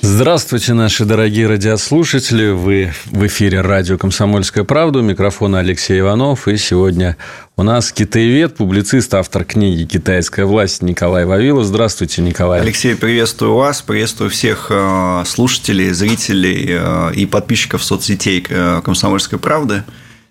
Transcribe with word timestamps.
Здравствуйте, 0.00 0.72
наши 0.72 1.04
дорогие 1.04 1.46
радиослушатели. 1.46 2.48
Вы 2.48 2.92
в 3.04 3.26
эфире 3.26 3.60
радио 3.60 3.98
«Комсомольская 3.98 4.64
правда». 4.64 5.00
У 5.00 5.02
микрофона 5.02 5.58
Алексей 5.58 6.00
Иванов. 6.00 6.48
И 6.48 6.56
сегодня 6.56 7.16
у 7.56 7.62
нас 7.62 7.92
китаевед, 7.92 8.56
публицист, 8.56 9.12
автор 9.14 9.44
книги 9.44 9.84
«Китайская 9.84 10.44
власть» 10.44 10.82
Николай 10.82 11.26
Вавилов. 11.26 11.64
Здравствуйте, 11.64 12.22
Николай. 12.22 12.60
Алексей, 12.60 12.96
приветствую 12.96 13.54
вас. 13.54 13.82
Приветствую 13.82 14.30
всех 14.30 14.68
э, 14.70 15.24
слушателей, 15.26 15.90
зрителей 15.90 16.66
э, 16.68 17.12
и 17.14 17.26
подписчиков 17.26 17.84
соцсетей 17.84 18.44
э, 18.48 18.80
«Комсомольской 18.84 19.38
правды». 19.38 19.82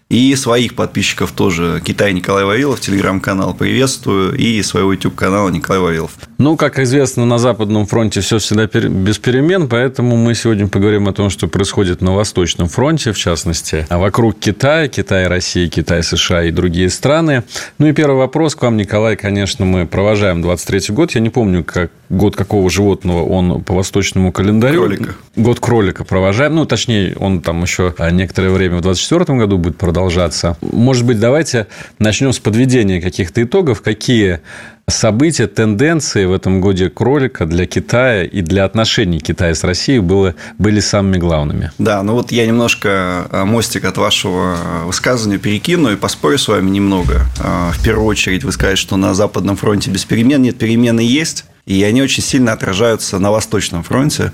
И 0.08 0.35
своих 0.35 0.76
подписчиков 0.76 1.32
тоже. 1.32 1.82
Китай 1.84 2.13
Николай 2.13 2.46
Вавилов, 2.46 2.80
телеграм-канал 2.80 3.55
приветствую, 3.55 4.38
и 4.38 4.62
своего 4.62 4.94
YouTube-канала 4.94 5.49
Николай 5.49 5.82
Вавилов. 5.82 6.12
Ну, 6.38 6.57
как 6.57 6.80
известно, 6.80 7.25
на 7.25 7.38
Западном 7.38 7.85
фронте 7.85 8.20
все 8.20 8.39
всегда 8.39 8.66
без 8.66 9.17
перемен, 9.20 9.70
поэтому 9.70 10.17
мы 10.17 10.35
сегодня 10.35 10.67
поговорим 10.67 11.07
о 11.07 11.13
том, 11.13 11.30
что 11.30 11.48
происходит 11.48 12.02
на 12.02 12.13
Восточном 12.13 12.67
фронте, 12.67 13.13
в 13.13 13.17
частности, 13.17 13.85
а 13.89 13.98
вокруг 13.98 14.38
Китая, 14.38 14.87
Китай, 14.90 15.27
Россия, 15.27 15.70
Китай, 15.70 16.04
США 16.04 16.43
и 16.43 16.51
другие 16.51 16.90
страны. 16.90 17.43
Ну 17.77 17.87
и 17.87 17.93
первый 17.93 18.18
вопрос 18.18 18.55
к 18.55 18.62
вам, 18.63 18.76
Николай, 18.76 19.15
конечно, 19.15 19.65
мы 19.65 19.85
провожаем 19.87 20.43
23-й 20.43 20.93
год. 20.93 21.12
Я 21.12 21.21
не 21.21 21.29
помню, 21.29 21.63
как 21.63 21.91
год 22.10 22.35
какого 22.35 22.70
животного 22.70 23.23
он 23.23 23.63
по 23.63 23.73
восточному 23.73 24.32
календарю. 24.32 24.82
Кролика. 24.82 25.15
Год 25.35 25.60
кролика 25.60 26.04
провожаем. 26.04 26.55
Ну, 26.55 26.65
точнее, 26.65 27.15
он 27.17 27.41
там 27.41 27.62
еще 27.62 27.95
некоторое 28.12 28.49
время 28.49 28.77
в 28.77 28.82
24 28.82 29.40
году 29.40 29.57
будет 29.57 29.77
продолжаться. 29.77 30.57
Может 30.62 31.05
быть, 31.05 31.20
давайте 31.20 31.67
начнем 31.98 32.34
с 32.34 32.40
подведения 32.40 33.01
каких-то 33.01 33.41
итогов. 33.41 33.82
Какие 33.82 34.41
события, 34.88 35.48
тенденции 35.48 36.26
в 36.26 36.34
этом 36.34 36.62
годе 36.62 36.90
кролика 36.90 37.46
для 37.46 37.66
Китая 37.66 38.24
и 38.24 38.41
для 38.41 38.66
отношений 38.66 39.20
Китая 39.20 39.55
с 39.55 39.64
Россией 39.64 40.00
было, 40.00 40.36
были 40.58 40.80
самыми 40.80 41.18
главными. 41.18 41.72
Да, 41.78 42.04
ну 42.04 42.14
вот 42.14 42.32
я 42.32 42.46
немножко 42.46 43.28
э, 43.32 43.44
мостик 43.46 43.86
от 43.86 43.98
вашего 43.98 44.58
высказывания 44.86 45.40
перекину 45.40 45.91
и 45.91 45.96
поспорю 45.96 46.38
с 46.38 46.48
вами 46.48 46.70
немного. 46.70 47.22
Э, 47.40 47.72
в 47.74 47.84
первую 47.84 48.06
очередь 48.06 48.44
вы 48.44 48.52
скажете, 48.52 48.82
что 48.82 48.98
на 48.98 49.13
Западном 49.13 49.56
фронте 49.56 49.90
без 49.90 50.06
перемен. 50.06 50.41
Нет, 50.41 50.58
перемены 50.58 51.00
есть, 51.00 51.46
и 51.66 51.82
они 51.84 52.02
очень 52.02 52.22
сильно 52.22 52.54
отражаются 52.54 53.18
на 53.18 53.32
Восточном 53.32 53.84
фронте. 53.84 54.32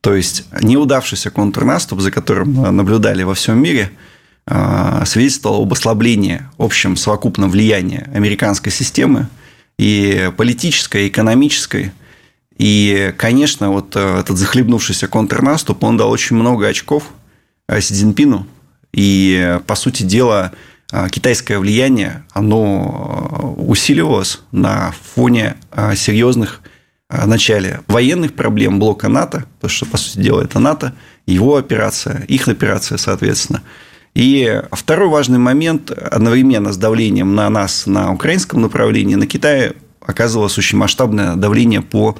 То 0.00 0.14
есть 0.14 0.44
неудавшийся 0.62 1.30
контрнаступ, 1.30 2.00
за 2.00 2.12
которым 2.12 2.76
наблюдали 2.76 3.24
во 3.24 3.34
всем 3.34 3.60
мире, 3.60 3.90
э, 4.46 5.02
свидетельствовал 5.06 5.62
об 5.62 5.72
ослаблении 5.72 6.42
общем 6.56 6.96
совокупном 6.96 7.50
влияния 7.50 8.08
американской 8.14 8.70
системы 8.70 9.26
и 9.78 10.30
политической, 10.36 11.04
и 11.04 11.08
экономической. 11.08 11.92
И, 12.56 13.14
конечно, 13.16 13.70
вот 13.70 13.94
э, 13.94 14.20
этот 14.20 14.36
захлебнувшийся 14.36 15.06
контрнаступ, 15.06 15.84
он 15.84 15.96
дал 15.96 16.10
очень 16.10 16.36
много 16.36 16.66
очков 16.66 17.04
э, 17.68 17.80
Си 17.80 17.94
Цзиньпину. 17.94 18.46
И, 18.92 19.58
по 19.66 19.76
сути 19.76 20.02
дела, 20.02 20.52
э, 20.92 21.08
китайское 21.10 21.60
влияние, 21.60 22.24
оно 22.32 23.54
усиливалось 23.56 24.40
на 24.50 24.92
фоне 25.14 25.56
серьезных 25.94 26.60
начале 27.08 27.80
военных 27.86 28.34
проблем 28.34 28.80
блока 28.80 29.08
НАТО, 29.08 29.44
потому 29.60 29.70
что, 29.70 29.86
по 29.86 29.96
сути 29.96 30.18
дела, 30.18 30.42
это 30.42 30.58
НАТО, 30.58 30.94
его 31.26 31.56
операция, 31.56 32.22
их 32.24 32.48
операция, 32.48 32.98
соответственно– 32.98 33.62
и 34.18 34.62
второй 34.72 35.06
важный 35.06 35.38
момент 35.38 35.92
одновременно 35.92 36.72
с 36.72 36.76
давлением 36.76 37.36
на 37.36 37.48
нас 37.48 37.86
на 37.86 38.12
украинском 38.12 38.60
направлении, 38.60 39.14
на 39.14 39.28
Китай 39.28 39.74
оказывалось 40.04 40.58
очень 40.58 40.76
масштабное 40.76 41.36
давление 41.36 41.82
по 41.82 42.18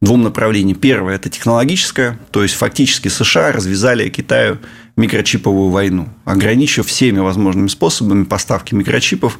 двум 0.00 0.24
направлениям. 0.24 0.76
Первое– 0.76 1.14
это 1.16 1.30
технологическое, 1.30 2.18
то 2.32 2.42
есть 2.42 2.56
фактически 2.56 3.06
США 3.06 3.52
развязали 3.52 4.08
Китаю 4.08 4.58
микрочиповую 4.96 5.70
войну, 5.70 6.08
ограничив 6.24 6.88
всеми 6.88 7.20
возможными 7.20 7.68
способами 7.68 8.24
поставки 8.24 8.74
микрочипов. 8.74 9.38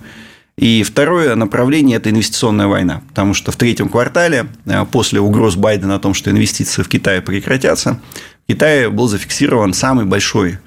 И 0.57 0.85
второе 0.85 1.35
направление– 1.35 1.97
это 1.99 2.11
инвестиционная 2.11 2.69
война, 2.69 3.03
потому 3.09 3.35
что 3.35 3.51
в 3.51 3.57
третьем 3.57 3.89
квартале, 3.89 4.47
э, 4.67 4.85
после 4.93 5.19
угроз 5.19 5.57
Байдена 5.57 5.97
о 5.97 5.99
том, 5.99 6.15
что 6.15 6.31
инвестиции 6.31 6.83
в 6.83 6.89
Китае 6.89 7.21
прекратятся, 7.21 8.01
в 8.45 8.53
Китае 8.53 8.91
был 8.91 9.09
зафиксирован 9.09 9.73
самый 9.73 10.05
большой 10.05 10.59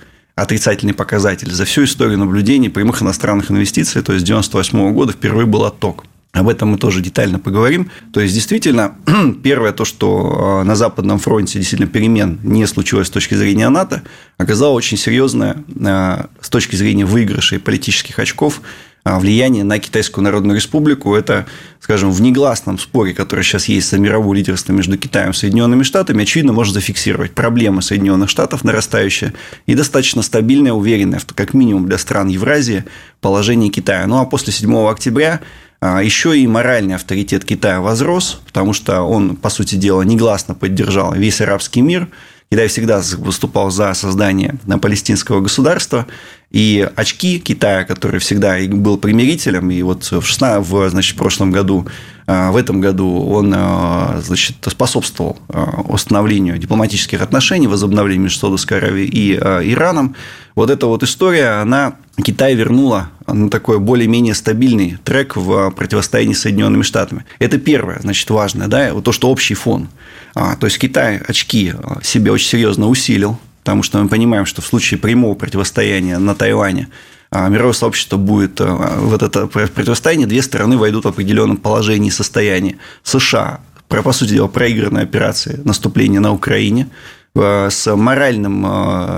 отрицательный 0.42 0.94
показатель. 0.94 1.52
За 1.52 1.66
всю 1.66 1.84
историю 1.84 2.18
наблюдений 2.18 2.70
прямых 2.70 3.02
иностранных 3.02 3.52
инвестиций, 3.52 4.02
то 4.02 4.14
есть 4.14 4.26
с 4.26 4.30
1998 4.30 4.94
года 4.94 5.14
впервые 5.14 5.46
был 5.46 5.66
отток. 5.66 6.06
Об 6.32 6.48
этом 6.48 6.70
мы 6.70 6.78
тоже 6.78 7.02
детально 7.02 7.40
поговорим. 7.40 7.90
То 8.14 8.22
есть, 8.22 8.36
действительно, 8.36 8.96
первое 9.44 9.72
то, 9.72 9.84
что 9.84 10.62
э, 10.62 10.64
на 10.64 10.76
Западном 10.76 11.18
фронте 11.18 11.58
действительно 11.58 11.90
перемен 11.90 12.40
не 12.44 12.68
случилось 12.68 13.08
с 13.08 13.10
точки 13.10 13.34
зрения 13.34 13.68
НАТО, 13.70 14.04
оказало 14.38 14.74
очень 14.74 14.98
серьезное 14.98 15.64
э, 15.76 16.26
с 16.40 16.50
точки 16.50 16.76
зрения 16.76 17.06
выигрыша 17.06 17.56
и 17.56 17.58
политических 17.58 18.20
очков 18.20 18.62
влияние 19.06 19.64
на 19.64 19.80
Китайскую 19.80 20.24
Народную 20.24 20.56
Республику. 20.56 21.16
Это, 21.16 21.46
скажем, 21.80 22.12
в 22.12 22.22
негласном 22.22 22.78
споре, 22.78 23.14
который 23.14 23.44
сейчас 23.44 23.66
есть 23.66 23.90
за 23.90 23.98
мировое 23.98 24.38
лидерство 24.38 24.74
между 24.74 24.98
Китаем 24.98 25.32
и 25.32 25.34
Соединенными 25.34 25.84
Штатами, 25.84 26.24
очевидно, 26.24 26.54
можно 26.54 26.74
зафиксировать 26.74 27.32
проблемы 27.32 27.82
Соединенных 27.82 28.30
Штатов 28.30 28.64
нарастающие 28.64 29.34
и 29.66 29.76
достаточно 29.76 30.22
стабильное, 30.22 30.74
уверенное, 30.74 31.22
как 31.36 31.54
минимум 31.54 31.88
для 31.88 31.98
стран 31.98 32.28
Евразии, 32.28 32.86
положение 33.22 33.70
Китая. 33.70 34.06
Ну 34.08 34.20
а 34.20 34.26
после 34.26 34.54
7 34.54 34.88
октября 34.88 35.42
а, 35.82 36.04
еще 36.04 36.38
и 36.38 36.46
моральный 36.46 36.96
авторитет 36.96 37.46
Китая 37.46 37.82
возрос, 37.82 38.42
потому 38.46 38.74
что 38.74 39.02
он, 39.02 39.36
по 39.36 39.50
сути 39.50 39.76
дела, 39.76 40.02
негласно 40.02 40.56
поддержал 40.56 41.14
весь 41.14 41.42
арабский 41.42 41.82
мир– 41.82 42.08
Китай 42.52 42.68
всегда 42.68 43.00
выступал 43.20 43.70
за 43.70 43.94
создание 43.94 44.56
палестинского 44.82 45.40
государства, 45.40 46.08
и 46.50 46.90
очки 46.96 47.38
Китая, 47.38 47.84
который 47.84 48.20
всегда 48.20 48.58
был 48.68 48.98
примирителем, 48.98 49.70
и 49.70 49.84
вот 49.84 50.12
в, 50.12 50.26
16, 50.26 50.68
в 50.68 50.90
значит, 50.90 51.16
прошлом 51.16 51.52
году, 51.52 51.86
а, 52.26 52.52
в 52.52 52.58
этом 52.58 52.82
году 52.82 53.24
он 53.28 53.54
а, 53.56 54.20
значит, 54.24 54.56
способствовал 54.66 55.38
а, 55.48 55.82
установлению 55.88 56.58
дипломатических 56.58 57.22
отношений, 57.22 57.68
возобновлению 57.68 58.24
между 58.24 58.40
Саудовской 58.40 58.80
Аравией 58.80 59.10
и 59.10 59.36
Ираном. 59.36 60.16
Вот 60.56 60.72
эта 60.72 60.88
вот 60.88 61.04
история, 61.04 61.62
она 61.62 61.98
Китай 62.18 62.56
вернула 62.56 63.12
на 63.28 63.52
такой 63.52 63.78
более-менее 63.78 64.34
стабильный 64.34 64.98
трек 65.04 65.36
в 65.36 65.70
противостоянии 65.70 66.34
с 66.34 66.42
Соединенными 66.42 66.82
Штатами. 66.82 67.26
Это 67.38 67.60
первое, 67.60 68.00
значит, 68.00 68.28
важное, 68.32 68.68
да, 68.68 68.92
вот 68.92 69.04
то, 69.04 69.12
что 69.12 69.30
общий 69.30 69.54
фон. 69.54 69.88
То 70.34 70.60
есть 70.62 70.78
Китай 70.78 71.18
очки 71.18 71.74
себе 72.04 72.32
очень 72.32 72.48
серьезно 72.48 72.88
усилил, 72.88 73.40
потому 73.64 73.84
что 73.84 74.02
мы 74.02 74.10
понимаем, 74.10 74.46
что 74.46 74.62
в 74.62 74.66
случае 74.66 75.00
прямого 75.00 75.36
противостояния 75.36 76.18
на 76.18 76.36
Тайване 76.36 76.88
а, 77.32 77.48
мировое 77.50 77.74
сообщество 77.74 78.18
будет 78.18 78.60
а, 78.60 78.66
в 78.66 79.14
это 79.14 79.48
противостояние, 79.48 80.28
две 80.28 80.42
стороны 80.42 80.78
войдут 80.78 81.06
в 81.06 81.10
определенном 81.10 81.58
положении 81.58 82.08
и 82.08 82.12
состоянии. 82.12 82.78
США, 83.04 83.60
по 83.88 84.12
сути 84.12 84.32
дела, 84.32 84.48
проигранная 84.48 85.04
операция 85.04 85.60
наступления 85.64 86.20
на 86.20 86.34
Украине, 86.34 86.88
а, 87.36 87.70
с 87.70 87.96
моральным, 87.96 88.66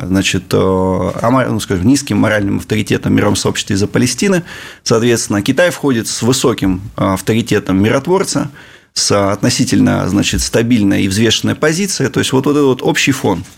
значит, 0.07 0.51
ну, 0.51 1.59
скажем, 1.61 1.87
низким 1.87 2.17
моральным 2.17 2.57
авторитетом 2.57 3.15
мировом 3.15 3.37
сообществе 3.37 3.77
из-за 3.77 3.87
Палестины. 3.87 4.43
Соответственно, 4.83 5.41
Китай 5.41 5.69
входит 5.69 6.07
с 6.07 6.21
высоким 6.21 6.81
авторитетом 6.97 7.81
миротворца, 7.81 8.51
с 8.93 9.31
относительно 9.31 10.07
значит, 10.07 10.41
стабильной 10.41 11.03
и 11.03 11.07
взвешенной 11.07 11.55
позицией. 11.55 12.09
То 12.09 12.19
есть, 12.19 12.31
вот, 12.33 12.45
вот 12.45 12.51
этот 12.51 12.65
вот 12.65 12.81
общий 12.81 13.11
фон– 13.11 13.43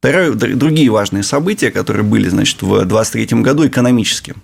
Второе, 0.00 0.32
другие 0.32 0.90
важные 0.90 1.24
события, 1.24 1.72
которые 1.72 2.04
были 2.04 2.28
значит, 2.28 2.62
в 2.62 2.68
2023 2.68 3.42
году, 3.42 3.66
экономические. 3.66 4.36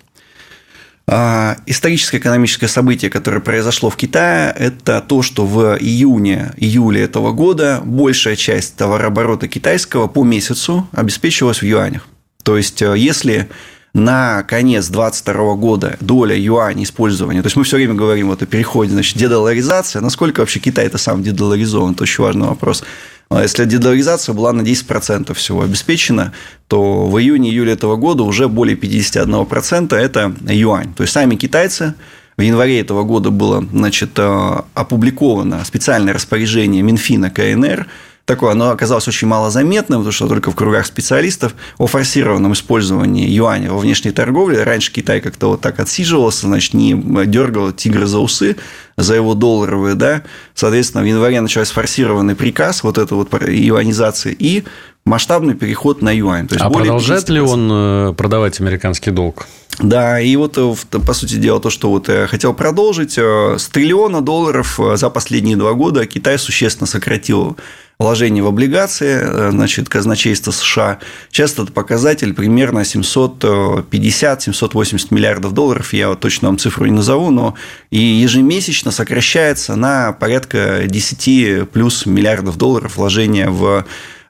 А, 1.07 1.55
историческое 1.65 2.17
экономическое 2.17 2.67
событие, 2.67 3.09
которое 3.09 3.39
произошло 3.39 3.89
в 3.89 3.95
Китае, 3.95 4.53
это 4.57 5.01
то, 5.01 5.21
что 5.21 5.45
в 5.45 5.77
июне-июле 5.77 7.03
этого 7.03 7.31
года 7.31 7.81
большая 7.85 8.35
часть 8.35 8.75
товарооборота 8.75 9.47
китайского 9.47 10.07
по 10.07 10.25
месяцу 10.25 10.89
обеспечивалась 10.91 11.61
в 11.61 11.65
юанях. 11.65 12.05
То 12.43 12.57
есть, 12.57 12.81
э, 12.81 12.93
если 12.97 13.47
на 13.95 14.43
конец 14.43 14.89
2022 14.89 15.55
года 15.55 15.95
доля 16.01 16.37
юаня 16.37 16.83
использования, 16.83 17.41
то 17.41 17.45
есть 17.45 17.55
мы 17.55 17.63
все 17.63 17.77
время 17.77 17.93
говорим 17.93 18.27
вот 18.27 18.41
о 18.41 18.45
переходе, 18.45 18.91
значит, 18.91 19.17
дедоларизация, 19.17 20.01
насколько 20.01 20.41
вообще 20.41 20.59
Китай 20.59 20.85
это 20.85 20.97
сам 20.97 21.23
дедоларизован, 21.23 21.93
это 21.93 22.03
очень 22.03 22.21
важный 22.21 22.47
вопрос. 22.47 22.83
А 23.29 23.41
если 23.41 23.63
дедоларизация 23.63 24.35
была 24.35 24.51
на 24.51 24.61
10% 24.63 25.33
всего 25.33 25.61
обеспечена, 25.61 26.33
то 26.67 27.07
в 27.07 27.17
июне-июле 27.17 27.71
этого 27.71 27.95
года 27.95 28.23
уже 28.23 28.49
более 28.49 28.75
51% 28.75 29.95
это 29.95 30.35
юань. 30.41 30.93
То 30.93 31.03
есть 31.03 31.13
сами 31.13 31.35
китайцы 31.35 31.93
в 32.35 32.41
январе 32.41 32.81
этого 32.81 33.03
года 33.03 33.31
было 33.31 33.65
значит, 33.71 34.11
э, 34.17 34.61
опубликовано 34.73 35.63
специальное 35.63 36.13
распоряжение 36.13 36.81
Минфина 36.81 37.29
КНР, 37.29 37.87
такое, 38.25 38.51
оно 38.51 38.71
оказалось 38.71 39.07
очень 39.07 39.27
малозаметным, 39.27 39.99
потому 39.99 40.11
что 40.11 40.27
только 40.27 40.51
в 40.51 40.55
кругах 40.55 40.85
специалистов 40.85 41.53
о 41.77 41.87
форсированном 41.87 42.53
использовании 42.53 43.29
юаня 43.29 43.71
во 43.71 43.79
внешней 43.79 44.11
торговле. 44.11 44.63
Раньше 44.63 44.91
Китай 44.91 45.21
как-то 45.21 45.49
вот 45.49 45.61
так 45.61 45.79
отсиживался, 45.79 46.47
значит, 46.47 46.73
не 46.73 46.93
дергал 47.25 47.71
тигра 47.71 48.07
за 48.07 48.19
усы, 48.19 48.57
за 48.97 49.15
его 49.15 49.35
долларовые, 49.35 49.95
да. 49.95 50.23
Соответственно, 50.53 51.03
в 51.03 51.07
январе 51.07 51.39
начался 51.41 51.73
форсированный 51.73 52.35
приказ 52.35 52.83
вот 52.83 52.97
этой 52.97 53.13
вот 53.13 53.31
юанизации 53.47 54.35
и 54.37 54.63
масштабный 55.05 55.53
переход 55.53 56.01
на 56.01 56.15
юань. 56.15 56.47
То 56.47 56.55
есть 56.55 56.65
а 56.65 56.69
продолжает 56.69 57.29
50%. 57.29 57.33
ли 57.33 57.39
он 57.39 57.69
э, 57.71 58.13
продавать 58.13 58.59
американский 58.59 59.11
долг? 59.11 59.45
Да, 59.79 60.19
и 60.19 60.35
вот, 60.35 60.57
э, 60.57 60.73
по 61.05 61.13
сути 61.13 61.35
дела, 61.35 61.59
то, 61.59 61.69
что 61.69 61.91
вот 61.91 62.07
я 62.07 62.25
хотел 62.25 62.55
продолжить, 62.55 63.15
э, 63.17 63.57
с 63.59 63.67
триллиона 63.67 64.21
долларов 64.21 64.79
за 64.95 65.09
последние 65.11 65.57
два 65.57 65.73
года 65.73 66.07
Китай 66.07 66.39
существенно 66.39 66.87
сократил 66.87 67.55
вложение 67.99 68.41
в 68.43 68.47
облигации, 68.47 69.51
значит, 69.51 69.89
казначейство 69.89 70.51
США. 70.51 70.99
Часто 71.31 71.63
это 71.63 71.71
показатель 71.71 72.33
примерно 72.33 72.79
750-780 72.79 75.07
миллиардов 75.11 75.53
долларов, 75.53 75.93
я 75.93 76.09
вот 76.09 76.19
точно 76.19 76.49
вам 76.49 76.57
цифру 76.57 76.85
не 76.85 76.91
назову, 76.91 77.31
но 77.31 77.55
и 77.91 77.99
ежемесячно 77.99 78.91
сокращается 78.91 79.75
на 79.75 80.11
порядка 80.13 80.83
10 80.85 81.69
плюс 81.69 82.05
миллиардов 82.05 82.57
долларов 82.57 82.97
вложения 82.97 83.49
в 83.49 83.85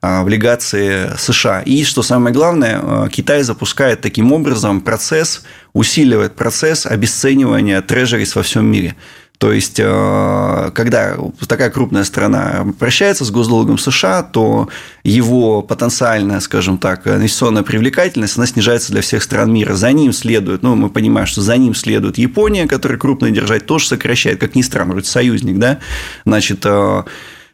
а, 0.05 0.21
облигации 0.21 1.09
США. 1.17 1.61
И, 1.61 1.83
что 1.83 2.03
самое 2.03 2.31
главное, 2.31 2.79
а, 2.79 3.09
Китай 3.09 3.41
запускает 3.41 4.01
таким 4.01 4.33
образом 4.33 4.81
процесс, 4.81 5.43
усиливает 5.73 6.35
процесс 6.35 6.85
обесценивания 6.85 7.81
трежерис 7.81 8.35
во 8.35 8.43
всем 8.43 8.67
мире. 8.67 8.95
То 9.37 9.51
есть, 9.51 9.79
а, 9.83 10.71
когда 10.71 11.17
такая 11.47 11.69
крупная 11.69 12.03
страна 12.03 12.65
прощается 12.79 13.25
с 13.25 13.31
госдолгом 13.31 13.77
США, 13.77 14.23
то 14.23 14.69
его 15.03 15.61
потенциальная, 15.61 16.39
скажем 16.39 16.77
так, 16.77 17.05
инвестиционная 17.07 17.63
привлекательность, 17.63 18.37
она 18.37 18.47
снижается 18.47 18.91
для 18.91 19.01
всех 19.01 19.23
стран 19.23 19.51
мира. 19.51 19.75
За 19.75 19.91
ним 19.91 20.13
следует, 20.13 20.63
ну, 20.63 20.75
мы 20.75 20.89
понимаем, 20.89 21.27
что 21.27 21.41
за 21.41 21.57
ним 21.57 21.75
следует 21.75 22.17
Япония, 22.17 22.67
которая 22.67 22.97
крупная 22.97 23.31
держать, 23.31 23.65
тоже 23.65 23.87
сокращает, 23.87 24.39
как 24.39 24.55
ни 24.55 24.61
странно, 24.61 24.93
вроде 24.93 25.07
союзник, 25.07 25.57
да, 25.57 25.79
значит, 26.25 26.65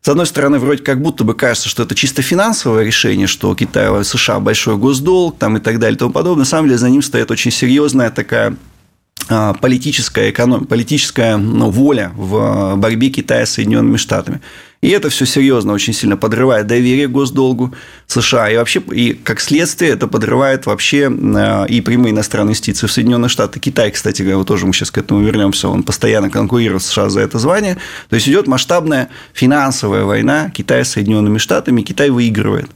с 0.04 0.10
одной 0.10 0.26
стороны, 0.26 0.58
вроде 0.58 0.82
как 0.82 1.00
будто 1.00 1.24
бы 1.24 1.36
кажется, 1.36 1.70
что 1.70 1.84
это 1.84 1.94
чисто 1.94 2.24
финансовое 2.24 2.84
решение, 2.84 3.28
что 3.28 3.52
у 3.52 3.56
Китая, 3.56 4.04
США 4.04 4.40
большой 4.40 4.76
госдолг 4.76 5.38
там, 5.38 5.58
и 5.58 5.60
так 5.60 5.78
далее 5.78 5.96
и 5.96 6.00
тому 6.00 6.12
подобное. 6.12 6.40
На 6.40 6.46
самом 6.46 6.70
деле 6.70 6.80
за 6.80 6.90
ним 6.90 7.04
стоит 7.04 7.30
очень 7.30 7.52
серьезная 7.52 8.10
такая 8.10 8.56
политическая, 9.62 10.30
эконом... 10.30 10.66
политическая 10.66 11.38
ну, 11.38 11.70
воля 11.70 12.12
в 12.16 12.76
борьбе 12.76 13.10
Китая 13.10 13.46
с 13.46 13.52
Соединенными 13.52 13.98
Штатами. 13.98 14.42
И 14.82 14.90
это 14.90 15.10
все 15.10 15.28
серьезно 15.28 15.74
очень 15.74 15.94
сильно 15.94 16.18
подрывает 16.18 16.66
доверие 16.66 17.08
госдолгу 17.08 17.74
США. 18.08 18.50
И 18.50 18.58
вообще, 18.58 18.82
и 18.92 19.14
как 19.14 19.40
следствие, 19.40 19.92
это 19.92 20.08
подрывает 20.08 20.66
вообще 20.66 21.08
а, 21.08 21.66
и 21.66 21.82
прямые 21.82 22.14
иностранные 22.14 22.52
инвестиции 22.52 22.88
в 22.88 22.92
Соединенные 22.92 23.30
Штаты. 23.30 23.60
Китай, 23.60 23.92
кстати 23.92 24.24
говоря, 24.24 24.44
тоже 24.44 24.66
мы 24.66 24.74
сейчас 24.74 24.90
к 24.90 24.98
этому 24.98 25.22
вернемся, 25.22 25.68
он 25.68 25.84
постоянно 25.84 26.32
конкурирует 26.32 26.82
с 26.82 26.88
США 26.88 27.10
за 27.10 27.22
это 27.22 27.38
звание. 27.38 27.78
То 28.10 28.16
есть 28.16 28.28
идет 28.28 28.48
масштабная 28.48 29.10
финансовая 29.34 30.04
война 30.04 30.50
Китая 30.50 30.84
с 30.84 30.94
Соединенными 30.94 31.38
Штатами, 31.38 31.84
Китай 31.84 32.10
выигрывает. 32.10 32.72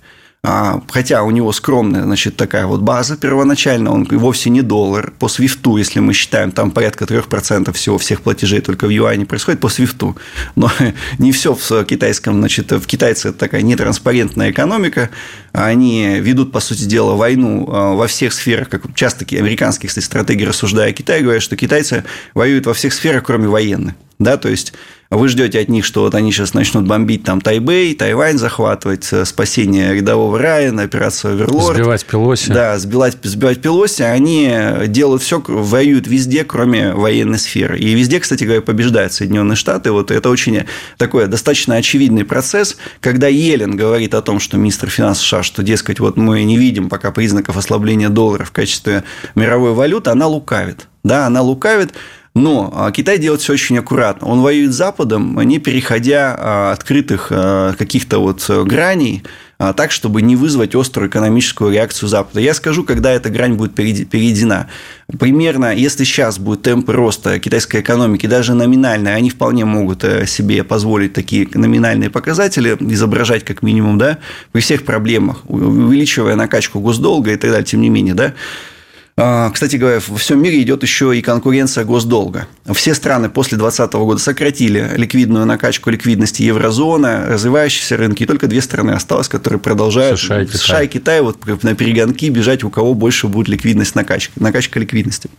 А, 0.48 0.80
хотя 0.92 1.24
у 1.24 1.32
него 1.32 1.52
скромная, 1.52 2.04
значит, 2.04 2.36
такая 2.36 2.68
вот 2.68 2.82
база 2.82 3.18
первоначально, 3.18 3.92
он 3.92 4.04
вовсе 4.04 4.52
не 4.52 4.62
доллар. 4.62 5.12
По 5.18 5.28
свифту, 5.28 5.78
если 5.78 6.00
мы 6.00 6.14
считаем, 6.14 6.52
там 6.52 6.70
порядка 6.70 7.06
3% 7.06 7.74
всего 7.74 7.98
всех 7.98 8.22
платежей 8.22 8.62
только 8.62 8.86
в 8.86 8.90
юане 8.90 9.26
происходит 9.26 9.60
по 9.60 9.70
свифту. 9.70 10.16
Но 10.56 10.72
не 11.18 11.32
все 11.32 11.56
в 11.56 11.84
китайском, 11.86 12.36
значит, 12.36 12.72
в 12.72 12.86
китайце 12.86 13.30
это 13.30 13.40
такая 13.40 13.64
нетранспарентная 13.64 14.52
экономика. 14.52 15.10
Они 15.52 16.20
ведут, 16.20 16.52
по 16.52 16.60
сути 16.60 16.84
дела, 16.84 17.16
войну 17.16 17.68
а, 17.72 17.94
во 17.96 18.06
всех 18.06 18.32
сферах, 18.32 18.70
как 18.70 18.94
часто 18.94 19.26
американские, 19.36 19.88
кстати, 19.88 20.06
стратегии, 20.06 20.46
рассуждая 20.46 20.92
о 20.92 20.94
Китае, 20.94 21.24
говорят, 21.24 21.42
что 21.42 21.58
китайцы 21.58 22.04
воюют 22.36 22.68
во 22.68 22.76
всех 22.76 22.94
сферах, 22.94 23.24
кроме 23.24 23.48
военных. 23.48 23.96
Да, 24.18 24.38
то 24.38 24.48
есть 24.48 24.74
вы 25.10 25.28
ждете 25.28 25.60
от 25.60 25.70
них, 25.70 25.86
что 25.86 26.02
вот 26.02 26.16
они 26.16 26.32
сейчас 26.32 26.54
начнут 26.54 26.88
бомбить 26.88 27.24
там 27.24 27.42
Тайбэй, 27.42 27.94
Тайвань 27.96 28.38
захватывать, 28.38 29.08
э, 29.12 29.26
спасение 29.26 29.94
рядового 29.94 30.40
Райана, 30.40 30.84
операцию 30.84 31.34
Оверлорд. 31.34 31.76
Сбивать 31.76 32.06
Пелоси. 32.06 32.52
Да, 32.52 32.78
сбивать, 32.80 33.18
сбивать 33.22 33.62
Пелоси. 33.62 34.02
Они 34.04 34.52
делают 34.88 35.22
все, 35.22 35.44
воюют 35.46 36.08
везде, 36.08 36.44
кроме 36.44 36.94
военной 36.94 37.38
сферы. 37.38 37.78
И 37.78 37.94
везде, 37.94 38.20
кстати 38.20 38.46
говоря, 38.46 38.62
побеждают 38.62 39.14
Соединенные 39.14 39.56
Штаты. 39.56 39.92
Вот 39.92 40.12
это 40.12 40.30
очень 40.30 40.64
такой 40.98 41.28
достаточно 41.28 41.76
очевидный 41.76 42.26
процесс, 42.26 42.78
когда 43.00 43.28
Елен 43.28 43.76
говорит 43.76 44.14
о 44.14 44.22
том, 44.22 44.40
что 44.40 44.58
министр 44.58 44.90
финансов 44.90 45.26
США, 45.26 45.44
что, 45.44 45.62
дескать, 45.62 46.00
вот 46.00 46.18
мы 46.18 46.44
не 46.44 46.58
видим 46.58 46.90
пока 46.90 47.12
признаков 47.12 47.58
ослабления 47.58 48.10
доллара 48.10 48.46
в 48.46 48.52
качестве 48.52 49.04
мировой 49.36 49.74
валюты, 49.74 50.10
она 50.10 50.28
лукавит. 50.28 50.88
Да, 51.04 51.28
она 51.28 51.42
лукавит, 51.42 51.94
но 52.36 52.70
а, 52.76 52.92
Китай 52.92 53.18
делает 53.18 53.42
все 53.42 53.54
очень 53.54 53.78
аккуратно. 53.78 54.28
Он 54.28 54.42
воюет 54.42 54.74
с 54.74 54.76
Западом, 54.76 55.40
не 55.42 55.58
переходя 55.58 56.36
а, 56.38 56.72
открытых 56.74 57.30
а, 57.32 57.74
каких-то 57.74 58.20
вот 58.20 58.48
граней, 58.66 59.24
так, 59.58 59.92
чтобы 59.92 60.22
не 60.22 60.36
вызвать 60.36 60.76
острую 60.76 61.10
экономическую 61.10 61.72
реакцию 61.72 62.10
Запада. 62.10 62.42
Я 62.42 62.54
скажу, 62.54 62.84
когда 62.84 63.14
эта 63.14 63.30
грань 63.30 63.54
будет 63.54 63.74
перейдена. 63.74 64.68
Примерно, 65.18 65.74
если 65.74 66.04
сейчас 66.04 66.40
будут 66.40 66.64
темпы 66.64 66.92
роста 66.92 67.40
китайской 67.40 67.80
экономики, 67.80 68.26
даже 68.26 68.54
номинальные, 68.54 69.16
они 69.16 69.30
вполне 69.30 69.64
могут 69.64 70.04
э, 70.04 70.26
себе 70.26 70.66
позволить 70.66 71.14
такие 71.14 71.48
номинальные 71.54 72.10
показатели 72.10 72.76
изображать 72.82 73.46
как 73.46 73.62
минимум, 73.62 73.98
да, 73.98 74.18
при 74.52 74.60
всех 74.60 74.84
проблемах, 74.84 75.50
увеличивая 75.50 76.36
накачку 76.36 76.82
госдолга 76.82 77.32
и 77.32 77.38
так 77.38 77.52
далее, 77.52 77.66
тем 77.66 77.80
не 77.80 77.90
менее, 77.90 78.14
да, 78.14 78.34
кстати 79.18 79.78
говоря, 79.78 80.02
во 80.06 80.18
всем 80.18 80.44
мире 80.44 80.62
идет 80.62 80.84
еще 80.84 81.18
и 81.18 81.22
конкуренция 81.22 81.86
госдолга. 81.86 82.48
Все 82.74 82.94
страны 82.94 83.30
после 83.30 83.58
2020 83.58 83.94
года 83.94 84.20
сократили 84.20 84.92
ликвидную 84.98 85.46
накачку 85.46 85.90
ликвидности 85.90 86.42
еврозона, 86.42 87.26
развивающиеся 87.26 87.96
рынки, 87.96 88.24
и 88.24 88.26
только 88.26 88.48
две 88.48 88.62
страны 88.62 88.92
осталось, 88.92 89.30
которые 89.30 89.62
продолжают 89.62 90.20
США 90.20 90.42
и 90.42 90.46
Китай, 90.46 90.60
США 90.60 90.82
и 90.82 90.88
Китай 90.88 91.22
вот 91.22 91.64
на 91.64 91.76
перегонки 91.76 92.30
бежать, 92.30 92.66
у 92.66 92.70
кого 92.70 92.94
больше 92.94 93.28
будет 93.28 93.48
ликвидность 93.48 93.96
накачка, 93.96 94.34
накачка 94.36 94.82
ликвидности. 94.82 95.30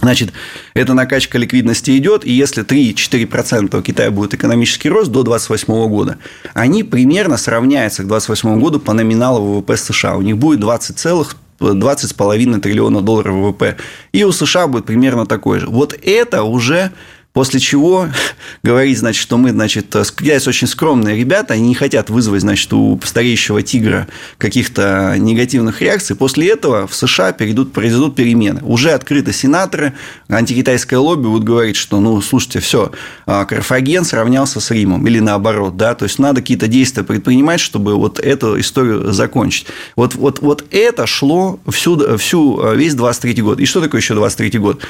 Значит, 0.00 0.32
эта 0.74 0.92
накачка 0.94 1.38
ликвидности 1.38 1.96
идет, 1.96 2.26
и 2.26 2.32
если 2.32 2.64
3-4% 2.64 3.78
у 3.78 3.82
Китая 3.82 4.10
будет 4.10 4.34
экономический 4.34 4.88
рост 4.88 5.12
до 5.12 5.22
2028 5.22 5.88
года, 5.88 6.18
они 6.54 6.82
примерно 6.82 7.36
сравняются 7.36 8.02
к 8.02 8.08
2028 8.08 8.60
году 8.60 8.80
по 8.80 8.94
номиналу 8.94 9.60
ВВП 9.60 9.76
США. 9.76 10.16
У 10.16 10.22
них 10.22 10.38
будет 10.38 10.58
20 10.58 10.98
целых 10.98 11.36
20,5 11.62 12.60
триллиона 12.60 13.00
долларов 13.00 13.34
ВВП. 13.34 13.76
И 14.12 14.24
у 14.24 14.32
США 14.32 14.66
будет 14.66 14.86
примерно 14.86 15.26
такой 15.26 15.60
же. 15.60 15.66
Вот 15.66 15.94
это 16.02 16.42
уже 16.42 16.90
После 17.32 17.60
чего 17.60 18.08
говорить, 18.62 18.98
значит, 18.98 19.22
что 19.22 19.38
мы, 19.38 19.50
значит, 19.50 19.86
китайцы 20.18 20.48
очень 20.48 20.66
скромные 20.66 21.16
ребята, 21.16 21.54
они 21.54 21.68
не 21.68 21.74
хотят 21.74 22.10
вызвать, 22.10 22.42
значит, 22.42 22.72
у 22.72 23.00
стареющего 23.02 23.62
тигра 23.62 24.06
каких-то 24.36 25.16
негативных 25.18 25.80
реакций. 25.80 26.14
После 26.14 26.50
этого 26.50 26.86
в 26.86 26.94
США 26.94 27.32
перейдут, 27.32 27.72
произойдут 27.72 28.14
перемены. 28.14 28.60
Уже 28.62 28.90
открыты 28.90 29.32
сенаторы, 29.32 29.94
антикитайское 30.28 30.98
лобби 30.98 31.26
будут 31.26 31.44
говорить, 31.44 31.76
что, 31.76 32.00
ну, 32.00 32.20
слушайте, 32.20 32.60
все, 32.60 32.92
а, 33.24 33.46
Карфаген 33.46 34.04
сравнялся 34.04 34.60
с 34.60 34.70
Римом, 34.70 35.06
или 35.06 35.18
наоборот, 35.18 35.76
да, 35.76 35.94
то 35.94 36.04
есть 36.04 36.18
надо 36.18 36.42
какие-то 36.42 36.68
действия 36.68 37.02
предпринимать, 37.02 37.60
чтобы 37.60 37.94
вот 37.94 38.18
эту 38.18 38.60
историю 38.60 39.12
закончить. 39.12 39.66
Вот, 39.96 40.14
вот, 40.14 40.40
вот 40.40 40.64
это 40.70 41.06
шло 41.06 41.58
всю, 41.70 42.18
всю 42.18 42.60
а, 42.62 42.74
весь 42.74 42.94
23 42.94 43.42
год. 43.42 43.60
И 43.60 43.64
что 43.64 43.80
такое 43.80 44.02
еще 44.02 44.14
23 44.14 44.58
год? 44.58 44.82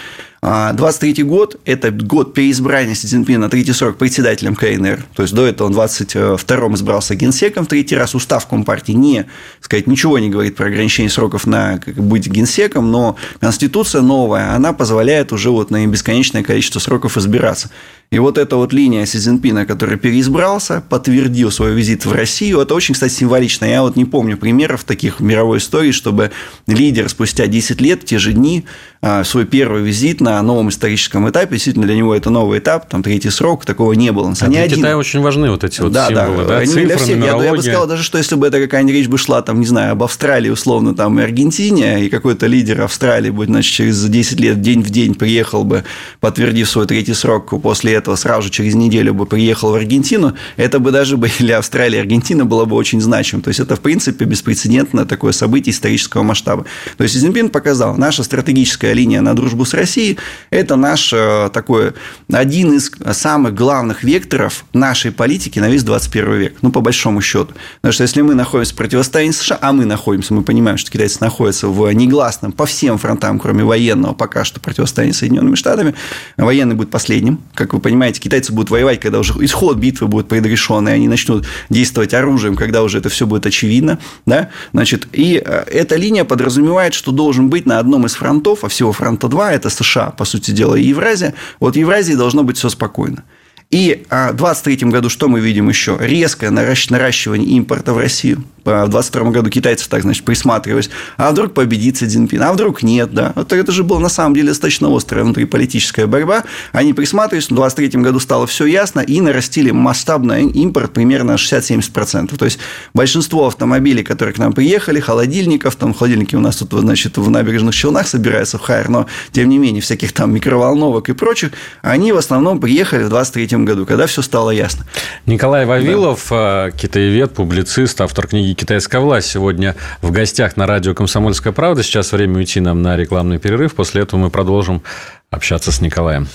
23 0.43 1.23
год– 1.23 1.61
это 1.65 1.93
год 1.93 2.32
переизбрания 2.35 2.95
Си 2.95 3.07
Цзиньпина 3.07 3.41
на 3.41 3.51
третий 3.51 3.73
срок 3.73 3.99
председателем 3.99 4.57
КНР. 4.57 5.05
То 5.15 5.23
есть, 5.23 5.35
до 5.35 5.47
этого 5.47 5.69
он 5.69 5.75
в 5.75 5.79
22-м 5.79 6.75
избрался 6.75 7.15
генсеком 7.15 7.65
в 7.65 7.69
третий 7.69 7.97
раз. 7.97 8.15
Устав 8.15 8.47
Компартии 8.47 8.93
не, 8.93 9.27
сказать, 9.61 9.87
ничего 9.87 10.19
не 10.19 10.31
говорит 10.31 10.57
про 10.57 10.67
ограничение 10.67 11.11
сроков 11.11 11.47
на 11.47 11.81
быть 11.97 12.27
генсеком, 12.27 12.91
но 12.91 13.17
Конституция 13.41 14.03
новая, 14.03 14.55
она 14.55 14.73
позволяет 14.73 15.33
уже 15.33 15.51
вот 15.51 15.71
на 15.71 15.87
бесконечное 15.87 16.43
количество 16.43 16.79
сроков 16.81 17.17
избираться. 17.17 17.71
И 18.13 18.19
вот 18.19 18.37
эта 18.37 18.57
вот 18.57 18.75
линия 18.75 19.07
Си 19.07 19.19
Цзиньпина, 19.19 19.65
который 19.65 19.97
переизбрался, 19.97 20.83
подтвердил 20.87 21.51
свой 21.51 21.73
визит 21.73 22.05
в 22.05 22.13
Россию, 22.13 22.61
это 22.61 22.75
очень, 22.75 22.93
кстати, 22.93 23.11
символично. 23.11 23.65
Я 23.65 23.81
вот 23.81 23.97
не 23.97 24.05
помню 24.05 24.37
примеров 24.37 24.85
таких 24.85 25.19
в 25.19 25.23
мировой 25.23 25.59
истории, 25.59 25.93
чтобы 25.93 26.31
лидер 26.67 27.09
спустя 27.09 27.47
10 27.47 27.81
лет, 27.81 28.05
те 28.05 28.19
же 28.19 28.35
дни, 28.35 28.67
а, 29.01 29.25
свой 29.25 29.47
первый 29.47 29.83
визит 29.83 30.21
на 30.21 30.41
новом 30.43 30.69
историческом 30.69 31.29
этапе, 31.29 31.55
действительно 31.55 31.87
для 31.87 31.97
него 31.97 32.15
это 32.15 32.29
новый 32.29 32.59
этап, 32.59 32.89
там 32.89 33.03
третий 33.03 33.31
срок, 33.31 33.65
такого 33.65 33.95
не 33.95 34.13
было. 34.13 34.35
А 34.39 34.47
для 34.47 34.61
один... 34.61 34.79
Китая 34.79 34.99
очень 34.99 35.21
важны 35.21 35.51
вот 35.51 35.65
эти 35.65 35.81
вот 35.81 35.91
да, 35.91 36.09
символы, 36.09 36.45
да, 36.45 36.61
да 36.61 36.67
цифры, 36.67 36.85
для 36.85 36.97
всех. 36.99 37.19
Я, 37.19 37.43
я 37.43 37.51
бы 37.51 37.63
сказал, 37.63 37.87
даже 37.87 38.03
что 38.03 38.19
если 38.19 38.35
бы 38.35 38.47
это 38.47 38.61
какая-нибудь 38.61 38.95
речь 38.95 39.09
бы 39.09 39.17
шла, 39.17 39.41
там, 39.41 39.59
не 39.59 39.67
знаю, 39.67 39.93
об 39.93 40.03
Австралии, 40.03 40.51
условно, 40.51 40.95
там, 40.95 41.19
и 41.19 41.23
Аргентине, 41.23 42.05
и 42.05 42.11
какой-то 42.11 42.47
лидер 42.47 42.83
Австралии 42.83 43.31
будет, 43.31 43.49
значит, 43.49 43.73
через 43.73 44.05
10 44.05 44.39
лет 44.39 44.61
день 44.61 44.83
в 44.83 44.91
день 44.91 45.15
приехал 45.15 45.65
бы, 45.65 45.83
подтвердив 46.21 46.69
свой 46.69 46.87
третий 46.87 47.15
срок, 47.15 47.61
после 47.63 47.95
этого 47.95 48.02
сразу 48.17 48.43
же 48.43 48.51
через 48.51 48.75
неделю 48.75 49.15
бы 49.15 49.27
приехал 49.27 49.73
в 49.73 49.75
Аргентину, 49.75 50.35
это 50.57 50.79
бы 50.79 50.91
даже 50.91 51.17
бы 51.17 51.31
для 51.39 51.59
Австралии 51.59 51.97
и 51.97 52.01
Аргентины 52.01 52.45
было 52.45 52.65
бы 52.65 52.77
очень 52.77 53.01
значимо. 53.01 53.43
То 53.43 53.49
есть, 53.49 53.61
это, 53.61 53.77
в 53.77 53.81
принципе, 53.81 54.25
беспрецедентное 54.25 55.05
такое 55.05 55.33
событие 55.33 55.73
исторического 55.73 56.23
масштаба. 56.23 56.65
То 56.97 57.05
есть, 57.05 57.17
Цзиньпин 57.17 57.51
показал, 57.51 57.97
наша 57.97 58.23
стратегическая 58.23 58.93
линия 58.93 59.21
на 59.21 59.35
дружбу 59.35 59.65
с 59.65 59.75
Россией– 59.75 60.19
это 60.51 60.77
наш 60.77 61.13
э, 61.13 61.51
такой 61.53 61.93
один 62.33 62.73
из 62.73 62.91
самых 63.13 63.55
главных 63.55 64.05
векторов 64.05 64.65
нашей 64.73 65.13
политики 65.13 65.59
на 65.59 65.69
весь 65.69 65.85
21 65.85 66.33
век, 66.35 66.57
ну, 66.63 66.71
по 66.71 66.81
большому 66.81 67.21
счету. 67.21 67.53
Потому 67.77 67.93
что 67.93 68.03
если 68.03 68.23
мы 68.23 68.35
находимся 68.35 68.75
в 68.75 68.77
противостоянии 68.77 69.33
США, 69.33 69.59
а 69.61 69.73
мы 69.73 69.85
находимся, 69.85 70.35
мы 70.35 70.43
понимаем, 70.43 70.79
что 70.79 70.91
китайцы 70.91 71.19
находятся 71.21 71.69
в 71.69 71.91
негласном 71.93 72.53
по 72.53 72.67
всем 72.67 72.99
фронтам, 72.99 73.39
кроме 73.39 73.65
военного, 73.65 74.15
пока 74.15 74.45
что 74.45 74.61
противостоянии 74.61 75.13
с 75.13 75.19
Соединенными 75.19 75.55
Штатами, 75.55 75.95
военный 76.37 76.75
будет 76.75 76.91
последним. 76.91 77.41
Как 77.55 77.73
вы 77.73 77.81
понимаете, 77.81 77.92
китайцы 78.21 78.53
будут 78.53 78.71
воевать, 78.71 79.01
когда 79.01 79.19
уже 79.19 79.33
исход 79.41 79.77
битвы 79.77 80.09
будет 80.09 80.29
предрешен, 80.29 80.89
и 80.89 80.93
они 80.93 81.09
начнут 81.09 81.47
действовать 81.71 82.15
оружием, 82.15 82.57
когда 82.57 82.83
уже 82.83 82.99
это 82.99 83.09
все 83.09 83.27
будет 83.27 83.47
очевидно. 83.47 83.99
Да? 84.27 84.51
Значит, 84.73 85.09
и 85.13 85.43
э, 85.45 85.65
эта 85.71 85.97
линия 85.97 86.25
подразумевает, 86.25 86.95
что 86.95 87.13
должен 87.13 87.49
быть 87.49 87.67
на 87.67 87.79
одном 87.79 88.07
из 88.07 88.15
фронтов, 88.15 88.65
а 88.65 88.69
всего 88.69 88.93
фронта 88.93 89.29
два, 89.29 89.53
это 89.53 89.71
США, 89.71 90.11
по 90.11 90.25
сути 90.25 90.51
дела, 90.51 90.75
и 90.75 90.85
Евразия. 90.85 91.35
Вот 91.61 91.75
в 91.75 91.79
Евразии 91.79 92.15
должно 92.15 92.43
быть 92.43 92.57
все 92.59 92.69
спокойно. 92.69 93.25
И 93.73 94.05
а, 94.11 94.33
в 94.33 94.37
2023 94.37 94.91
году 94.91 95.09
что 95.09 95.29
мы 95.29 95.41
видим 95.41 95.69
еще? 95.71 95.97
Резкое 95.99 96.51
наращивание 96.51 97.49
импорта 97.57 97.95
в 97.95 97.99
Россию 97.99 98.45
в 98.65 98.89
22 98.89 99.31
году 99.31 99.51
китайцы 99.51 99.89
так, 99.89 100.03
значит, 100.03 100.25
присматривались, 100.25 100.91
а 101.17 101.31
вдруг 101.31 101.55
победит 101.55 101.97
Си 101.97 102.07
Цзиньпин, 102.07 102.43
а 102.43 102.53
вдруг 102.53 102.83
нет, 102.83 103.13
да. 103.13 103.33
Вот 103.35 103.53
это 103.53 103.73
же 103.73 103.83
была 103.83 104.01
на 104.01 104.09
самом 104.09 104.35
деле 104.35 104.49
достаточно 104.49 104.95
острая 104.95 105.25
внутриполитическая 105.25 106.07
борьба. 106.07 106.45
Они 106.73 106.93
присматривались, 106.93 107.51
в 107.51 107.55
23 107.55 108.01
году 108.01 108.21
стало 108.21 108.47
все 108.47 108.67
ясно, 108.67 109.01
и 109.01 109.21
нарастили 109.21 109.71
масштабный 109.71 110.49
импорт 110.51 110.93
примерно 110.93 111.33
60-70%. 111.33 112.37
То 112.37 112.45
есть, 112.45 112.59
большинство 112.95 113.47
автомобилей, 113.47 114.03
которые 114.03 114.35
к 114.35 114.39
нам 114.39 114.53
приехали, 114.53 115.01
холодильников, 115.01 115.77
там 115.77 115.95
холодильники 115.95 116.37
у 116.37 116.41
нас 116.41 116.57
тут, 116.57 116.73
значит, 116.73 117.17
в 117.17 117.31
набережных 117.31 117.75
Челнах 117.75 118.07
собираются 118.07 118.59
в 118.59 118.63
Хайр, 118.63 118.89
но, 118.89 119.07
тем 119.33 119.49
не 119.49 119.59
менее, 119.59 119.83
всяких 119.83 120.13
там 120.13 120.33
микроволновок 120.33 121.09
и 121.09 121.13
прочих, 121.13 121.53
они 121.83 122.13
в 122.13 122.17
основном 122.17 122.61
приехали 122.61 123.05
в 123.05 123.09
23 123.09 123.62
году, 123.65 123.87
когда 123.87 124.07
все 124.07 124.23
стало 124.23 124.51
ясно. 124.51 124.85
Николай 125.27 125.65
Вавилов, 125.67 126.27
да. 126.31 126.71
китаевед, 126.71 127.35
публицист, 127.35 128.01
автор 128.01 128.27
книги 128.27 128.55
«Китайская 128.55 129.01
власть» 129.01 129.29
сегодня 129.29 129.77
в 130.01 130.11
гостях 130.11 130.57
на 130.57 130.67
радио 130.67 130.95
«Комсомольская 130.95 131.53
правда». 131.53 131.83
Сейчас 131.83 132.13
время 132.13 132.37
уйти 132.37 132.61
нам 132.61 132.83
на 132.83 132.97
рекламный 132.97 133.39
перерыв. 133.39 133.75
После 133.75 134.03
этого 134.03 134.21
мы 134.21 134.31
продолжим 134.31 134.83
общаться 135.31 135.73
с 135.73 135.81
Николаем. 135.81 136.29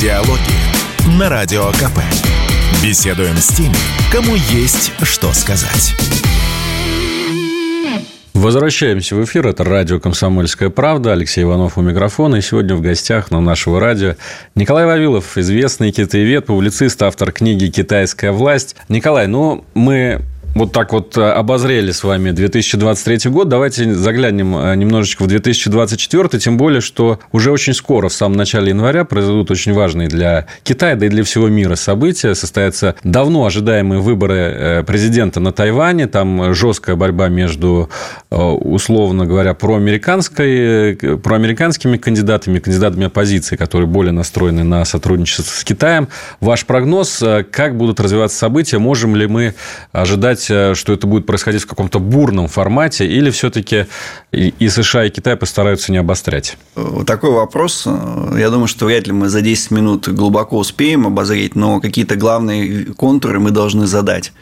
Диалоги 0.00 1.16
на 1.18 1.28
Радио 1.28 1.70
КП. 1.72 1.98
Беседуем 2.82 3.36
с 3.36 3.48
теми, 3.48 3.76
кому 4.12 4.34
есть 4.34 4.92
что 5.02 5.32
сказать. 5.32 5.94
Возвращаемся 8.36 9.16
в 9.16 9.24
эфир. 9.24 9.46
Это 9.46 9.64
радио 9.64 9.98
«Комсомольская 9.98 10.68
правда». 10.68 11.14
Алексей 11.14 11.42
Иванов 11.42 11.78
у 11.78 11.80
микрофона. 11.80 12.36
И 12.36 12.42
сегодня 12.42 12.76
в 12.76 12.82
гостях 12.82 13.30
на 13.30 13.40
нашего 13.40 13.80
радио 13.80 14.16
Николай 14.54 14.84
Вавилов, 14.84 15.38
известный 15.38 15.90
китаевед, 15.90 16.44
публицист, 16.44 17.02
автор 17.02 17.32
книги 17.32 17.68
«Китайская 17.70 18.32
власть». 18.32 18.76
Николай, 18.90 19.26
ну, 19.26 19.64
мы 19.72 20.20
вот 20.56 20.72
так 20.72 20.92
вот 20.94 21.18
э, 21.18 21.20
обозрели 21.20 21.92
с 21.92 22.02
вами 22.02 22.30
2023 22.30 23.30
год. 23.30 23.48
Давайте 23.48 23.92
заглянем 23.92 24.56
э, 24.56 24.74
немножечко 24.74 25.24
в 25.24 25.26
2024, 25.26 26.40
тем 26.40 26.56
более, 26.56 26.80
что 26.80 27.20
уже 27.30 27.52
очень 27.52 27.74
скоро, 27.74 28.08
в 28.08 28.14
самом 28.14 28.38
начале 28.38 28.70
января, 28.70 29.04
произойдут 29.04 29.50
очень 29.50 29.74
важные 29.74 30.08
для 30.08 30.46
Китая, 30.62 30.96
да 30.96 31.06
и 31.06 31.08
для 31.10 31.24
всего 31.24 31.48
мира 31.48 31.74
события. 31.74 32.34
Состоятся 32.34 32.94
давно 33.04 33.44
ожидаемые 33.44 34.00
выборы 34.00 34.34
э, 34.34 34.82
президента 34.84 35.40
на 35.40 35.52
Тайване. 35.52 36.06
Там 36.06 36.54
жесткая 36.54 36.96
борьба 36.96 37.28
между, 37.28 37.90
условно 38.30 39.26
говоря, 39.26 39.52
проамериканской, 39.52 40.96
проамериканскими 41.22 41.98
кандидатами, 41.98 42.60
кандидатами 42.60 43.06
оппозиции, 43.06 43.56
которые 43.56 43.88
более 43.88 44.12
настроены 44.12 44.64
на 44.64 44.84
сотрудничество 44.86 45.42
с 45.42 45.64
Китаем. 45.64 46.08
Ваш 46.40 46.64
прогноз, 46.64 47.22
как 47.50 47.76
будут 47.76 48.00
развиваться 48.00 48.38
события? 48.38 48.78
Можем 48.78 49.16
ли 49.16 49.26
мы 49.26 49.54
ожидать 49.92 50.45
что 50.46 50.92
это 50.92 51.06
будет 51.06 51.26
происходить 51.26 51.62
в 51.62 51.66
каком-то 51.66 51.98
бурном 51.98 52.48
формате, 52.48 53.06
или 53.06 53.30
все-таки 53.30 53.86
и 54.32 54.68
США, 54.68 55.04
и 55.04 55.10
Китай 55.10 55.36
постараются 55.36 55.92
не 55.92 55.98
обострять? 55.98 56.56
Такой 57.06 57.30
вопрос. 57.30 57.84
Э, 57.86 58.36
я 58.38 58.50
думаю, 58.50 58.66
что 58.68 58.86
вряд 58.86 59.06
ли 59.06 59.12
мы 59.12 59.28
за 59.28 59.40
10 59.40 59.70
минут 59.70 60.08
глубоко 60.08 60.58
успеем 60.58 61.06
обозреть, 61.06 61.54
но 61.54 61.80
какие-то 61.80 62.16
главные 62.16 62.86
контуры 62.86 63.40
мы 63.40 63.50
должны 63.50 63.86
задать. 63.86 64.32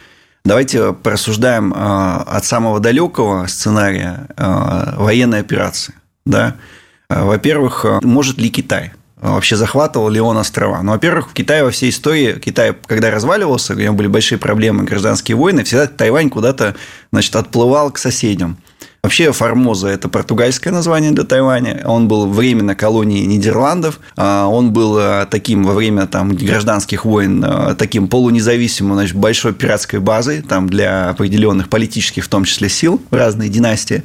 Давайте 0.44 0.92
порассуждаем 0.92 1.72
э, 1.72 1.76
от 1.76 2.44
самого 2.44 2.80
далекого 2.80 3.46
сценария 3.46 4.28
военной 4.36 5.40
операции. 5.40 5.94
Да? 6.26 6.56
Во-первых, 7.08 7.84
может 8.02 8.38
ли 8.38 8.50
Китай 8.50 8.92
вообще 9.20 9.56
захватывал 9.56 10.08
ли 10.08 10.20
он 10.20 10.36
острова. 10.36 10.82
Ну, 10.82 10.92
во-первых, 10.92 11.30
в 11.30 11.32
Китае 11.32 11.64
во 11.64 11.70
всей 11.70 11.90
истории, 11.90 12.38
Китай, 12.38 12.74
когда 12.86 13.10
разваливался, 13.10 13.74
у 13.74 13.76
него 13.76 13.94
были 13.94 14.08
большие 14.08 14.38
проблемы, 14.38 14.84
гражданские 14.84 15.36
войны, 15.36 15.64
всегда 15.64 15.86
Тайвань 15.86 16.30
куда-то, 16.30 16.74
значит, 17.10 17.34
отплывал 17.36 17.90
к 17.90 17.98
соседям. 17.98 18.58
Вообще 19.04 19.32
Формоза– 19.32 19.88
это 19.90 20.08
португальское 20.08 20.72
название 20.72 21.10
для 21.10 21.24
Тайваня. 21.24 21.82
Он 21.84 22.08
был 22.08 22.26
временно 22.26 22.74
колонией 22.74 23.26
Нидерландов. 23.26 24.00
А, 24.16 24.46
он 24.46 24.72
был 24.72 24.96
а, 24.98 25.26
таким 25.26 25.62
во 25.64 25.74
время 25.74 26.06
там, 26.06 26.34
гражданских 26.34 27.04
войн 27.04 27.44
а, 27.46 27.74
таким 27.74 28.08
полунезависимым, 28.08 28.94
значит, 28.94 29.14
большой 29.14 29.52
пиратской 29.52 30.00
базой 30.00 30.40
там, 30.40 30.70
для 30.70 31.10
определенных 31.10 31.68
политических, 31.68 32.24
в 32.24 32.28
том 32.28 32.44
числе, 32.44 32.70
сил, 32.70 32.98
разные 33.10 33.50
династии. 33.50 34.04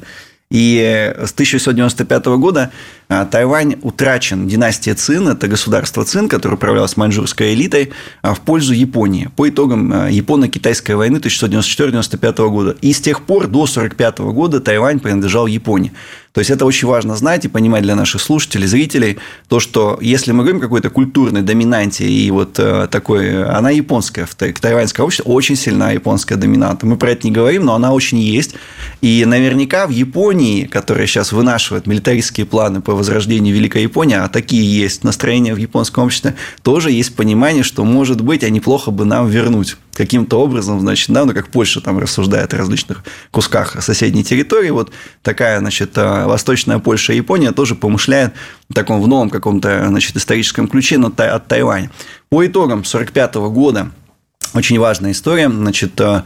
И 0.50 1.14
с 1.16 1.32
1695 1.32 2.26
года 2.36 2.70
Тайвань 3.10 3.74
утрачен 3.82 4.46
династия 4.46 4.94
Цин, 4.94 5.26
это 5.26 5.48
государство 5.48 6.04
Цин, 6.04 6.28
которое 6.28 6.54
управлялось 6.54 6.96
маньчжурской 6.96 7.54
элитой, 7.54 7.90
а, 8.22 8.34
в 8.34 8.40
пользу 8.40 8.72
Японии 8.72 9.28
по 9.34 9.48
итогам 9.48 9.92
а, 9.92 10.08
Японо-Китайской 10.08 10.92
войны 10.92 11.16
1694-95 11.16 12.48
года. 12.50 12.76
И 12.80 12.92
с 12.92 13.00
тех 13.00 13.22
пор 13.22 13.48
до 13.48 13.64
1945 13.64 14.18
года 14.32 14.60
Тайвань 14.60 15.00
принадлежал 15.00 15.48
Японии. 15.48 15.92
То 16.32 16.38
есть 16.38 16.50
это 16.50 16.64
очень 16.64 16.86
важно 16.86 17.16
знать 17.16 17.44
и 17.44 17.48
понимать 17.48 17.82
для 17.82 17.96
наших 17.96 18.20
слушателей, 18.20 18.68
зрителей, 18.68 19.18
то, 19.48 19.58
что 19.58 19.98
если 20.00 20.30
мы 20.30 20.44
говорим 20.44 20.58
о 20.58 20.60
какой-то 20.60 20.88
культурной 20.88 21.42
доминанте 21.42 22.08
и 22.08 22.30
вот 22.30 22.56
э, 22.60 22.86
такой, 22.88 23.42
она 23.44 23.70
японская, 23.70 24.26
в 24.26 24.34
тайваньское 24.36 25.04
общество 25.04 25.28
очень 25.28 25.56
сильная 25.56 25.94
японская 25.94 26.38
доминанта. 26.38 26.86
Мы 26.86 26.96
про 26.96 27.10
это 27.10 27.26
не 27.26 27.32
говорим, 27.32 27.64
но 27.64 27.74
она 27.74 27.92
очень 27.92 28.18
есть. 28.18 28.54
И 29.00 29.24
наверняка 29.24 29.88
в 29.88 29.90
Японии, 29.90 30.66
которая 30.66 31.08
сейчас 31.08 31.32
вынашивает 31.32 31.88
милитаристские 31.88 32.46
планы 32.46 32.80
по 32.80 32.94
возрождению 33.00 33.54
Великой 33.54 33.82
Японии, 33.82 34.16
а 34.16 34.28
такие 34.28 34.62
есть 34.62 35.04
настроения 35.04 35.54
в 35.54 35.56
японском 35.56 36.04
обществе, 36.04 36.36
тоже 36.62 36.90
есть 36.90 37.16
понимание, 37.16 37.62
что, 37.62 37.84
может 37.84 38.20
быть, 38.20 38.44
а 38.44 38.50
неплохо 38.50 38.90
бы 38.90 39.04
нам 39.04 39.26
вернуть 39.28 39.76
каким-то 39.94 40.40
образом, 40.40 40.80
значит, 40.80 41.10
да, 41.10 41.24
ну, 41.24 41.32
как 41.32 41.48
Польша 41.48 41.80
там 41.80 41.98
рассуждает 41.98 42.54
о 42.54 42.58
различных 42.58 43.02
кусках 43.30 43.82
соседней 43.82 44.22
территории, 44.22 44.70
вот 44.70 44.92
такая, 45.22 45.58
значит, 45.58 45.96
э, 45.96 46.26
восточная 46.26 46.78
Польша 46.78 47.14
и 47.14 47.16
Япония 47.16 47.52
тоже 47.52 47.74
помышляет 47.74 48.34
в 48.68 48.74
таком 48.74 49.00
в 49.00 49.08
новом 49.08 49.30
каком-то, 49.30 49.86
значит, 49.88 50.16
историческом 50.16 50.68
ключе 50.68 50.98
от 50.98 51.48
Тайваня. 51.48 51.90
По 52.28 52.46
итогам 52.46 52.80
1945 52.80 53.34
года 53.50 53.90
очень 54.54 54.78
важная 54.78 55.12
история, 55.12 55.48
значит, 55.48 56.00
э, 56.00 56.22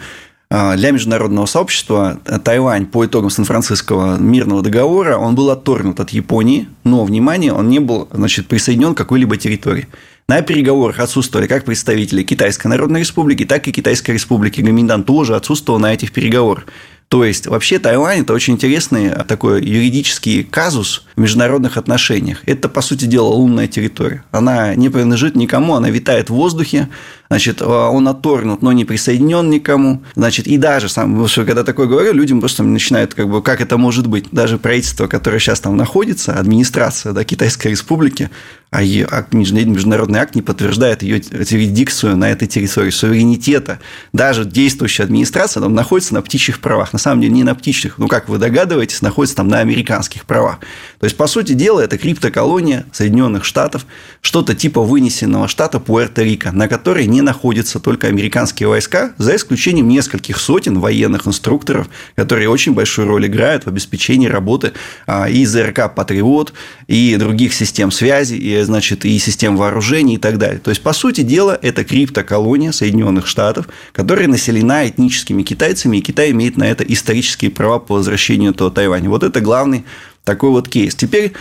для 0.51 0.91
международного 0.91 1.47
сообщества 1.47 2.19
Тайвань 2.45 2.87
по 2.87 3.05
итогам 3.07 3.31
Сан-Франциского 3.31 4.19
мирного 4.19 4.63
договора, 4.63 5.17
он 5.17 5.35
был 5.35 5.51
отторгнут 5.51 6.01
от 6.01 6.11
Японии, 6.11 6.69
но, 6.85 7.05
внимание, 7.05 7.53
он 7.53 7.69
не 7.69 7.81
был 7.81 8.09
значит, 8.13 8.47
присоединен 8.47 8.95
к 8.95 8.99
какой-либо 8.99 9.37
территории. 9.37 9.89
На 10.27 10.41
переговорах 10.41 11.01
отсутствовали 11.01 11.47
как 11.47 11.67
представители 11.67 12.23
Китайской 12.23 12.69
Народной 12.69 13.01
Республики, 13.01 13.45
так 13.45 13.69
и 13.69 13.73
Китайской 13.73 14.13
Республики. 14.13 14.63
Гоминдан 14.63 15.05
тоже 15.05 15.37
отсутствовал 15.37 15.79
на 15.79 15.93
этих 15.93 16.13
переговорах. 16.13 16.65
То 17.09 17.25
есть, 17.25 17.47
вообще 17.47 17.79
Тайвань– 17.79 18.21
это 18.23 18.33
очень 18.33 18.55
интересный 18.55 19.11
такой 19.11 19.63
юридический 19.63 20.43
казус, 20.43 21.05
в 21.15 21.21
международных 21.21 21.77
отношениях. 21.77 22.43
Это, 22.47 22.69
по 22.69 22.81
сути 22.81 23.05
дела, 23.05 23.29
лунная 23.29 23.69
территория. 23.69 24.25
Она 24.33 24.75
не 24.75 24.89
принадлежит 24.89 25.37
никому, 25.37 25.75
она 25.75 25.91
витает 25.91 26.31
в 26.31 26.35
воздухе, 26.35 26.89
значит, 27.29 27.59
а, 27.61 27.91
он 27.91 28.09
отторгнут, 28.09 28.63
но 28.63 28.73
не 28.73 28.85
присоединен 28.85 29.49
никому, 29.49 30.03
значит, 30.17 30.47
и 30.47 30.57
даже 30.57 30.89
сам, 30.89 31.27
когда 31.29 31.63
такое 31.63 31.87
говорю, 31.87 32.13
людям 32.15 32.41
просто 32.41 32.63
начинают, 32.63 33.15
как 33.15 33.29
бы, 33.29 33.43
как 33.43 33.61
это 33.61 33.77
может 33.77 34.07
быть, 34.07 34.27
даже 34.33 34.59
правительство, 34.59 35.07
которое 35.07 35.39
сейчас 35.39 35.61
там 35.61 35.77
находится, 35.77 36.33
администрация 36.33 37.13
да, 37.13 37.23
Китайской 37.23 37.69
Республики, 37.69 38.31
а 38.75 38.83
акт, 39.17 39.33
международный 39.33 40.19
акт 40.19 40.35
не 40.35 40.43
подтверждает 40.43 41.05
ее 41.05 41.23
юрисдикцию 41.31 42.17
на 42.17 42.29
этой 42.29 42.49
территории, 42.49 42.91
суверенитета. 42.91 43.79
Даже 44.13 44.45
действующая 44.45 45.05
администрация 45.05 45.61
там 45.61 45.75
находится 45.75 46.13
на 46.13 46.23
птичьих 46.23 46.59
правах. 46.59 46.93
На 46.93 46.99
самом 46.99 47.21
деле 47.21 47.35
не 47.35 47.45
на 47.45 47.55
птичьих, 47.55 47.99
ну, 47.99 48.09
как 48.09 48.29
вы 48.29 48.39
догадываетесь, 48.39 49.01
находится 49.01 49.37
там 49.37 49.47
на 49.47 49.61
американских 49.61 50.25
правах. 50.25 50.59
То 50.99 51.05
есть, 51.05 51.17
по 51.17 51.29
сути 51.29 51.53
дела, 51.53 51.83
это 51.83 51.99
криптоколония 51.99 52.85
Соединенных 52.91 53.45
Штатов, 53.45 53.87
что-то 54.21 54.57
типа 54.57 54.83
вынесенного 54.83 55.47
штата 55.47 55.79
Пуэрто-Рико, 55.79 56.51
на 56.51 56.67
которой 56.67 57.07
не 57.07 57.23
находятся 57.23 57.79
только 57.79 58.09
американские 58.09 58.69
войска, 58.69 59.13
за 59.19 59.37
исключением 59.37 59.87
нескольких 59.87 60.37
сотен 60.37 60.81
военных 60.81 61.29
инструкторов, 61.29 61.89
которые 62.17 62.49
очень 62.49 62.75
большую 62.75 63.07
роль 63.07 63.29
играют 63.29 63.67
в 63.67 63.69
обеспечении 63.69 64.27
работы 64.27 64.73
а, 65.07 65.29
и 65.29 65.47
ЗРК 65.47 65.95
«Патриот», 65.95 66.53
и 66.89 67.15
других 67.17 67.55
систем 67.55 67.93
связи, 67.93 68.35
и, 68.35 68.64
значит, 68.65 69.05
и 69.05 69.19
систем 69.19 69.57
вооружений 69.57 70.15
и 70.15 70.19
так 70.19 70.39
далее. 70.39 70.59
То 70.59 70.71
есть, 70.71 70.83
по 70.83 70.93
сути 70.93 71.23
дела, 71.23 71.59
это 71.61 71.85
криптоколония 71.85 72.73
Соединенных 72.73 73.27
Штатов, 73.27 73.69
которая 73.93 74.29
населена 74.29 74.89
этническими 74.89 75.43
китайцами, 75.43 75.99
и 75.99 76.01
Китай 76.01 76.31
имеет 76.31 76.57
на 76.57 76.65
это 76.65 76.85
исторические 76.85 77.51
права 77.51 77.79
по 77.79 77.95
возвращению 77.95 78.53
этого 78.53 78.71
Тайваня. 78.71 79.09
Вот 79.09 79.23
это 79.23 79.41
главный 79.41 79.85
такой 80.25 80.51
вот 80.51 80.69
кейс. 80.69 80.95
Теперь 80.95 81.33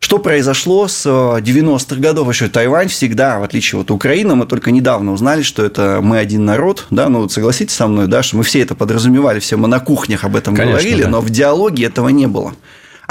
что 0.00 0.18
произошло 0.18 0.88
с 0.88 1.06
90-х 1.06 1.96
э, 1.96 1.98
годов? 1.98 2.28
Еще 2.30 2.48
Тайвань 2.48 2.88
всегда, 2.88 3.38
в 3.38 3.42
отличие 3.42 3.80
от 3.80 3.90
Украины, 3.90 4.34
мы 4.34 4.46
только 4.46 4.70
недавно 4.70 5.12
узнали, 5.12 5.42
что 5.42 5.62
это 5.62 6.00
мы 6.02 6.18
один 6.18 6.46
народ, 6.46 6.86
да, 6.90 7.10
ну 7.10 7.20
вот 7.20 7.32
согласитесь 7.32 7.74
со 7.74 7.86
мной, 7.86 8.06
да, 8.06 8.22
что 8.22 8.38
мы 8.38 8.42
все 8.42 8.60
это 8.60 8.74
подразумевали, 8.74 9.40
все 9.40 9.56
мы 9.56 9.68
на 9.68 9.78
кухнях 9.78 10.24
об 10.24 10.36
этом 10.36 10.56
Конечно, 10.56 10.78
говорили, 10.78 11.02
да. 11.02 11.10
но 11.10 11.20
в 11.20 11.28
диалоге 11.28 11.84
этого 11.84 12.08
не 12.08 12.26
было. 12.26 12.54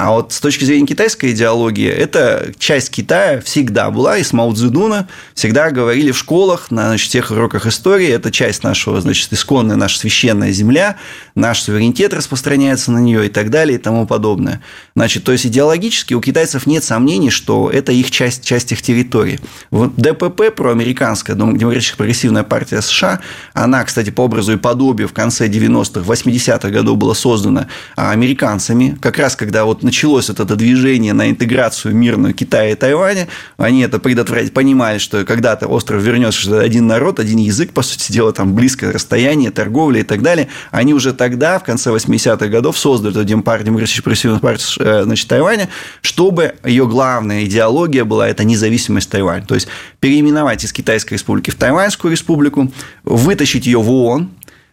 А 0.02 0.12
вот 0.12 0.32
с 0.32 0.40
точки 0.40 0.64
зрения 0.64 0.88
китайской 0.88 1.32
идеологии, 1.32 1.90
это 1.90 2.54
часть 2.58 2.90
Китая 2.90 3.42
всегда 3.42 3.92
была, 3.92 4.18
и 4.18 4.24
с 4.24 4.32
Мао 4.32 4.54
Цзэдуна 4.54 5.10
всегда 5.34 5.72
говорили 5.72 6.12
в 6.12 6.18
школах, 6.18 6.72
на 6.72 6.88
значит, 6.88 7.12
тех 7.12 7.32
уроках 7.32 7.66
истории, 7.66 8.08
это 8.08 8.32
часть 8.32 8.64
нашего, 8.64 9.02
значит, 9.02 9.34
исконная 9.34 9.76
наша 9.76 10.00
священная 10.00 10.54
земля, 10.54 10.96
наш 11.36 11.62
суверенитет 11.64 12.14
распространяется 12.14 12.94
на 12.94 13.00
нее 13.00 13.26
и 13.26 13.30
так 13.30 13.50
далее 13.50 13.78
и 13.78 13.82
тому 13.82 14.08
подобное. 14.08 14.62
Значит, 14.96 15.26
то 15.26 15.34
есть 15.34 15.46
идеологически 15.46 16.14
у 16.14 16.22
китайцев 16.22 16.66
нет 16.66 16.86
сомнений, 16.86 17.30
что 17.30 17.70
это 17.70 17.92
их 17.92 18.10
часть, 18.10 18.46
часть 18.46 18.72
их 18.72 18.82
территории. 18.82 19.42
Вот 19.70 19.98
ДПП, 19.98 20.56
проамериканская, 20.56 21.36
демократическая 21.36 21.98
прогрессивная 21.98 22.44
партия 22.44 22.82
США, 22.82 23.20
она, 23.54 23.84
кстати, 23.84 24.12
по 24.12 24.22
образу 24.22 24.54
и 24.54 24.58
подобию 24.58 25.10
в 25.10 25.14
конце 25.14 25.50
90-х, 25.50 26.10
80-х 26.10 26.70
годов 26.70 26.98
была 26.98 27.16
создана 27.16 27.68
американцами, 27.98 28.98
как 29.02 29.18
раз 29.18 29.36
когда 29.36 29.66
вот 29.66 29.84
началось 29.90 30.30
вот 30.30 30.40
это 30.40 30.56
движение 30.56 31.14
на 31.14 31.32
интеграцию 31.32 31.96
мирную 31.96 32.36
Китая 32.36 32.70
и 32.70 32.76
Тайваня, 32.76 33.28
они 33.58 33.82
это 33.82 33.98
предотвратить, 33.98 34.54
понимали, 34.54 35.00
что 35.00 35.26
когда-то 35.26 35.68
остров 35.68 36.04
вернется, 36.04 36.40
что 36.40 36.60
один 36.60 36.86
народ, 36.86 37.20
один 37.20 37.40
язык, 37.40 37.74
по 37.74 37.82
сути 37.82 38.12
дела, 38.12 38.32
там 38.32 38.54
близкое 38.54 38.92
расстояние, 38.92 39.50
торговля 39.50 40.02
и 40.02 40.04
так 40.04 40.22
далее. 40.22 40.48
Они 40.70 40.94
уже 40.94 41.12
тогда, 41.12 41.58
в 41.58 41.64
конце 41.64 41.90
80-х 41.90 42.48
годов, 42.50 42.78
создали 42.78 43.16
эту 43.16 43.24
демократическую 43.24 44.40
партию 44.40 45.04
значит, 45.06 45.28
Тайваня, 45.28 45.70
чтобы 46.02 46.54
ее 46.64 46.86
главная 46.88 47.46
идеология 47.46 48.06
была 48.06 48.30
это 48.30 48.44
независимость 48.44 49.10
Тайваня. 49.10 49.44
То 49.44 49.56
есть 49.56 49.68
переименовать 50.00 50.64
из 50.64 50.72
Китайской 50.72 51.14
республики 51.14 51.50
в 51.50 51.56
Тайваньскую 51.56 52.12
республику, 52.12 52.72
вытащить 53.04 53.66
ее 53.66 53.80
в 53.80 53.90
ООН, 53.90 54.30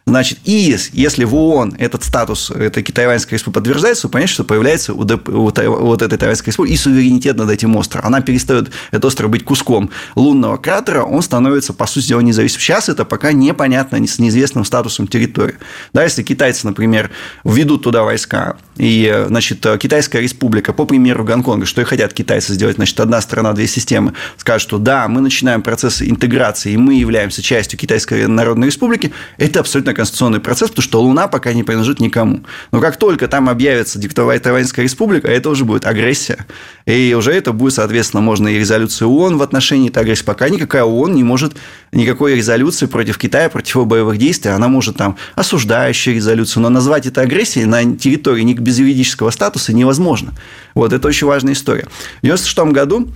Значит, 0.07 0.39
и 0.45 0.73
если 0.93 1.25
в 1.25 1.35
ООН 1.35 1.75
этот 1.79 2.01
статус 2.01 2.49
этой 2.49 2.81
Тайваньской 2.81 3.35
республики 3.35 3.55
подтверждается, 3.55 4.07
понятно, 4.07 4.33
что 4.33 4.43
появляется 4.45 4.93
у, 4.93 5.03
ДП, 5.03 5.27
у 5.27 5.51
вот 5.51 6.01
этой 6.01 6.17
Тайваньской 6.17 6.51
республики 6.51 6.71
и 6.71 6.77
суверенитет 6.77 7.35
над 7.35 7.49
этим 7.49 7.75
островом. 7.75 8.07
Она 8.07 8.21
перестает, 8.21 8.71
этот 8.91 9.03
остров, 9.03 9.29
быть 9.29 9.43
куском 9.43 9.89
лунного 10.15 10.55
кратера, 10.55 11.03
он 11.03 11.21
становится, 11.21 11.73
по 11.73 11.85
сути 11.87 12.07
дела, 12.07 12.21
независимым. 12.21 12.61
Сейчас 12.61 12.87
это 12.87 13.03
пока 13.03 13.33
непонятно 13.33 13.97
с 14.07 14.17
неизвестным 14.17 14.63
статусом 14.63 15.07
территории. 15.07 15.55
Да, 15.91 16.05
если 16.05 16.23
китайцы, 16.23 16.65
например, 16.65 17.09
введут 17.43 17.83
туда 17.83 18.03
войска, 18.03 18.55
и, 18.77 19.25
значит, 19.27 19.65
Китайская 19.77 20.21
республика, 20.21 20.71
по 20.71 20.85
примеру 20.85 21.25
Гонконга, 21.25 21.65
что 21.65 21.81
и 21.81 21.83
хотят 21.83 22.13
китайцы 22.13 22.53
сделать, 22.53 22.77
значит, 22.77 22.97
одна 23.01 23.19
страна, 23.19 23.51
две 23.51 23.67
системы, 23.67 24.13
скажут, 24.37 24.61
что 24.61 24.77
да, 24.77 25.09
мы 25.09 25.19
начинаем 25.19 25.61
процесс 25.63 26.01
интеграции, 26.01 26.71
и 26.71 26.77
мы 26.77 26.93
являемся 26.93 27.41
частью 27.41 27.77
Китайской 27.77 28.25
Народной 28.27 28.67
Республики, 28.67 29.11
это 29.37 29.59
абсолютно 29.59 29.96
конституционный 29.97 30.39
процесс, 30.39 30.69
потому 30.69 30.83
что 30.83 31.01
Луна 31.01 31.27
пока 31.27 31.53
не 31.53 31.63
принадлежит 31.63 31.99
никому. 31.99 32.43
Но 32.71 32.79
как 32.79 32.97
только 32.97 33.27
там 33.27 33.49
объявится 33.49 33.99
диктовая 33.99 34.39
Тайваньская 34.39 34.83
республика, 34.83 35.27
это 35.27 35.49
уже 35.49 35.65
будет 35.65 35.85
агрессия. 35.85 36.45
И 36.85 37.13
уже 37.17 37.33
это 37.33 37.51
будет, 37.51 37.73
соответственно, 37.73 38.21
можно 38.21 38.47
и 38.47 38.59
резолюцию 38.59 39.09
ООН 39.09 39.37
в 39.37 39.41
отношении 39.41 39.89
этой 39.89 40.03
агрессии. 40.03 40.23
Пока 40.23 40.49
никакая 40.49 40.83
ООН 40.83 41.15
не 41.15 41.23
может 41.23 41.53
никакой 41.91 42.35
резолюции 42.35 42.85
против 42.85 43.17
Китая, 43.17 43.49
против 43.49 43.75
его 43.75 43.85
боевых 43.85 44.17
действий. 44.17 44.51
Она 44.51 44.67
может 44.67 44.97
там 44.97 45.17
осуждающую 45.35 46.15
резолюцию, 46.15 46.63
но 46.63 46.69
назвать 46.69 47.07
это 47.07 47.21
агрессией 47.21 47.65
на 47.65 47.97
территории 47.97 48.53
без 48.53 48.79
юридического 48.79 49.31
статуса 49.31 49.73
невозможно. 49.73 50.33
Вот, 50.75 50.93
это 50.93 51.07
очень 51.07 51.27
важная 51.27 51.53
история. 51.53 51.87
В 52.21 52.27
1996 52.27 52.57
году 52.73 53.09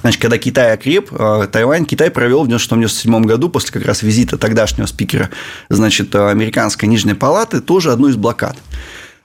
Значит, 0.00 0.20
когда 0.20 0.38
Китай 0.38 0.72
окреп, 0.72 1.10
э, 1.12 1.48
Тайвань, 1.50 1.84
Китай 1.84 2.10
провел 2.10 2.40
в 2.40 2.46
1997 2.46 3.24
году, 3.24 3.48
после 3.48 3.72
как 3.72 3.84
раз 3.84 4.02
визита 4.02 4.38
тогдашнего 4.38 4.86
спикера, 4.86 5.30
значит, 5.68 6.14
э, 6.14 6.30
американской 6.30 6.88
Нижней 6.88 7.14
Палаты, 7.14 7.60
тоже 7.60 7.92
одну 7.92 8.08
из 8.08 8.16
блокад. 8.16 8.56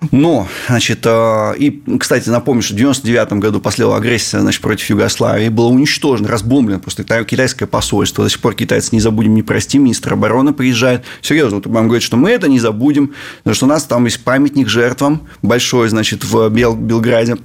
Но, 0.10 0.48
значит, 0.68 1.02
э, 1.06 1.54
и, 1.60 1.84
кстати, 2.00 2.28
напомню, 2.30 2.64
что 2.64 2.74
в 2.74 2.78
1999 2.78 3.40
году 3.40 3.62
последовала 3.62 3.98
агрессия 3.98 4.40
значит, 4.40 4.62
против 4.62 4.90
Югославии, 4.90 5.50
было 5.50 5.68
уничтожено, 5.68 6.28
разбомблено 6.28 6.80
просто 6.80 7.04
китайское 7.04 7.68
посольство. 7.68 8.24
До 8.24 8.30
сих 8.30 8.40
пор 8.40 8.56
китайцы 8.56 8.90
не 8.94 9.00
забудем, 9.00 9.36
не 9.36 9.44
простим, 9.44 9.84
министр 9.84 10.14
обороны 10.14 10.54
приезжает. 10.54 11.04
Серьезно, 11.22 11.58
вот 11.58 11.68
вам 11.68 11.86
говорит, 11.86 12.04
что 12.04 12.18
мы 12.18 12.32
это 12.32 12.50
не 12.50 12.60
забудем, 12.60 13.14
потому 13.40 13.54
что 13.54 13.66
у 13.66 13.70
нас 13.70 13.84
там 13.84 14.06
есть 14.06 14.24
памятник 14.24 14.70
жертвам 14.70 15.28
большой, 15.44 15.88
значит, 15.90 16.24
в 16.24 16.50
Бел 16.50 16.76
Белграде 16.76 17.38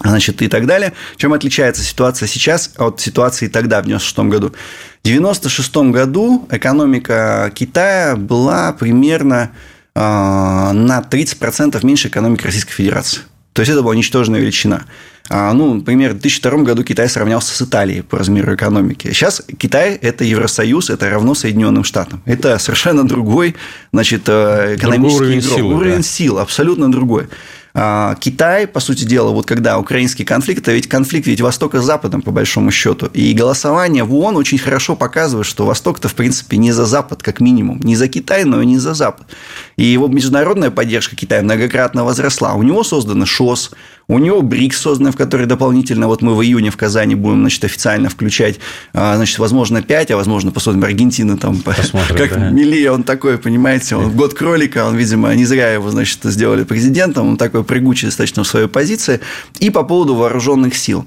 значит, 0.00 0.42
и 0.42 0.48
так 0.48 0.66
далее. 0.66 0.92
Чем 1.16 1.32
отличается 1.32 1.82
ситуация 1.82 2.26
сейчас 2.26 2.72
от 2.78 3.00
ситуации 3.00 3.48
тогда, 3.48 3.78
в 3.78 3.84
1996 3.84 4.18
году? 4.30 4.48
В 4.48 5.08
1996 5.08 5.76
году 5.92 6.48
экономика 6.50 7.50
Китая 7.54 8.16
была 8.16 8.72
примерно 8.72 9.52
э, 9.94 10.00
на 10.00 11.06
30% 11.08 11.84
меньше 11.84 12.08
экономики 12.08 12.44
Российской 12.44 12.72
Федерации. 12.72 13.20
То 13.52 13.60
есть, 13.60 13.70
это 13.70 13.82
была 13.82 13.94
ничтожная 13.94 14.40
величина. 14.40 14.84
А, 15.28 15.52
ну, 15.52 15.74
например, 15.74 16.10
в 16.10 16.20
2002 16.20 16.62
году 16.62 16.84
Китай 16.84 17.08
сравнялся 17.08 17.54
с 17.54 17.62
Италией 17.62 18.02
по 18.02 18.18
размеру 18.18 18.54
экономики. 18.54 19.08
Сейчас 19.08 19.42
Китай– 19.58 19.94
это 20.02 20.24
Евросоюз, 20.24 20.90
это 20.90 21.08
равно 21.10 21.34
Соединенным 21.34 21.84
Штатам. 21.84 22.22
Это 22.24 22.58
совершенно 22.58 23.06
другой 23.06 23.54
значит, 23.92 24.22
э, 24.26 24.76
экономический 24.76 25.18
другой 25.18 25.28
уровень 25.28 25.40
игрок. 25.40 25.56
Силы, 25.56 25.74
уровень 25.74 25.96
да. 25.96 26.02
сил, 26.02 26.38
абсолютно 26.38 26.90
другой. 26.90 27.28
А, 27.74 28.16
Китай, 28.16 28.66
по 28.66 28.80
сути 28.80 29.04
дела, 29.04 29.30
вот 29.30 29.46
когда 29.46 29.78
украинский 29.78 30.24
конфликт, 30.24 30.62
это 30.62 30.72
ведь 30.72 30.88
конфликт 30.88 31.26
ведь 31.26 31.40
Востока 31.40 31.80
с 31.80 31.84
Западом, 31.84 32.22
по 32.22 32.30
большому 32.30 32.70
счету. 32.70 33.06
И 33.06 33.32
голосование 33.32 34.04
в 34.04 34.14
ООН 34.14 34.36
очень 34.36 34.58
хорошо 34.58 34.94
показывает, 34.94 35.46
что 35.46 35.64
Восток-то, 35.64 36.08
в 36.08 36.14
принципе, 36.14 36.58
не 36.58 36.72
за 36.72 36.84
Запад, 36.84 37.22
как 37.22 37.40
минимум. 37.40 37.80
Не 37.80 37.96
за 37.96 38.08
Китай, 38.08 38.44
но 38.44 38.60
и 38.60 38.66
не 38.66 38.78
за 38.78 38.94
Запад. 38.94 39.26
И 39.76 39.84
его 39.84 40.08
международная 40.08 40.70
поддержка 40.70 41.16
Китая 41.16 41.42
многократно 41.42 42.04
возросла. 42.04 42.54
У 42.54 42.62
него 42.62 42.84
созданы 42.84 43.24
ШОС, 43.24 43.70
у 44.08 44.18
него 44.18 44.42
БРИКС 44.42 44.80
создан, 44.80 45.12
в 45.12 45.16
который 45.16 45.46
дополнительно, 45.46 46.06
вот 46.06 46.22
мы 46.22 46.34
в 46.34 46.42
июне 46.42 46.70
в 46.70 46.76
Казани 46.76 47.14
будем, 47.14 47.40
значит, 47.40 47.64
официально 47.64 48.08
включать, 48.08 48.58
а, 48.92 49.16
значит, 49.16 49.38
возможно, 49.38 49.80
5, 49.82 50.10
а 50.10 50.16
возможно, 50.16 50.50
посмотрим, 50.50 50.84
Аргентина 50.84 51.38
там, 51.38 51.60
Посмотрим, 51.60 52.16
как 52.16 52.38
да. 52.38 52.50
Милия, 52.50 52.92
он 52.92 53.04
такой, 53.04 53.38
понимаете, 53.38 53.96
он 53.96 54.10
год 54.10 54.34
кролика, 54.34 54.86
он, 54.86 54.96
видимо, 54.96 55.34
не 55.34 55.44
зря 55.44 55.72
его, 55.72 55.90
значит, 55.90 56.18
сделали 56.24 56.64
президентом, 56.64 57.28
он 57.28 57.36
такой 57.36 57.61
прыгучий 57.62 58.08
достаточно 58.08 58.44
в 58.44 58.48
своей 58.48 58.68
позиции. 58.68 59.20
И 59.58 59.70
по 59.70 59.82
поводу 59.82 60.14
вооруженных 60.14 60.76
сил. 60.76 61.06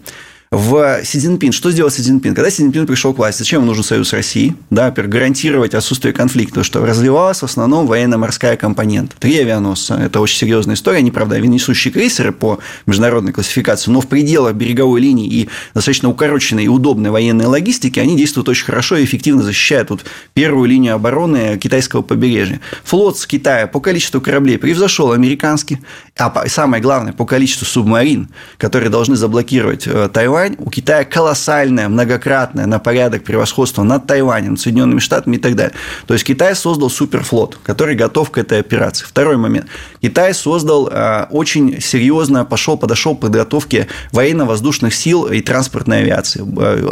В 0.51 1.03
Си 1.03 1.19
Цзиньпин. 1.19 1.51
Что 1.51 1.71
сделал 1.71 1.91
Си 1.91 2.01
Цзиньпин? 2.01 2.35
Когда 2.35 2.49
Си 2.49 2.63
Цзиньпин 2.63 2.85
пришел 2.85 3.13
к 3.13 3.17
власти, 3.17 3.39
зачем 3.39 3.65
нужен 3.65 3.83
союз 3.83 4.09
с 4.09 4.13
Россией? 4.13 4.55
Да, 4.69 4.91
гарантировать 4.91 5.73
отсутствие 5.73 6.13
конфликта, 6.13 6.63
что 6.63 6.85
развивалась 6.85 7.39
в 7.39 7.43
основном 7.43 7.87
военно-морская 7.87 8.55
компонента. 8.55 9.15
Три 9.19 9.37
авианосца– 9.39 9.95
это 10.01 10.19
очень 10.19 10.37
серьезная 10.37 10.75
история. 10.75 10.99
Они, 10.99 11.11
правда, 11.11 11.39
несущие 11.39 11.91
крейсеры 11.91 12.31
по 12.31 12.59
международной 12.85 13.33
классификации, 13.33 13.91
но 13.91 14.01
в 14.01 14.07
пределах 14.07 14.53
береговой 14.53 15.01
линии 15.01 15.27
и 15.27 15.49
достаточно 15.73 16.09
укороченной 16.09 16.65
и 16.65 16.67
удобной 16.67 17.09
военной 17.09 17.45
логистики 17.45 17.99
они 17.99 18.15
действуют 18.15 18.49
очень 18.49 18.65
хорошо 18.65 18.97
и 18.97 19.05
эффективно 19.05 19.43
защищают 19.43 19.89
вот 19.89 20.05
первую 20.33 20.69
линию 20.69 20.95
обороны 20.95 21.57
китайского 21.57 22.01
побережья. 22.01 22.61
Флот 22.83 23.17
с 23.17 23.25
Китая 23.25 23.67
по 23.67 23.79
количеству 23.79 24.21
кораблей 24.21 24.57
превзошел 24.57 25.11
американский, 25.11 25.79
а 26.17 26.47
самое 26.47 26.81
главное, 26.81 27.13
по 27.13 27.25
количеству 27.25 27.65
субмарин, 27.65 28.29
которые 28.57 28.89
должны 28.89 29.15
заблокировать 29.15 29.87
э, 29.87 30.09
Тайвань, 30.11 30.34
Тайвань, 30.35 30.55
у 30.59 30.69
Китая 30.69 31.05
колоссальное, 31.05 31.87
многократное 31.87 32.65
на 32.65 32.77
порядок 32.77 33.23
превосходство 33.23 33.83
над 33.83 34.05
Тайванем, 34.05 34.57
Соединенными 34.57 34.99
Штатами 34.99 35.37
и 35.37 35.39
так 35.39 35.55
далее. 35.55 35.73
То 36.07 36.13
есть 36.13 36.25
Китай 36.25 36.55
создал 36.55 36.89
суперфлот, 36.89 37.57
который 37.63 37.95
готов 37.95 38.31
к 38.31 38.37
этой 38.37 38.59
операции. 38.59 39.05
Второй 39.05 39.37
момент. 39.37 39.67
Китай 40.01 40.33
создал 40.33 40.89
э, 40.91 41.27
очень 41.29 41.79
серьезно, 41.79 42.43
пошел, 42.43 42.77
подошел 42.77 43.15
к 43.15 43.21
подготовке 43.21 43.87
военно-воздушных 44.11 44.93
сил 44.93 45.25
и 45.25 45.39
транспортной 45.39 46.01
авиации. 46.01 46.41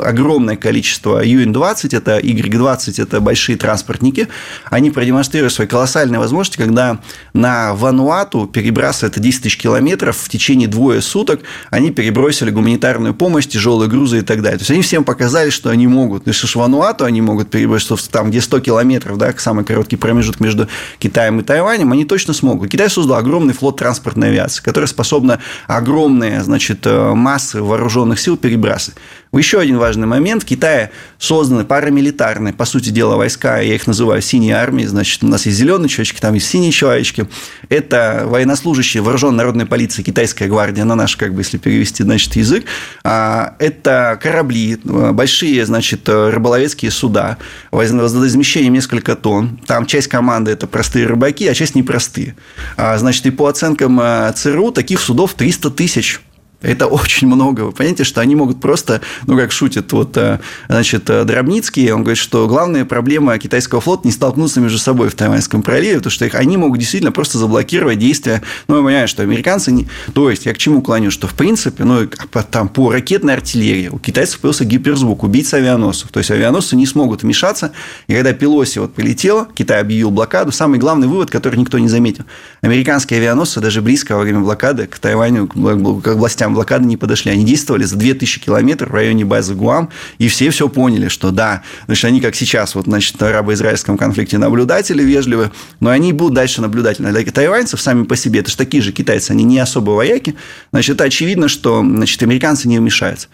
Огромное 0.07 0.55
количество 0.55 1.21
Юн-20, 1.21 1.97
это 1.97 2.19
Y-20, 2.19 3.01
это 3.01 3.19
большие 3.19 3.57
транспортники, 3.57 4.29
они 4.69 4.89
продемонстрировали 4.89 5.51
свои 5.51 5.67
колоссальные 5.67 6.19
возможности, 6.19 6.57
когда 6.57 6.99
на 7.33 7.73
Вануату 7.73 8.47
перебрасывая 8.47 9.11
это 9.11 9.19
10 9.19 9.43
тысяч 9.43 9.57
километров 9.57 10.17
в 10.17 10.29
течение 10.29 10.69
двое 10.69 11.01
суток, 11.01 11.41
они 11.71 11.91
перебросили 11.91 12.49
гуманитарную 12.49 13.13
помощь 13.13 13.32
помощь, 13.33 13.47
тяжелые 13.47 13.89
грузы 13.89 14.19
и 14.19 14.21
так 14.21 14.43
далее. 14.43 14.59
То 14.59 14.61
есть 14.61 14.69
они 14.69 14.83
всем 14.83 15.03
показали, 15.03 15.49
что 15.49 15.71
они 15.71 15.87
могут. 15.87 16.27
Если 16.27 16.45
в 16.45 16.55
Вануату 16.55 17.03
они 17.03 17.19
могут 17.19 17.49
перебросить 17.49 18.11
там, 18.11 18.29
где 18.29 18.41
100 18.41 18.59
километров, 18.59 19.17
да, 19.17 19.33
самый 19.37 19.65
короткий 19.65 19.95
промежуток 19.95 20.39
между 20.39 20.67
Китаем 20.99 21.39
и 21.39 21.43
Тайванем, 21.43 21.91
они 21.91 22.05
точно 22.05 22.33
смогут. 22.33 22.69
Китай 22.69 22.91
создал 22.91 23.17
огромный 23.17 23.55
флот 23.55 23.77
транспортной 23.77 24.29
авиации, 24.29 24.61
который 24.61 24.85
способна 24.85 25.39
огромные 25.65 26.43
значит, 26.43 26.85
э, 26.85 27.13
массы 27.15 27.63
вооруженных 27.63 28.19
сил 28.19 28.37
перебрасывать. 28.37 28.99
Еще 29.37 29.59
один 29.59 29.79
важный 29.79 30.05
момент. 30.05 30.43
В 30.43 30.45
Китае 30.45 30.91
созданы 31.17 31.65
парамилитарные, 31.65 32.53
по 32.53 32.65
сути 32.65 32.89
дела, 32.89 33.15
войска, 33.15 33.59
я 33.59 33.73
их 33.73 33.87
называю 33.87 34.21
синие 34.21 34.55
армии, 34.55 34.85
значит, 34.85 35.23
у 35.23 35.27
нас 35.27 35.45
есть 35.45 35.57
зеленые 35.57 35.89
человечки, 35.89 36.19
там 36.19 36.35
есть 36.35 36.47
синие 36.47 36.71
человечки. 36.71 37.27
Это 37.69 38.23
военнослужащие 38.25 39.01
вооруженной 39.01 39.37
народной 39.37 39.65
полиции, 39.65 40.03
китайская 40.03 40.47
гвардия, 40.47 40.85
на 40.85 40.95
наш, 40.95 41.15
как 41.15 41.33
бы, 41.33 41.41
если 41.41 41.57
перевести, 41.57 42.03
значит, 42.03 42.35
язык. 42.35 42.65
А, 43.03 43.55
это 43.57 44.19
корабли, 44.21 44.77
большие, 44.83 45.65
значит, 45.65 46.07
рыболовецкие 46.07 46.91
суда, 46.91 47.37
водоизмещением 47.71 48.73
несколько 48.73 49.15
тонн. 49.15 49.59
Там 49.65 49.87
часть 49.87 50.09
команды– 50.09 50.51
это 50.53 50.67
простые 50.67 51.07
рыбаки, 51.07 51.47
а 51.47 51.53
часть 51.55 51.75
непростые. 51.75 52.35
А, 52.77 52.97
значит, 52.97 53.25
и 53.25 53.31
по 53.31 53.47
оценкам 53.47 53.99
э, 53.99 54.31
ЦРУ 54.35 54.71
таких 54.71 54.99
судов 54.99 55.33
300 55.33 55.71
тысяч. 55.71 56.21
Это 56.63 56.87
очень 56.87 57.27
много. 57.27 57.61
Вы 57.61 57.71
понимаете, 57.73 58.05
что 58.05 58.21
они 58.21 58.35
могут 58.35 58.61
просто, 58.61 59.01
ну, 59.27 59.37
как 59.37 59.51
шутит 59.51 59.91
вот, 59.91 60.15
э, 60.15 60.39
значит, 60.69 61.09
э, 61.09 61.25
Дробницкий, 61.25 61.91
он 61.91 62.03
говорит, 62.03 62.17
что 62.17 62.47
главная 62.47 62.85
проблема 62.85 63.37
китайского 63.37 63.81
флота 63.81 64.07
не 64.07 64.11
столкнуться 64.11 64.61
между 64.61 64.77
собой 64.77 65.09
в 65.09 65.15
Тайваньском 65.15 65.61
проливе, 65.61 65.97
потому 65.97 66.11
что 66.11 66.25
их, 66.25 66.35
они 66.35 66.55
могут 66.55 66.79
действительно 66.79 67.11
просто 67.11 67.37
заблокировать 67.37 67.99
действия. 67.99 68.41
Ну, 68.69 68.77
я 68.77 68.83
понимаю, 68.83 69.07
что 69.09 69.23
американцы 69.23 69.71
не... 69.73 69.87
То 70.13 70.29
есть, 70.29 70.45
я 70.45 70.53
к 70.53 70.57
чему 70.57 70.81
клоню, 70.81 71.11
что, 71.11 71.27
в 71.27 71.33
принципе, 71.33 71.83
ну, 71.83 72.07
там, 72.49 72.69
по 72.69 72.91
ракетной 72.91 73.33
артиллерии 73.33 73.89
у 73.89 73.99
китайцев 73.99 74.39
появился 74.39 74.63
гиперзвук, 74.63 75.23
убийца 75.23 75.57
авианосцев. 75.57 76.11
То 76.11 76.19
есть, 76.19 76.31
авианосцы 76.31 76.77
не 76.77 76.85
смогут 76.85 77.23
вмешаться. 77.23 77.73
И 78.07 78.13
когда 78.13 78.31
Пелоси 78.31 78.79
вот 78.79 78.93
прилетела, 78.93 79.49
Китай 79.53 79.81
объявил 79.81 80.11
блокаду, 80.11 80.53
самый 80.53 80.79
главный 80.79 81.07
вывод, 81.07 81.29
который 81.29 81.57
никто 81.57 81.77
не 81.77 81.89
заметил. 81.89 82.23
Американские 82.61 83.19
авианосцы 83.19 83.59
даже 83.59 83.81
близко 83.81 84.15
во 84.15 84.21
время 84.21 84.39
блокады 84.39 84.87
к 84.87 84.97
Тайваню, 84.97 85.47
к 85.47 86.13
властям 86.15 86.52
блокады 86.53 86.85
не 86.85 86.97
подошли. 86.97 87.31
Они 87.31 87.43
действовали 87.43 87.83
за 87.83 87.95
2000 87.95 88.39
километров 88.39 88.91
в 88.91 88.93
районе 88.93 89.25
базы 89.25 89.55
Гуам, 89.55 89.89
и 90.17 90.27
все 90.27 90.49
все 90.49 90.69
поняли, 90.69 91.07
что 91.07 91.31
да, 91.31 91.63
значит, 91.85 92.05
они 92.05 92.21
как 92.21 92.35
сейчас, 92.35 92.75
вот, 92.75 92.85
значит, 92.85 93.15
в 93.15 93.23
арабо-израильском 93.23 93.97
конфликте 93.97 94.37
наблюдатели 94.37 95.03
вежливы, 95.03 95.51
но 95.79 95.89
они 95.89 96.13
будут 96.13 96.33
дальше 96.33 96.61
наблюдательны. 96.61 97.11
Для 97.11 97.23
тайваньцев 97.31 97.81
сами 97.81 98.03
по 98.03 98.15
себе, 98.15 98.41
это 98.41 98.51
же 98.51 98.57
такие 98.57 98.81
же 98.81 98.91
китайцы, 98.91 99.31
они 99.31 99.43
не 99.43 99.59
особо 99.59 99.91
вояки, 99.91 100.35
значит, 100.71 101.01
очевидно, 101.01 101.47
что, 101.47 101.81
значит, 101.81 102.21
американцы 102.23 102.67
не 102.67 102.79
вмешаются. 102.79 103.27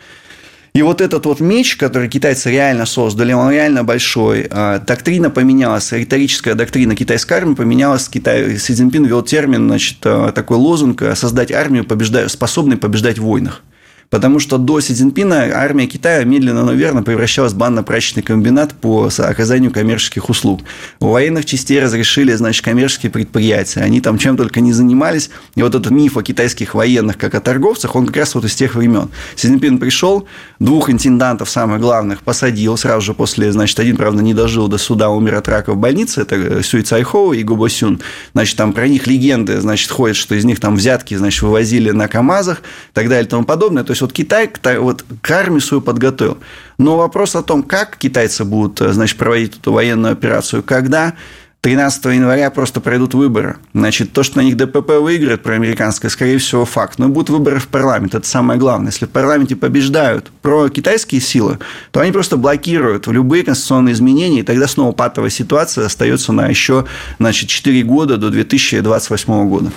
И 0.73 0.81
вот 0.81 1.01
этот 1.01 1.25
вот 1.25 1.39
меч, 1.39 1.75
который 1.77 2.09
китайцы 2.09 2.51
реально 2.51 2.85
создали, 2.85 3.33
он 3.33 3.51
реально 3.51 3.83
большой. 3.83 4.47
А, 4.49 4.79
доктрина 4.79 5.29
поменялась, 5.29 5.91
риторическая 5.91 6.55
доктрина 6.55 6.95
китайской 6.95 7.33
армии 7.33 7.55
поменялась. 7.55 8.07
Китай, 8.07 8.57
Си 8.57 8.73
Цзиньпин 8.73 9.05
ввел 9.05 9.23
термин, 9.23 9.67
значит, 9.67 9.97
а, 10.03 10.31
такой 10.31 10.57
лозунг 10.57 11.03
«создать 11.15 11.51
армию, 11.51 11.85
побеждая, 11.85 12.27
способной 12.27 12.77
побеждать 12.77 13.17
в 13.17 13.23
войнах». 13.23 13.63
Потому 14.09 14.39
что 14.39 14.57
до 14.57 14.79
Си 14.79 14.93
Цзиньпина 14.93 15.51
армия 15.53 15.85
Китая 15.85 16.23
медленно, 16.23 16.63
но 16.63 16.73
верно 16.73 17.03
превращалась 17.03 17.53
в 17.53 17.57
банно-прачечный 17.57 18.23
комбинат 18.23 18.73
по 18.73 19.09
оказанию 19.19 19.71
коммерческих 19.71 20.29
услуг. 20.29 20.61
У 20.99 21.09
военных 21.09 21.45
частей 21.45 21.79
разрешили, 21.79 22.33
значит, 22.33 22.65
коммерческие 22.65 23.11
предприятия. 23.11 23.81
Они 23.81 24.01
там 24.01 24.17
чем 24.17 24.35
только 24.35 24.61
не 24.61 24.73
занимались. 24.73 25.29
И 25.55 25.61
вот 25.61 25.75
этот 25.75 25.91
миф 25.91 26.17
о 26.17 26.23
китайских 26.23 26.73
военных, 26.73 27.17
как 27.17 27.35
о 27.35 27.39
торговцах, 27.39 27.95
он 27.95 28.07
как 28.07 28.17
раз 28.17 28.33
вот 28.33 28.45
из 28.45 28.55
тех 28.55 28.73
времен. 28.73 29.09
Си 29.35 29.47
Цзиньпин 29.47 29.77
пришел, 29.77 30.27
двух 30.59 30.89
интендантов, 30.89 31.49
самых 31.49 31.79
главных, 31.79 32.23
посадил 32.23 32.77
сразу 32.77 33.01
же 33.01 33.13
после, 33.13 33.51
значит, 33.51 33.79
один, 33.79 33.95
правда, 33.95 34.23
не 34.23 34.33
дожил 34.33 34.67
до 34.67 34.79
суда, 34.79 35.09
умер 35.09 35.35
от 35.35 35.47
рака 35.47 35.73
в 35.73 35.77
больнице, 35.77 36.21
это 36.21 36.63
Сюй 36.63 36.81
Цайхоу 36.81 37.33
и 37.33 37.43
Губо 37.43 37.69
Сюн. 37.69 38.01
Значит, 38.33 38.57
там 38.57 38.73
про 38.73 38.87
них 38.87 39.05
легенды, 39.05 39.61
значит, 39.61 39.91
ходят, 39.91 40.17
что 40.17 40.33
из 40.33 40.45
них 40.45 40.59
там 40.59 40.75
взятки, 40.75 41.13
значит, 41.13 41.43
вывозили 41.43 41.91
на 41.91 42.07
КАМАЗах 42.07 42.59
и 42.59 42.93
так 42.93 43.07
далее 43.07 43.25
и 43.25 43.29
тому 43.29 43.43
подобное. 43.43 43.83
То 43.83 43.91
есть, 43.91 43.98
вот 44.01 44.13
Китай 44.13 44.49
вот, 44.77 45.05
к 45.21 45.31
армии 45.31 45.59
свою 45.59 45.81
подготовил. 45.81 46.37
Но 46.77 46.97
вопрос 46.97 47.35
о 47.35 47.43
том, 47.43 47.63
как 47.63 47.97
китайцы 47.97 48.45
будут, 48.45 48.81
э, 48.81 48.93
значит, 48.93 49.17
проводить 49.17 49.57
эту 49.57 49.73
военную 49.73 50.13
операцию, 50.13 50.63
когда 50.63 51.15
13 51.61 52.05
января 52.05 52.51
просто 52.51 52.79
пройдут 52.79 53.13
выборы. 53.13 53.57
Значит, 53.73 54.13
то, 54.13 54.23
что 54.23 54.37
на 54.37 54.43
них 54.43 54.55
ДПП 54.55 54.91
выиграет 55.01 55.43
про 55.43 55.55
американское, 55.55 56.09
скорее 56.09 56.37
всего, 56.37 56.63
факт. 56.63 56.99
Но 56.99 57.09
будут 57.09 57.29
выборы 57.29 57.59
в 57.59 57.67
парламент. 57.67 58.15
Это 58.15 58.25
самое 58.25 58.57
главное. 58.57 58.91
Если 58.91 59.05
в 59.05 59.09
парламенте 59.09 59.57
побеждают 59.57 60.31
про 60.41 60.69
китайские 60.69 61.19
силы, 61.19 61.59
то 61.91 61.99
они 61.99 62.13
просто 62.13 62.37
блокируют 62.37 63.07
любые 63.07 63.43
конституционные 63.43 63.93
изменения, 63.93 64.39
и 64.39 64.43
тогда 64.43 64.67
снова 64.67 64.93
патовая 64.93 65.29
ситуация 65.29 65.85
остается 65.85 66.31
на 66.31 66.47
еще 66.47 66.85
значит, 67.19 67.49
4 67.49 67.83
года 67.83 68.15
до 68.15 68.29
2028 68.29 69.49
года. 69.49 69.71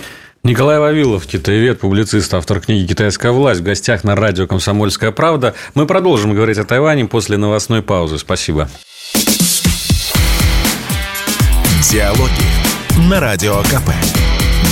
Николай 0.44 0.80
Вавилов, 0.80 1.24
китаевед, 1.28 1.78
публицист, 1.78 2.34
автор 2.34 2.58
книги 2.58 2.84
«Китайская 2.84 3.30
власть» 3.30 3.60
в 3.60 3.62
гостях 3.62 4.02
на 4.02 4.16
радио 4.16 4.48
«Комсомольская 4.48 5.12
правда». 5.12 5.54
Мы 5.74 5.86
продолжим 5.86 6.34
говорить 6.34 6.58
о 6.58 6.64
Тайване 6.64 7.04
после 7.04 7.36
новостной 7.36 7.80
паузы. 7.80 8.18
Спасибо. 8.18 8.68
Диалоги 11.88 13.08
на 13.08 13.20
Радио 13.20 13.62
КП. 13.62 13.92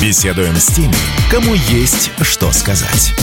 Беседуем 0.03 0.57
с 0.57 0.67
теми, 0.67 0.97
кому 1.31 1.55
есть 1.55 2.11
что 2.23 2.51
сказать. 2.51 3.15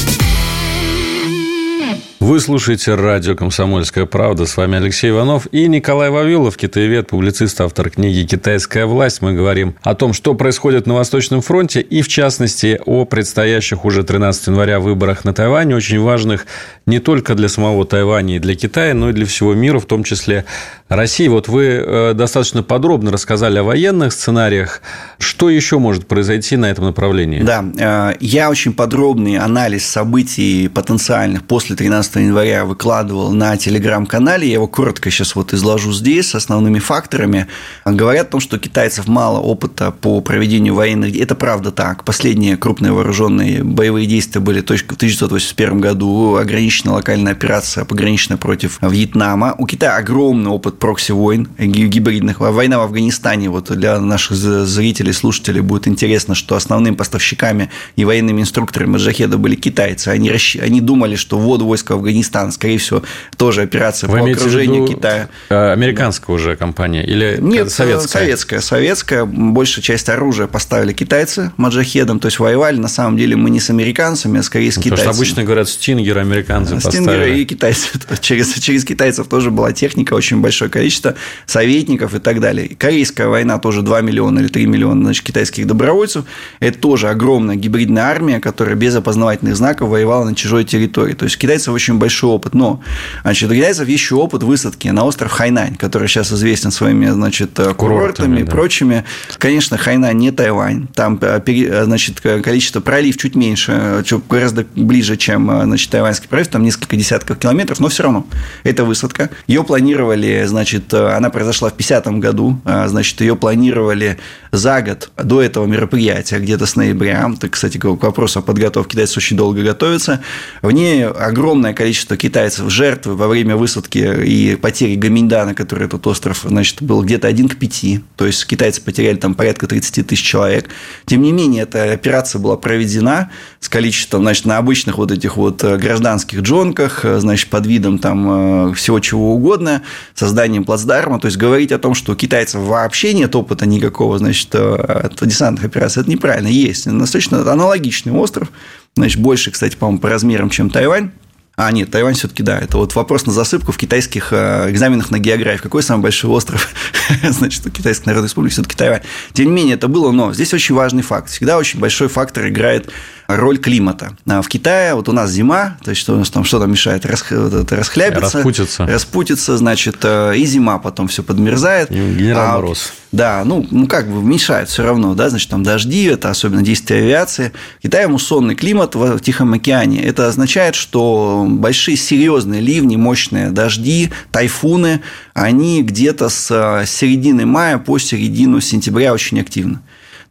Вы 2.27 2.41
слушаете 2.41 2.93
радио 2.95 3.35
«Комсомольская 3.35 4.05
правда». 4.05 4.45
С 4.45 4.57
вами 4.57 4.75
Алексей 4.75 5.11
Иванов 5.11 5.47
и 5.53 5.65
Николай 5.69 6.09
Вавилов, 6.09 6.57
китаевед, 6.57 7.07
публицист, 7.07 7.61
автор 7.61 7.89
книги 7.89 8.27
«Китайская 8.27 8.85
власть». 8.85 9.21
Мы 9.21 9.31
говорим 9.31 9.75
о 9.81 9.95
том, 9.95 10.11
что 10.11 10.33
происходит 10.33 10.87
на 10.87 10.95
Восточном 10.95 11.39
фронте 11.39 11.79
и, 11.79 12.01
в 12.01 12.09
частности, 12.09 12.81
о 12.85 13.05
предстоящих 13.05 13.85
уже 13.85 14.03
13 14.03 14.47
января 14.47 14.81
выборах 14.81 15.23
на 15.23 15.33
Тайване, 15.33 15.77
очень 15.77 16.01
важных 16.01 16.47
не 16.85 16.99
только 16.99 17.33
для 17.33 17.47
самого 17.47 17.85
Тайваня 17.85 18.35
и 18.35 18.39
для 18.39 18.55
Китая, 18.55 18.93
но 18.93 19.09
и 19.09 19.13
для 19.13 19.25
всего 19.25 19.53
мира, 19.53 19.79
в 19.79 19.85
том 19.85 20.03
числе 20.03 20.43
России. 20.89 21.27
Вот 21.27 21.49
вы 21.49 21.65
э, 21.65 22.13
достаточно 22.13 22.63
подробно 22.63 23.11
рассказали 23.11 23.59
о 23.59 23.63
военных 23.63 24.13
сценариях. 24.13 24.81
Что 25.19 25.49
еще 25.49 25.79
может 25.79 26.07
произойти 26.07 26.55
на 26.55 26.67
этом 26.67 26.85
направлении? 26.85 27.41
Да, 27.41 27.65
э, 27.77 28.13
я 28.21 28.49
очень 28.49 28.71
подробный 28.71 29.37
анализ 29.37 29.85
событий 29.85 30.69
потенциальных 30.69 31.43
после 31.43 31.75
13 31.75 32.15
января 32.17 32.63
выкладывал 32.63 33.33
на 33.33 33.57
телеграм-канале. 33.57 34.47
Я 34.47 34.53
его 34.53 34.67
коротко 34.67 35.11
сейчас 35.11 35.35
вот 35.35 35.53
изложу 35.53 35.91
здесь 35.91 36.29
с 36.29 36.35
основными 36.35 36.79
факторами. 36.79 37.47
Говорят 37.83 38.27
о 38.27 38.31
том, 38.31 38.39
что 38.39 38.57
китайцев 38.57 39.07
мало 39.07 39.39
опыта 39.39 39.91
по 39.91 40.21
проведению 40.21 40.75
военных 40.75 41.17
Это 41.17 41.35
правда 41.35 41.71
так. 41.71 42.05
Последние 42.05 42.55
крупные 42.55 42.93
вооруженные 42.93 43.61
боевые 43.61 44.07
действия 44.07 44.39
были 44.39 44.61
только 44.61 44.93
в 44.93 44.97
1981 44.97 45.81
году. 45.81 46.37
Ограниченная 46.37 46.95
локальная 46.95 47.33
операция 47.33 47.83
пограничная 47.83 48.37
против 48.37 48.79
Вьетнама. 48.81 49.53
У 49.57 49.65
Китая 49.65 49.97
огромный 49.97 50.49
опыт 50.49 50.76
прокси-войн, 50.79 51.47
гибридных. 51.57 52.39
Война 52.39 52.79
в 52.79 52.81
Афганистане, 52.81 53.49
вот 53.49 53.71
для 53.71 53.99
наших 53.99 54.35
зрителей, 54.35 55.13
слушателей 55.13 55.61
будет 55.61 55.87
интересно, 55.87 56.35
что 56.35 56.55
основным 56.55 56.95
поставщиками 56.95 57.69
и 57.95 58.05
военными 58.05 58.41
инструкторами 58.41 58.91
Маджахеда 58.91 59.37
были 59.37 59.55
китайцы. 59.55 60.09
Они, 60.09 60.31
расщ... 60.31 60.57
они 60.57 60.81
думали, 60.81 61.15
что 61.15 61.37
ввод 61.37 61.61
войск 61.61 61.89
в 61.89 61.93
Афганистан, 61.93 62.51
скорее 62.51 62.77
всего, 62.77 63.03
тоже 63.37 63.61
операция 63.61 64.09
Вы 64.09 64.19
по 64.19 64.29
окружению 64.29 64.87
Китая. 64.87 65.29
Э, 65.49 65.71
американская 65.71 66.35
уже 66.35 66.55
компания 66.55 67.05
или 67.05 67.37
Нет, 67.39 67.71
советская? 67.71 68.21
советская. 68.21 68.61
Советская. 68.61 69.25
Большая 69.25 69.83
часть 69.83 70.09
оружия 70.09 70.47
поставили 70.47 70.93
китайцы 70.93 71.51
маджахедам, 71.57 72.19
то 72.19 72.27
есть 72.27 72.39
воевали 72.39 72.77
на 72.77 72.87
самом 72.87 73.17
деле 73.17 73.35
мы 73.35 73.49
не 73.49 73.59
с 73.59 73.69
американцами, 73.69 74.39
а 74.39 74.43
скорее 74.43 74.71
с 74.71 74.77
ну, 74.77 74.83
китайцами. 74.83 75.07
Потому 75.07 75.13
что 75.13 75.21
обычно 75.21 75.43
говорят, 75.43 75.69
стингеры 75.69 76.21
американцы 76.21 76.79
Стингеры 76.79 77.17
поставили. 77.17 77.39
и 77.39 77.45
китайцы. 77.45 77.87
Через, 78.21 78.53
через 78.55 78.83
китайцев 78.83 79.27
тоже 79.27 79.51
была 79.51 79.71
техника, 79.71 80.13
очень 80.13 80.41
большое 80.67 80.69
количество 80.69 81.15
советников 81.45 82.13
и 82.15 82.19
так 82.19 82.39
далее. 82.39 82.75
Корейская 82.77 83.27
война 83.27 83.57
тоже 83.57 83.81
2 83.81 84.01
миллиона 84.01 84.39
или 84.39 84.47
3 84.47 84.65
миллиона 84.65 85.03
значит, 85.03 85.23
китайских 85.23 85.67
добровольцев. 85.67 86.25
Это 86.59 86.77
тоже 86.79 87.09
огромная 87.09 87.55
гибридная 87.55 88.03
армия, 88.03 88.39
которая 88.39 88.75
без 88.75 88.95
опознавательных 88.95 89.55
знаков 89.55 89.89
воевала 89.89 90.25
на 90.25 90.35
чужой 90.35 90.63
территории. 90.63 91.13
То 91.13 91.25
есть, 91.25 91.37
у 91.37 91.39
китайцев 91.39 91.73
очень 91.73 91.97
большой 91.97 92.29
опыт. 92.29 92.53
Но, 92.53 92.81
значит, 93.23 93.49
у 93.49 93.55
китайцев 93.55 93.87
еще 93.87 94.15
опыт 94.15 94.43
высадки 94.43 94.87
на 94.89 95.05
остров 95.05 95.31
Хайнань, 95.31 95.75
который 95.75 96.07
сейчас 96.07 96.31
известен 96.31 96.71
своими, 96.71 97.09
значит, 97.09 97.51
курортами, 97.55 97.75
курортами 97.75 98.39
и 98.39 98.43
да. 98.43 98.51
прочими. 98.51 99.03
Конечно, 99.37 99.77
Хайнань 99.77 100.17
не 100.17 100.31
Тайвань. 100.31 100.87
Там, 100.93 101.19
э, 101.21 101.83
значит, 101.85 102.21
количество 102.21 102.81
пролив 102.81 103.17
чуть 103.17 103.35
меньше, 103.35 104.03
гораздо 104.29 104.65
ближе, 104.75 105.17
чем, 105.17 105.49
значит, 105.63 105.89
тайваньский 105.89 106.27
пролив, 106.27 106.47
там 106.47 106.63
несколько 106.63 106.95
десятков 106.95 107.37
километров, 107.37 107.79
но 107.79 107.87
все 107.89 108.03
равно 108.03 108.25
это 108.63 108.83
высадка. 108.83 109.29
Ее 109.47 109.63
планировали, 109.63 110.43
значит, 110.57 110.91
она 110.91 111.29
произошла 111.29 111.69
в 111.69 111.73
50 111.73 112.07
году, 112.19 112.59
а, 112.65 112.87
значит, 112.87 113.21
ее 113.21 113.35
планировали 113.35 114.17
за 114.51 114.81
год 114.81 115.11
до 115.15 115.41
этого 115.43 115.67
мероприятия, 115.67 116.39
где-то 116.39 116.65
с 116.65 116.75
ноября. 116.75 117.31
Это, 117.31 117.47
кстати, 117.47 117.77
к 117.77 117.85
вопросу 117.85 118.39
о 118.39 118.41
подготовке 118.41 118.93
китайцев 118.93 119.17
очень 119.17 119.37
долго 119.37 119.61
готовится. 119.61 120.21
В 120.63 120.71
ней 120.71 121.05
огромное 121.05 121.73
количество 121.73 122.17
китайцев 122.17 122.71
жертв 122.71 123.05
во 123.05 123.27
время 123.27 123.55
высадки 123.55 123.99
и 124.25 124.55
потери 124.55 124.95
Гаминдана, 124.95 125.53
который 125.53 125.85
этот 125.85 126.07
остров, 126.07 126.41
значит, 126.43 126.81
был 126.81 127.03
где-то 127.03 127.27
один 127.27 127.49
к 127.49 127.57
пяти. 127.57 128.01
То 128.15 128.25
есть, 128.25 128.47
китайцы 128.47 128.81
потеряли 128.81 129.17
там 129.17 129.35
порядка 129.35 129.67
30 129.67 130.07
тысяч 130.07 130.23
человек. 130.23 130.69
Тем 131.05 131.21
не 131.21 131.31
менее, 131.31 131.63
эта 131.63 131.91
операция 131.91 132.39
была 132.39 132.57
проведена 132.57 133.29
с 133.59 133.69
количеством, 133.69 134.21
значит, 134.21 134.45
на 134.45 134.57
обычных 134.57 134.97
вот 134.97 135.11
этих 135.11 135.37
вот 135.37 135.63
э, 135.63 135.77
гражданских 135.77 136.41
джонках, 136.41 137.03
э, 137.05 137.19
значит, 137.19 137.49
под 137.49 137.65
видом 137.65 137.97
там 137.97 138.69
э, 138.69 138.73
всего 138.75 138.99
чего 138.99 139.33
угодно, 139.33 139.81
созданием 140.13 140.63
плацдарма. 140.63 141.19
То 141.19 141.27
есть, 141.27 141.37
говорить 141.37 141.71
о 141.71 141.79
том, 141.79 141.93
что 141.93 142.13
у 142.13 142.15
китайцев 142.15 142.61
вообще 142.61 143.13
нет 143.13 143.35
опыта 143.35 143.65
никакого, 143.65 144.19
значит, 144.19 144.53
от 144.53 145.25
десантных 145.25 145.65
операций, 145.65 146.01
это 146.01 146.09
неправильно. 146.09 146.47
Есть 146.47 146.85
достаточно 146.85 147.39
аналогичный 147.51 148.13
остров, 148.13 148.51
значит, 148.95 149.19
больше, 149.19 149.51
кстати, 149.51 149.75
по-моему, 149.75 149.99
по 149.99 150.09
размерам, 150.09 150.49
чем 150.49 150.69
Тайвань. 150.69 151.11
А, 151.59 151.71
нет, 151.71 151.89
Тайвань 151.89 152.13
все-таки 152.13 152.43
да. 152.43 152.59
Это 152.59 152.77
вот 152.77 152.93
вопрос 152.93 153.25
на 153.25 153.33
засыпку 153.33 153.71
в 153.71 153.77
китайских 153.77 154.31
экзаменах 154.31 155.09
на 155.09 155.17
географию. 155.17 155.63
Какой 155.63 155.81
самый 155.81 156.03
большой 156.03 156.29
остров? 156.29 156.71
Значит, 157.23 157.65
у 157.65 157.71
Китайской 157.71 158.09
Народной 158.09 158.27
Республики 158.27 158.53
все-таки 158.53 158.75
Тайвань. 158.75 159.01
Тем 159.33 159.47
не 159.47 159.51
менее, 159.53 159.73
это 159.73 159.87
было, 159.87 160.11
но 160.11 160.31
здесь 160.35 160.53
очень 160.53 160.75
важный 160.75 161.01
факт. 161.01 161.31
Всегда 161.31 161.57
очень 161.57 161.79
большой 161.79 162.09
фактор 162.09 162.47
играет 162.47 162.91
роль 163.27 163.57
климата. 163.57 164.15
А 164.25 164.41
в 164.41 164.47
Китае 164.47 164.93
вот 164.95 165.09
у 165.09 165.11
нас 165.11 165.31
зима, 165.31 165.77
то 165.83 165.91
есть 165.91 166.01
что 166.01 166.13
у 166.13 166.17
нас 166.17 166.29
там 166.29 166.43
что 166.43 166.59
там 166.59 166.71
мешает 166.71 167.05
Расх, 167.05 167.31
вот 167.31 167.71
расхлябиться, 167.71 168.37
распутиться. 168.37 168.85
распутиться, 168.87 169.57
значит, 169.57 169.97
э, 170.03 170.37
и 170.37 170.45
зима 170.45 170.79
потом 170.79 171.07
все 171.07 171.23
подмерзает. 171.23 171.91
И 171.91 171.95
генерал 171.95 172.49
а, 172.49 172.55
Мороз. 172.55 172.93
Да, 173.11 173.43
ну, 173.45 173.65
ну 173.69 173.87
как 173.87 174.09
бы 174.09 174.21
мешает 174.23 174.69
все 174.69 174.83
равно, 174.83 175.13
да, 175.13 175.29
значит, 175.29 175.49
там 175.49 175.63
дожди, 175.63 176.05
это 176.05 176.29
особенно 176.29 176.61
действие 176.61 177.01
авиации. 177.01 177.51
Китай 177.81 178.07
муссонный 178.07 178.55
климат 178.55 178.95
в 178.95 179.19
Тихом 179.19 179.53
океане. 179.53 180.01
Это 180.03 180.27
означает, 180.27 180.75
что 180.75 181.45
большие 181.47 181.97
серьезные 181.97 182.61
ливни, 182.61 182.95
мощные 182.95 183.49
дожди, 183.51 184.11
тайфуны, 184.31 185.01
они 185.33 185.83
где-то 185.83 186.29
с 186.29 186.49
э, 186.51 186.85
середины 186.85 187.45
мая 187.45 187.77
по 187.77 187.97
середину 187.97 188.61
сентября 188.61 189.13
очень 189.13 189.39
активны. 189.39 189.79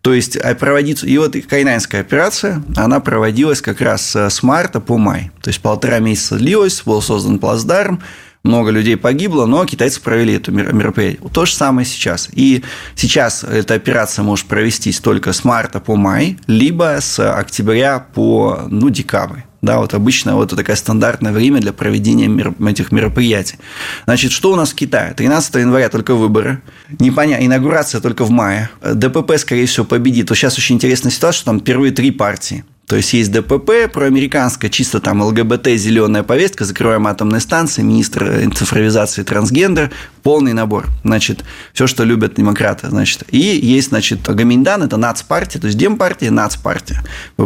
То 0.06 0.14
есть 0.14 0.36
а 0.36 0.54
проводиться... 0.54 1.04
И 1.04 1.18
вот 1.18 1.34
Кайнанская 1.50 2.00
операция, 2.00 2.62
она 2.76 3.00
проводилась 3.00 3.60
как 3.60 3.80
раз 3.80 4.14
с 4.14 4.40
марта 4.44 4.78
по 4.78 4.98
май. 4.98 5.32
То 5.42 5.48
есть 5.50 5.60
полтора 5.60 5.98
месяца 5.98 6.36
длилась, 6.36 6.82
был 6.86 7.02
создан 7.02 7.40
плацдарм, 7.40 8.00
много 8.46 8.70
людей 8.70 8.96
погибло, 8.96 9.46
но 9.46 9.64
китайцы 9.64 10.00
провели 10.00 10.34
это 10.34 10.50
мероприятие. 10.50 11.20
То 11.32 11.44
же 11.44 11.52
самое 11.52 11.86
сейчас. 11.86 12.28
И 12.32 12.62
сейчас 12.94 13.44
эта 13.44 13.74
операция 13.74 14.22
может 14.22 14.46
провестись 14.46 15.00
только 15.00 15.32
с 15.32 15.44
марта 15.44 15.80
по 15.80 15.96
май, 15.96 16.38
либо 16.46 16.96
с 17.00 17.18
октября 17.18 18.06
по 18.14 18.62
ну, 18.68 18.90
декабрь. 18.90 19.40
Да, 19.62 19.78
вот 19.78 19.94
обычно 19.94 20.36
вот 20.36 20.54
такое 20.54 20.76
стандартное 20.76 21.32
время 21.32 21.60
для 21.60 21.72
проведения 21.72 22.54
этих 22.70 22.92
мероприятий. 22.92 23.58
Значит, 24.04 24.30
что 24.30 24.52
у 24.52 24.56
нас 24.56 24.70
в 24.70 24.74
Китае? 24.74 25.12
13 25.14 25.56
января 25.56 25.88
только 25.88 26.14
выборы. 26.14 26.62
Непонятно, 27.00 27.44
инаугурация 27.44 28.00
только 28.00 28.24
в 28.24 28.30
мае. 28.30 28.70
ДПП, 28.82 29.32
скорее 29.38 29.66
всего, 29.66 29.84
победит. 29.84 30.28
Вот 30.28 30.36
сейчас 30.36 30.56
очень 30.56 30.76
интересная 30.76 31.10
ситуация, 31.10 31.38
что 31.38 31.46
там 31.46 31.60
впервые 31.60 31.92
три 31.92 32.12
партии. 32.12 32.64
То 32.86 32.94
есть 32.96 33.12
есть 33.14 33.32
ДПП, 33.32 33.90
проамериканская, 33.92 34.70
чисто 34.70 35.00
там 35.00 35.20
ЛГБТ, 35.20 35.70
зеленая 35.70 36.22
повестка, 36.22 36.64
закрываем 36.64 37.08
атомные 37.08 37.40
станции, 37.40 37.82
министр 37.82 38.48
цифровизации 38.54 39.24
трансгендер, 39.24 39.90
полный 40.26 40.54
набор. 40.54 40.88
Значит, 41.04 41.44
все, 41.72 41.86
что 41.86 42.02
любят 42.02 42.34
демократы. 42.34 42.88
Значит, 42.88 43.22
и 43.30 43.38
есть, 43.38 43.90
значит, 43.90 44.22
Гаминдан, 44.28 44.82
это 44.82 44.96
нацпартия, 44.96 45.60
то 45.60 45.68
есть 45.68 45.78
демпартия, 45.78 46.32
нацпартия. 46.32 47.04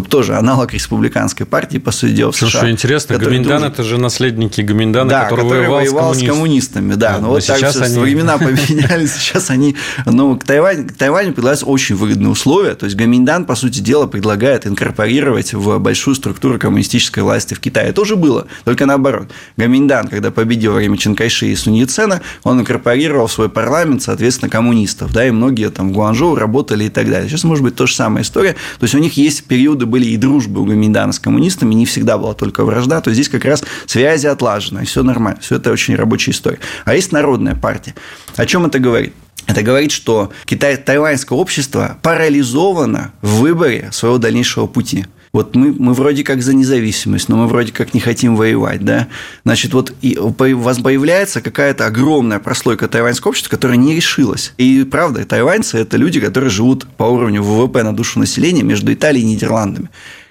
Тоже 0.08 0.34
аналог 0.34 0.72
республиканской 0.72 1.44
партии, 1.44 1.76
по 1.76 1.92
сути 1.92 2.12
дела, 2.12 2.32
в 2.32 2.36
США. 2.36 2.48
Слушай, 2.48 2.70
интересно, 2.70 3.18
Гаминдан 3.18 3.64
это 3.64 3.82
же 3.82 3.98
наследники 3.98 4.62
Гаминдана, 4.62 5.10
да, 5.10 5.24
который, 5.24 5.42
который 5.42 5.68
воевал, 5.68 5.80
воевал 5.80 6.14
с, 6.14 6.22
коммунистами. 6.22 6.94
Да, 6.94 7.12
да 7.12 7.18
но, 7.18 7.26
но 7.26 7.28
вот 7.34 7.46
так 7.46 7.62
они... 7.62 7.98
времена 7.98 8.38
поменялись, 8.38 9.12
сейчас 9.12 9.50
они... 9.50 9.76
Ну, 10.06 10.38
к 10.38 10.44
Тайваню, 10.44 10.88
к 10.88 10.92
Тайваню 10.92 11.34
предлагаются 11.34 11.66
очень 11.66 11.96
выгодные 11.96 12.30
условия, 12.30 12.76
то 12.76 12.86
есть 12.86 12.96
Гаминдан, 12.96 13.44
по 13.44 13.56
сути 13.56 13.80
дела, 13.80 14.06
предлагает 14.06 14.66
инкорпорировать 14.66 15.52
в 15.52 15.78
большую 15.80 16.14
структуру 16.14 16.58
коммунистической 16.58 17.22
власти 17.22 17.52
в 17.52 17.60
Китае. 17.60 17.90
Это 17.90 18.00
уже 18.00 18.16
было, 18.16 18.46
только 18.64 18.86
наоборот. 18.86 19.28
Гаминдан, 19.58 20.08
когда 20.08 20.30
победил 20.30 20.72
во 20.72 20.78
время 20.78 20.96
Чинкайши 20.96 21.48
и 21.48 21.56
Сунь 21.56 21.76
Яцена, 21.76 22.22
он 22.42 22.69
инкорпорировал 22.70 23.26
в 23.26 23.32
свой 23.32 23.48
парламент, 23.48 24.02
соответственно, 24.02 24.48
коммунистов. 24.48 25.12
Да, 25.12 25.26
и 25.26 25.30
многие 25.30 25.70
там 25.70 25.90
в 25.90 25.92
Гуанчжоу 25.92 26.36
работали 26.36 26.84
и 26.84 26.88
так 26.88 27.10
далее. 27.10 27.28
Сейчас 27.28 27.44
может 27.44 27.64
быть 27.64 27.74
то 27.74 27.86
же 27.86 27.94
самая 27.94 28.22
история. 28.22 28.52
То 28.78 28.84
есть, 28.84 28.94
у 28.94 28.98
них 28.98 29.14
есть 29.16 29.44
периоды 29.44 29.86
были 29.86 30.06
и 30.06 30.16
дружбы 30.16 30.60
у 30.60 30.64
Гаминдана 30.64 31.12
с 31.12 31.18
коммунистами, 31.18 31.74
не 31.74 31.86
всегда 31.86 32.16
была 32.16 32.34
только 32.34 32.64
вражда. 32.64 33.00
То 33.00 33.10
есть, 33.10 33.20
здесь 33.20 33.28
как 33.28 33.44
раз 33.44 33.64
связи 33.86 34.26
отлажены, 34.26 34.84
все 34.84 35.02
нормально. 35.02 35.40
Все 35.40 35.56
это 35.56 35.72
очень 35.72 35.96
рабочая 35.96 36.30
история. 36.30 36.60
А 36.84 36.94
есть 36.94 37.12
народная 37.12 37.56
партия. 37.56 37.94
О 38.36 38.46
чем 38.46 38.66
это 38.66 38.78
говорит? 38.78 39.14
Это 39.46 39.62
говорит, 39.62 39.90
что 39.90 40.30
Китай, 40.44 40.76
тайваньское 40.76 41.36
общество 41.36 41.98
парализовано 42.02 43.12
в 43.20 43.40
выборе 43.40 43.88
своего 43.90 44.18
дальнейшего 44.18 44.66
пути. 44.66 45.06
Вот 45.32 45.54
мы, 45.54 45.72
мы 45.72 45.94
вроде 45.94 46.24
как 46.24 46.42
за 46.42 46.54
независимость, 46.54 47.28
но 47.28 47.36
мы 47.36 47.46
вроде 47.46 47.72
как 47.72 47.94
не 47.94 48.00
хотим 48.00 48.34
воевать, 48.34 48.84
да? 48.84 49.06
Значит, 49.44 49.72
вот 49.72 49.92
и 50.02 50.18
у 50.18 50.58
вас 50.58 50.80
появляется 50.80 51.40
какая-то 51.40 51.86
огромная 51.86 52.40
прослойка 52.40 52.88
тайваньского 52.88 53.30
общества, 53.30 53.50
которая 53.50 53.76
не 53.76 53.94
решилась. 53.94 54.52
И 54.58 54.82
правда, 54.82 55.24
тайваньцы– 55.24 55.78
это 55.78 55.96
люди, 55.96 56.18
которые 56.18 56.50
живут 56.50 56.86
по 56.96 57.04
уровню 57.04 57.42
ВВП 57.42 57.84
на 57.84 57.94
душу 57.94 58.18
населения 58.18 58.64
между 58.64 58.92
Италией 58.92 59.24
и 59.24 59.28
Нидерландами. 59.28 59.88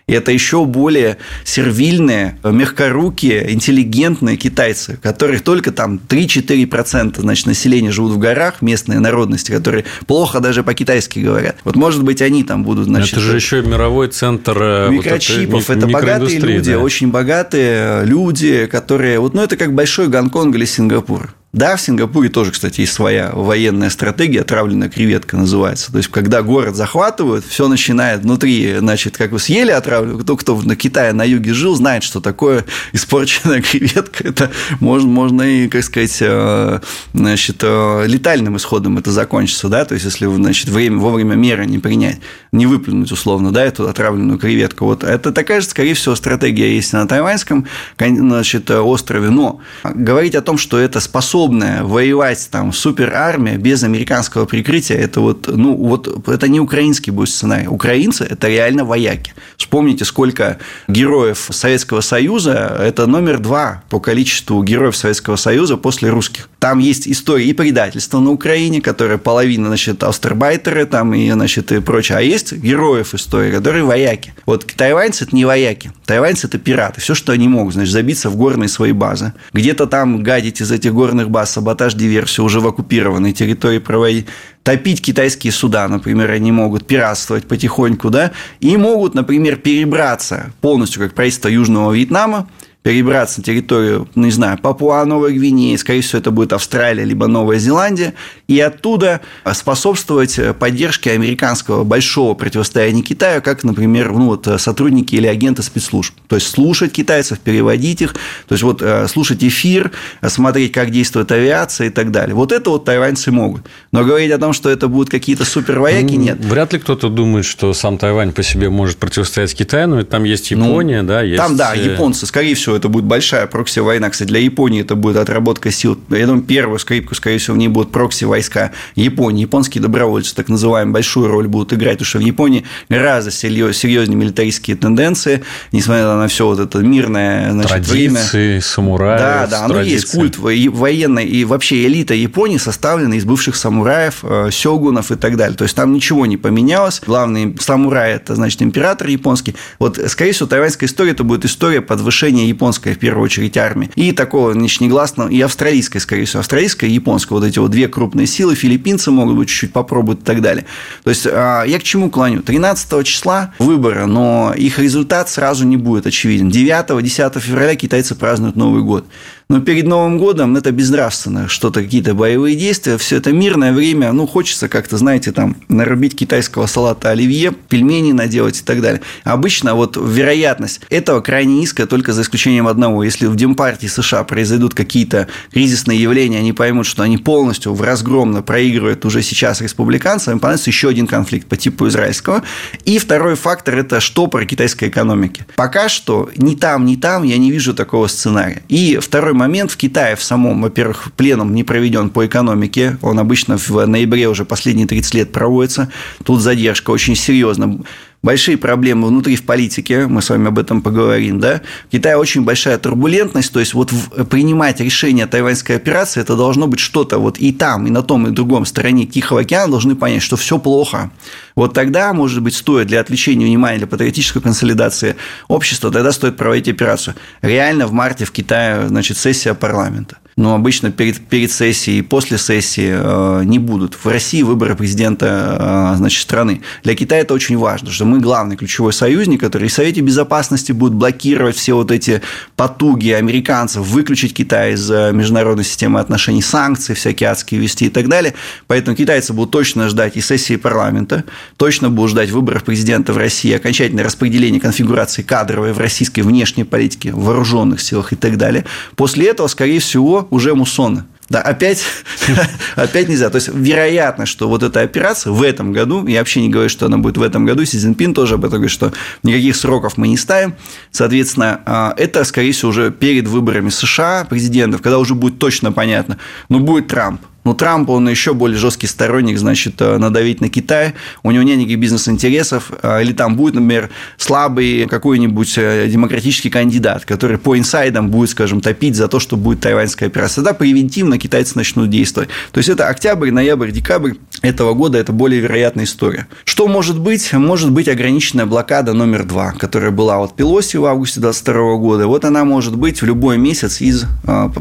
И 0.09 0.11
это 0.11 0.31
еще 0.31 0.65
более 0.65 1.17
сервильные, 1.43 2.39
мягкорукие, 2.43 3.53
интеллигентные 3.53 4.37
китайцы, 4.37 4.97
которых 5.03 5.43
только 5.43 5.71
там 5.71 5.99
3-4% 6.09 7.21
значит, 7.21 7.45
населения 7.45 7.91
живут 7.91 8.13
в 8.13 8.17
горах, 8.17 8.63
местные 8.63 8.99
народности, 8.99 9.51
которые 9.51 9.85
плохо 10.07 10.39
даже 10.39 10.63
по-китайски 10.63 11.19
говорят. 11.19 11.57
Вот, 11.63 11.75
может 11.75 12.03
быть, 12.03 12.23
они 12.23 12.43
там 12.43 12.63
будут... 12.63 12.85
Значит, 12.85 13.13
это 13.13 13.21
же 13.21 13.35
еще 13.35 13.61
мировой 13.61 14.07
центр 14.07 14.57
э, 14.59 14.89
микрочипов. 14.89 15.69
Вот 15.69 15.77
это 15.77 15.85
богатые 15.85 16.39
люди, 16.39 16.71
да. 16.71 16.79
очень 16.79 17.11
богатые 17.11 18.03
люди, 18.05 18.65
которые... 18.65 19.19
Вот, 19.19 19.35
ну, 19.35 19.43
это 19.43 19.57
как 19.57 19.75
большой 19.75 20.07
Гонконг 20.07 20.55
или 20.55 20.65
Сингапур. 20.65 21.35
Да, 21.51 21.75
в 21.75 21.81
Сингапуре 21.81 22.29
тоже, 22.29 22.51
кстати, 22.51 22.81
есть 22.81 22.93
своя 22.93 23.31
военная 23.33 23.89
стратегия, 23.89 24.41
отравленная 24.41 24.88
креветка 24.88 25.35
называется. 25.35 25.91
То 25.91 25.97
есть, 25.97 26.09
когда 26.09 26.43
город 26.43 26.75
захватывают, 26.75 27.43
все 27.43 27.67
начинает 27.67 28.21
внутри, 28.21 28.75
значит, 28.77 29.17
как 29.17 29.31
вы 29.31 29.39
съели 29.39 29.71
отравленную, 29.71 30.19
кто, 30.19 30.38
кто 30.38 30.62
на 30.62 30.75
Китае 30.75 31.12
на 31.12 31.23
юге 31.23 31.55
жил, 31.55 31.73
знает, 31.73 32.03
что 32.03 32.21
такое 32.21 32.65
испорченная 32.93 33.63
креветка. 33.63 34.27
Это 34.27 34.51
можно, 34.79 35.09
можно 35.09 35.41
и, 35.41 35.67
как 35.69 35.83
сказать, 35.83 36.17
э, 36.21 36.81
значит, 37.15 37.57
э, 37.63 38.03
летальным 38.05 38.55
исходом 38.57 38.99
это 38.99 39.09
закончится, 39.09 39.69
да, 39.69 39.85
то 39.85 39.95
есть, 39.95 40.05
если, 40.05 40.31
значит, 40.31 40.69
время, 40.69 40.99
вовремя 40.99 41.33
меры 41.33 41.65
не 41.65 41.79
принять, 41.79 42.19
не 42.51 42.67
выплюнуть, 42.67 43.12
условно, 43.12 43.51
да, 43.51 43.65
эту 43.65 43.89
отравленную 43.89 44.38
креветку. 44.38 44.85
Вот 44.85 45.03
это 45.03 45.31
такая 45.31 45.62
же, 45.62 45.67
скорее 45.67 45.95
всего, 45.95 46.13
стратегия 46.13 46.75
есть 46.75 46.93
на 46.93 47.07
тайваньском, 47.07 47.65
значит, 47.97 48.69
острове, 48.69 49.31
но 49.31 49.62
говорить 49.83 50.35
о 50.35 50.43
том, 50.43 50.59
что 50.59 50.77
это 50.77 50.99
способно 50.99 51.38
способная 51.39 51.84
воевать 51.84 52.49
там 52.52 52.73
суперармия 52.73 53.58
без 53.58 53.84
американского 53.84 54.45
прикрытия, 54.45 54.97
это 54.97 55.21
вот, 55.21 55.47
ну, 55.47 55.73
вот 55.73 56.28
это 56.28 56.49
не 56.49 56.60
украинский 56.60 57.12
будет 57.12 57.30
сценарий. 57.30 57.67
Украинцы– 57.67 58.25
это 58.30 58.49
реально 58.49 58.84
вояки. 58.84 59.34
Вспомните, 59.56 60.04
сколько 60.04 60.58
героев 60.89 61.47
Советского 61.49 62.02
Союза– 62.02 62.78
это 62.82 63.08
номер 63.08 63.39
два 63.39 63.84
по 63.89 64.02
количеству 64.02 64.62
героев 64.63 64.97
Советского 64.97 65.38
Союза 65.38 65.78
после 65.78 66.10
русских. 66.10 66.49
Там 66.59 66.79
есть 66.79 67.07
история 67.07 67.45
и 67.45 67.53
предательства 67.53 68.19
на 68.19 68.31
Украине, 68.31 68.81
которая 68.81 69.17
половина, 69.17 69.67
значит, 69.67 70.03
австрбайтеры 70.03 70.85
там 70.85 71.13
и, 71.13 71.31
значит, 71.31 71.71
и 71.71 71.79
прочее. 71.79 72.17
А 72.17 72.21
есть 72.21 72.51
героев 72.51 73.13
истории, 73.13 73.51
которые 73.51 73.85
вояки. 73.85 74.33
Вот 74.45 74.65
тайваньцы– 74.65 75.23
это 75.25 75.35
не 75.35 75.45
вояки. 75.45 75.91
Тайваньцы– 76.05 76.47
это 76.47 76.59
пираты. 76.59 76.99
Все, 76.99 77.15
что 77.15 77.31
они 77.31 77.47
могут, 77.47 77.75
значит, 77.75 77.93
забиться 77.93 78.29
в 78.29 78.35
горные 78.35 78.67
свои 78.67 78.91
базы. 78.91 79.33
Где-то 79.53 79.87
там 79.87 80.21
гадить 80.21 80.59
из 80.61 80.71
этих 80.71 80.93
горных 80.93 81.29
баз, 81.29 81.51
саботаж, 81.51 81.93
диверсию 81.93 82.45
уже 82.45 82.59
в 82.59 82.67
оккупированной 82.67 83.31
территории 83.31 83.79
проводить 83.79 84.27
топить 84.63 85.01
китайские 85.01 85.53
суда, 85.53 85.87
например, 85.87 86.29
они 86.29 86.51
могут 86.51 86.85
пиратствовать 86.85 87.47
потихоньку, 87.47 88.09
да, 88.09 88.31
и 88.59 88.75
могут, 88.77 89.15
например, 89.15 89.55
перебраться 89.55 90.51
полностью, 90.61 91.01
как 91.01 91.13
правительство 91.13 91.47
Южного 91.47 91.91
Вьетнама, 91.93 92.47
перебраться 92.83 93.39
на 93.39 93.43
территорию, 93.43 94.07
не 94.15 94.31
знаю, 94.31 94.57
Папуа, 94.57 95.03
Новой 95.05 95.33
Гвинеи, 95.33 95.75
скорее 95.75 96.01
всего, 96.01 96.19
это 96.19 96.31
будет 96.31 96.53
Австралия, 96.53 97.03
либо 97.03 97.27
Новая 97.27 97.59
Зеландия, 97.59 98.13
и 98.47 98.59
оттуда 98.59 99.21
способствовать 99.53 100.39
поддержке 100.57 101.11
американского 101.11 101.83
большого 101.83 102.33
противостояния 102.35 103.01
Китаю, 103.01 103.41
как, 103.41 103.63
например, 103.63 104.11
ну, 104.11 104.27
вот, 104.27 104.47
сотрудники 104.57 105.15
или 105.15 105.27
агенты 105.27 105.61
спецслужб. 105.61 106.15
То 106.27 106.35
есть, 106.35 106.47
слушать 106.47 106.93
китайцев, 106.93 107.39
переводить 107.39 108.01
их, 108.01 108.13
то 108.13 108.53
есть, 108.53 108.63
вот, 108.63 108.81
э, 108.81 109.07
слушать 109.07 109.43
эфир, 109.43 109.91
смотреть, 110.25 110.71
как 110.71 110.91
действует 110.91 111.31
авиация 111.31 111.87
и 111.87 111.89
так 111.89 112.11
далее. 112.11 112.35
Вот 112.35 112.51
это 112.51 112.69
вот 112.69 112.85
тайваньцы 112.85 113.31
могут. 113.31 113.67
Но 113.91 114.03
говорить 114.03 114.31
о 114.31 114.37
том, 114.37 114.53
что 114.53 114.69
это 114.69 114.87
будут 114.87 115.09
какие-то 115.09 115.45
супервояки, 115.45 116.13
нет. 116.13 116.37
Вряд 116.39 116.73
ли 116.73 116.79
кто-то 116.79 117.09
думает, 117.09 117.45
что 117.45 117.73
сам 117.73 117.97
Тайвань 117.97 118.31
по 118.31 118.43
себе 118.43 118.69
может 118.69 118.97
противостоять 118.97 119.53
Китаю, 119.53 119.87
но 119.87 120.03
там 120.03 120.23
есть 120.23 120.51
ну, 120.51 120.65
Япония, 120.69 121.01
ну, 121.01 121.07
да, 121.07 121.21
есть... 121.21 121.37
Там, 121.37 121.57
да, 121.57 121.75
э, 121.75 121.91
японцы, 121.91 122.25
скорее 122.25 122.55
всего, 122.55 122.68
это 122.75 122.89
будет 122.89 123.05
большая 123.05 123.47
прокси-война. 123.47 124.10
Кстати, 124.10 124.27
для 124.29 124.39
Японии 124.39 124.82
это 124.82 124.95
будет 124.95 125.17
отработка 125.17 125.71
сил. 125.71 125.99
Я 126.10 126.27
думаю, 126.27 126.43
первую 126.43 126.79
скрипку, 126.79 127.15
скорее 127.15 127.38
всего, 127.38 127.55
в 127.55 127.58
ней 127.58 127.67
будут 127.67 127.91
прокси-войска 127.91 128.71
Японии. 128.95 129.41
Японские 129.41 129.82
добровольцы, 129.82 130.36
так 130.36 130.49
называемые, 130.49 130.93
большую 130.93 131.27
роль 131.27 131.47
будут 131.47 131.73
играть, 131.73 131.93
потому 131.93 132.05
что 132.05 132.17
в 132.19 132.21
Японии 132.21 132.65
гораздо 132.89 133.32
серьезнее 133.32 134.15
милитаристские 134.15 134.75
тенденции, 134.77 135.43
несмотря 135.71 136.15
на 136.15 136.27
все 136.27 136.45
вот 136.45 136.60
это 136.60 136.79
мирное 136.79 137.51
значит, 137.51 137.69
Традиции, 137.69 138.47
время. 138.47 138.62
самураев. 138.62 139.19
Да, 139.19 139.47
да, 139.47 139.65
оно 139.65 139.82
есть 139.82 140.12
культ 140.12 140.38
военной 140.38 141.25
и 141.25 141.45
вообще 141.45 141.86
элита 141.86 142.13
Японии 142.13 142.58
составлена 142.58 143.15
из 143.15 143.25
бывших 143.25 143.55
самураев, 143.55 144.19
э, 144.23 144.49
сёгунов 144.51 145.12
и 145.12 145.15
так 145.15 145.38
далее. 145.38 145.58
То 145.58 145.63
есть 145.63 145.75
там 145.75 145.93
ничего 145.93 146.25
не 146.25 146.38
поменялось. 146.38 147.01
Главный 147.05 147.55
самурай– 147.60 148.13
это, 148.15 148.36
значит, 148.36 148.62
император 148.62 149.08
японский. 149.08 149.55
Вот, 149.79 149.99
скорее 150.08 150.32
всего, 150.32 150.47
тайваньская 150.47 150.88
история– 150.88 151.12
это 151.13 151.23
будет 151.23 151.45
история 151.45 151.82
подвышения 151.82 152.47
японской, 152.59 152.93
в 152.93 152.99
первую 152.99 153.23
очередь, 153.23 153.57
армии. 153.57 153.89
И 153.95 154.11
такого, 154.11 154.53
значит, 154.53 154.81
и 154.81 155.41
австралийской, 155.41 155.99
скорее 155.99 156.25
всего, 156.25 156.41
австралийская 156.41 156.89
японская. 156.89 157.39
Вот 157.39 157.47
эти 157.47 157.57
вот 157.57 157.71
две 157.71 157.87
крупные 157.87 158.27
силы. 158.27 158.55
Филиппинцы 158.55 159.11
могут 159.11 159.37
быть 159.37 159.47
чуть-чуть 159.47 159.71
попробуют 159.71 160.21
и 160.21 160.23
так 160.25 160.41
далее. 160.41 160.65
То 161.03 161.09
есть, 161.09 161.25
а, 161.25 161.63
я 161.63 161.79
к 161.79 161.83
чему 161.83 162.09
клоню? 162.09 162.41
13 162.41 163.03
числа 163.05 163.53
выборы, 163.59 164.05
но 164.05 164.53
их 164.55 164.77
результат 164.77 165.29
сразу 165.29 165.65
не 165.65 165.77
будет 165.77 166.05
очевиден. 166.05 166.49
9-10 166.49 167.39
февраля 167.39 167.75
китайцы 167.75 168.15
празднуют 168.15 168.57
Новый 168.57 168.83
год. 168.83 169.05
Но 169.51 169.62
перед 169.62 169.88
Новым 169.88 170.19
годом 170.19 170.55
это 170.57 170.71
безнравственно, 170.71 171.47
что-то, 171.47 171.81
какие-то 171.81 172.13
боевые 172.13 172.55
действия, 172.55 172.99
все 172.99 173.15
это 173.15 173.31
мирное 173.31 173.73
время, 173.73 174.12
ну, 174.12 174.27
хочется 174.27 174.69
как-то, 174.69 174.95
знаете, 174.97 175.31
там, 175.31 175.55
нарубить 175.69 176.15
китайского 176.15 176.67
салата 176.67 177.09
оливье, 177.09 177.51
пельмени 177.67 178.12
наделать 178.12 178.59
и 178.59 178.63
так 178.63 178.79
далее. 178.79 179.01
Обычно 179.23 179.73
вот 179.73 179.97
вероятность 179.97 180.81
этого 180.91 181.21
крайне 181.21 181.62
низкая, 181.62 181.88
только 181.88 182.13
за 182.13 182.21
исключением 182.21 182.67
одного. 182.67 183.03
Если 183.03 183.25
в 183.25 183.35
Демпартии 183.35 183.88
США 183.88 184.23
произойдут 184.23 184.75
какие-то 184.75 185.27
кризисные 185.51 185.99
явления, 185.99 186.38
они 186.38 186.53
поймут, 186.53 186.85
что 186.85 187.01
они 187.01 187.17
полностью 187.17 187.73
в 187.73 187.81
разгромно 187.81 188.43
проигрывают 188.43 189.03
уже 189.03 189.23
сейчас 189.23 189.62
республиканцам, 189.62 190.33
им 190.33 190.39
понадобится 190.39 190.69
еще 190.69 190.89
один 190.89 191.07
конфликт 191.07 191.47
по 191.47 191.57
типу 191.57 191.88
израильского. 191.88 192.43
И 192.85 192.99
второй 192.99 193.33
фактор– 193.33 193.75
это 193.79 193.99
штопор 193.99 194.45
китайской 194.45 194.89
экономики. 194.89 195.47
Пока 195.55 195.89
что 195.89 196.29
ни 196.38 196.53
там, 196.53 196.85
ни 196.85 196.97
там 196.97 197.23
я 197.23 197.39
не 197.39 197.49
вижу 197.49 197.73
такого 197.73 198.05
сценария. 198.05 198.62
И 198.69 198.99
второй 199.01 199.38
момент 199.39 199.71
в 199.71 199.78
Китае 199.78 200.15
в 200.15 200.21
самом, 200.21 200.62
во-первых, 200.62 201.12
пленум 201.15 201.56
не 201.56 201.63
проведен 201.63 202.10
по 202.10 202.25
экономике, 202.25 202.97
он 203.02 203.17
обычно 203.17 203.58
в 203.58 203.86
ноябре 203.86 204.28
уже 204.28 204.45
последние 204.45 204.86
30 204.86 205.13
лет 205.15 205.32
проводится, 205.32 205.89
тут 206.23 206.41
задержка 206.41 206.91
очень 206.91 207.15
серьезно 207.15 207.80
большие 208.21 208.58
проблемы 208.58 209.08
внутри 209.08 209.36
в 209.36 209.45
политике, 209.45 210.08
мы 210.08 210.21
с 210.21 210.29
вами 210.29 210.47
об 210.47 210.60
этом 210.60 210.82
поговорим, 210.82 211.39
да, 211.39 211.62
в 211.88 211.91
Китае 211.91 212.17
очень 212.17 212.43
большая 212.43 212.77
турбулентность, 212.77 213.51
то 213.53 213.60
есть 213.60 213.73
вот 213.73 213.91
принимать 214.29 214.79
решение 214.79 215.25
тайваньской 215.25 215.77
операции, 215.77 216.21
это 216.21 216.36
должно 216.36 216.67
быть 216.67 216.79
что-то 216.79 217.19
вот 217.19 217.38
и 217.38 217.51
там, 217.51 217.88
и 217.88 217.89
на 217.89 218.03
том, 218.03 218.27
и 218.27 218.32
другом 218.32 218.65
стороне 218.65 219.05
Тихого 219.05 219.41
океана 219.41 219.71
должны 219.71 219.95
понять, 219.95 220.21
что 220.21 220.36
все 220.36 220.60
плохо. 220.60 221.12
Вот 221.55 221.73
тогда, 221.73 222.13
может 222.13 222.41
быть, 222.41 222.55
стоит 222.55 222.88
для 222.88 222.99
отвлечения 222.99 223.45
внимания, 223.45 223.79
для 223.79 223.88
патриотической 223.88 224.41
консолидации 224.41 225.15
общества, 225.47 225.91
тогда 225.91 226.12
стоит 226.12 226.38
проводить 226.38 226.69
операцию. 226.69 227.15
Реально 227.41 227.88
в 227.88 227.91
марте 227.91 228.25
в 228.25 228.32
Китае, 228.32 228.88
значит, 228.88 229.17
сессия 229.17 229.53
парламента 229.53 230.17
но 230.39 230.56
обычно 230.56 230.89
перед, 230.89 231.19
перед 231.19 231.52
сессией 231.52 231.99
и 231.99 232.02
после 232.02 232.38
сессии 232.38 232.93
э, 232.95 233.43
не 233.43 233.60
будут. 233.60 233.95
В 233.95 234.08
России 234.08 234.41
выборы 234.41 234.73
президента 234.73 235.91
э, 235.93 235.97
значит, 235.97 236.21
страны. 236.21 236.62
Для 236.82 236.95
Китая 236.95 237.21
это 237.21 237.34
очень 237.34 237.58
важно, 237.58 237.91
что 237.91 238.06
мы 238.06 238.21
главный 238.21 238.56
ключевой 238.56 238.93
союзник, 238.93 239.41
который 239.41 239.67
в 239.67 239.73
Совете 239.73 239.99
Безопасности 239.99 240.71
будет 240.71 240.93
блокировать 240.93 241.58
все 241.58 241.73
вот 241.73 241.91
эти 241.91 242.21
потуги 242.56 243.10
американцев 243.10 243.86
выключить 243.86 244.34
Китай 244.34 244.75
из 244.75 244.89
э, 244.89 245.12
международной 245.12 245.65
системы 245.65 245.99
отношений, 245.99 246.41
санкции 246.41 246.93
всякие 246.93 247.32
адские 247.32 247.60
вести 247.60 247.88
и 247.88 247.89
так 247.89 248.08
далее. 248.08 248.34
Поэтому 248.67 248.95
китайцы 248.95 249.34
будут 249.34 249.52
точно 249.52 249.89
ждать 249.89 250.15
и 250.15 250.21
сессии 250.21 250.56
парламента, 250.56 251.25
точно 251.58 251.89
будут 251.89 252.12
ждать 252.12 252.30
выборов 252.30 252.63
президента 252.63 253.12
в 253.12 253.17
России, 253.17 253.52
окончательное 253.52 254.06
распределение 254.06 254.62
конфигурации 254.62 255.21
кадровой 255.21 255.73
в 255.73 255.80
российской 255.80 256.21
внешней 256.21 256.63
политике, 256.63 257.12
в 257.12 257.25
вооруженных 257.25 257.82
силах 257.82 258.13
и 258.13 258.15
так 258.15 258.38
далее. 258.38 258.63
После 258.95 259.28
этого, 259.28 259.47
скорее 259.47 259.82
всего, 259.82 260.28
уже 260.29 260.55
муссоны. 260.55 261.05
Да, 261.29 261.41
опять, 261.41 261.83
опять 262.75 263.07
нельзя. 263.07 263.29
То 263.29 263.35
есть, 263.35 263.49
вероятно, 263.49 264.25
что 264.25 264.49
вот 264.49 264.63
эта 264.63 264.81
операция 264.81 265.31
в 265.31 265.43
этом 265.43 265.71
году, 265.71 266.05
я 266.07 266.19
вообще 266.19 266.41
не 266.41 266.49
говорю, 266.49 266.69
что 266.69 266.87
она 266.87 266.97
будет 266.97 267.17
в 267.17 267.21
этом 267.21 267.45
году, 267.45 267.65
Си 267.65 267.77
Цзиньпин 267.77 268.15
тоже 268.15 268.35
об 268.35 268.45
этом 268.45 268.57
говорит, 268.57 268.71
что 268.71 268.91
никаких 269.21 269.55
сроков 269.55 269.97
мы 269.97 270.07
не 270.07 270.17
ставим. 270.17 270.55
Соответственно, 270.91 271.61
а, 271.65 271.93
это, 271.97 272.23
скорее 272.23 272.51
всего, 272.51 272.69
уже 272.69 272.89
перед 272.89 273.27
выборами 273.27 273.69
США, 273.69 274.25
президентов, 274.27 274.81
когда 274.81 274.97
уже 274.97 275.13
будет 275.13 275.37
точно 275.37 275.71
понятно, 275.71 276.17
ну, 276.49 276.61
будет 276.61 276.87
Трамп, 276.87 277.21
но 277.43 277.54
Трамп, 277.54 277.89
он 277.89 278.08
еще 278.10 278.34
более 278.34 278.58
жесткий 278.58 278.88
сторонник, 278.88 279.38
значит, 279.38 279.82
э, 279.82 279.97
надавить 279.97 280.41
на 280.41 280.49
Китай. 280.49 280.93
У 281.23 281.32
него 281.32 281.43
нет 281.43 281.58
никаких 281.58 281.80
бизнес-интересов. 281.80 282.71
Э, 282.84 283.02
или 283.02 283.13
там 283.13 283.36
будет, 283.36 283.56
например, 283.56 283.89
слабый 284.17 284.88
какой-нибудь 284.88 285.58
э, 285.58 285.88
демократический 285.88 286.49
кандидат, 286.49 287.06
который 287.06 287.38
по 287.38 287.58
инсайдам 287.58 288.10
будет, 288.10 288.32
скажем, 288.32 288.62
топить 288.62 288.95
за 288.95 289.08
то, 289.08 289.19
что 289.19 289.38
будет 289.38 289.62
тайваньская 289.62 290.10
операция. 290.10 290.43
Тогда 290.43 290.54
превентивно 290.54 291.17
китайцы 291.17 291.54
начнут 291.56 291.89
действовать. 291.89 292.30
То 292.52 292.58
есть, 292.58 292.69
это 292.69 292.88
октябрь, 292.88 293.32
ноябрь, 293.32 293.71
декабрь 293.71 294.13
этого 294.41 294.73
года– 294.73 294.97
это 294.99 295.12
более 295.12 295.41
вероятная 295.41 295.86
история. 295.86 296.28
Что 296.45 296.67
может 296.67 296.99
быть? 296.99 297.34
Может 297.34 297.71
быть 297.71 297.88
ограниченная 297.88 298.45
блокада 298.45 298.93
номер 298.93 299.23
два, 299.23 299.52
которая 299.52 299.91
была 299.91 300.17
вот 300.17 300.36
Пелоси 300.36 300.78
в 300.78 300.86
августе 300.86 301.19
2022 301.19 301.75
года. 301.78 302.08
Вот 302.08 302.25
она 302.25 302.45
может 302.45 302.75
быть 302.75 303.02
в 303.02 303.06
любой 303.06 303.38
месяц 303.38 303.82
из... 303.82 304.06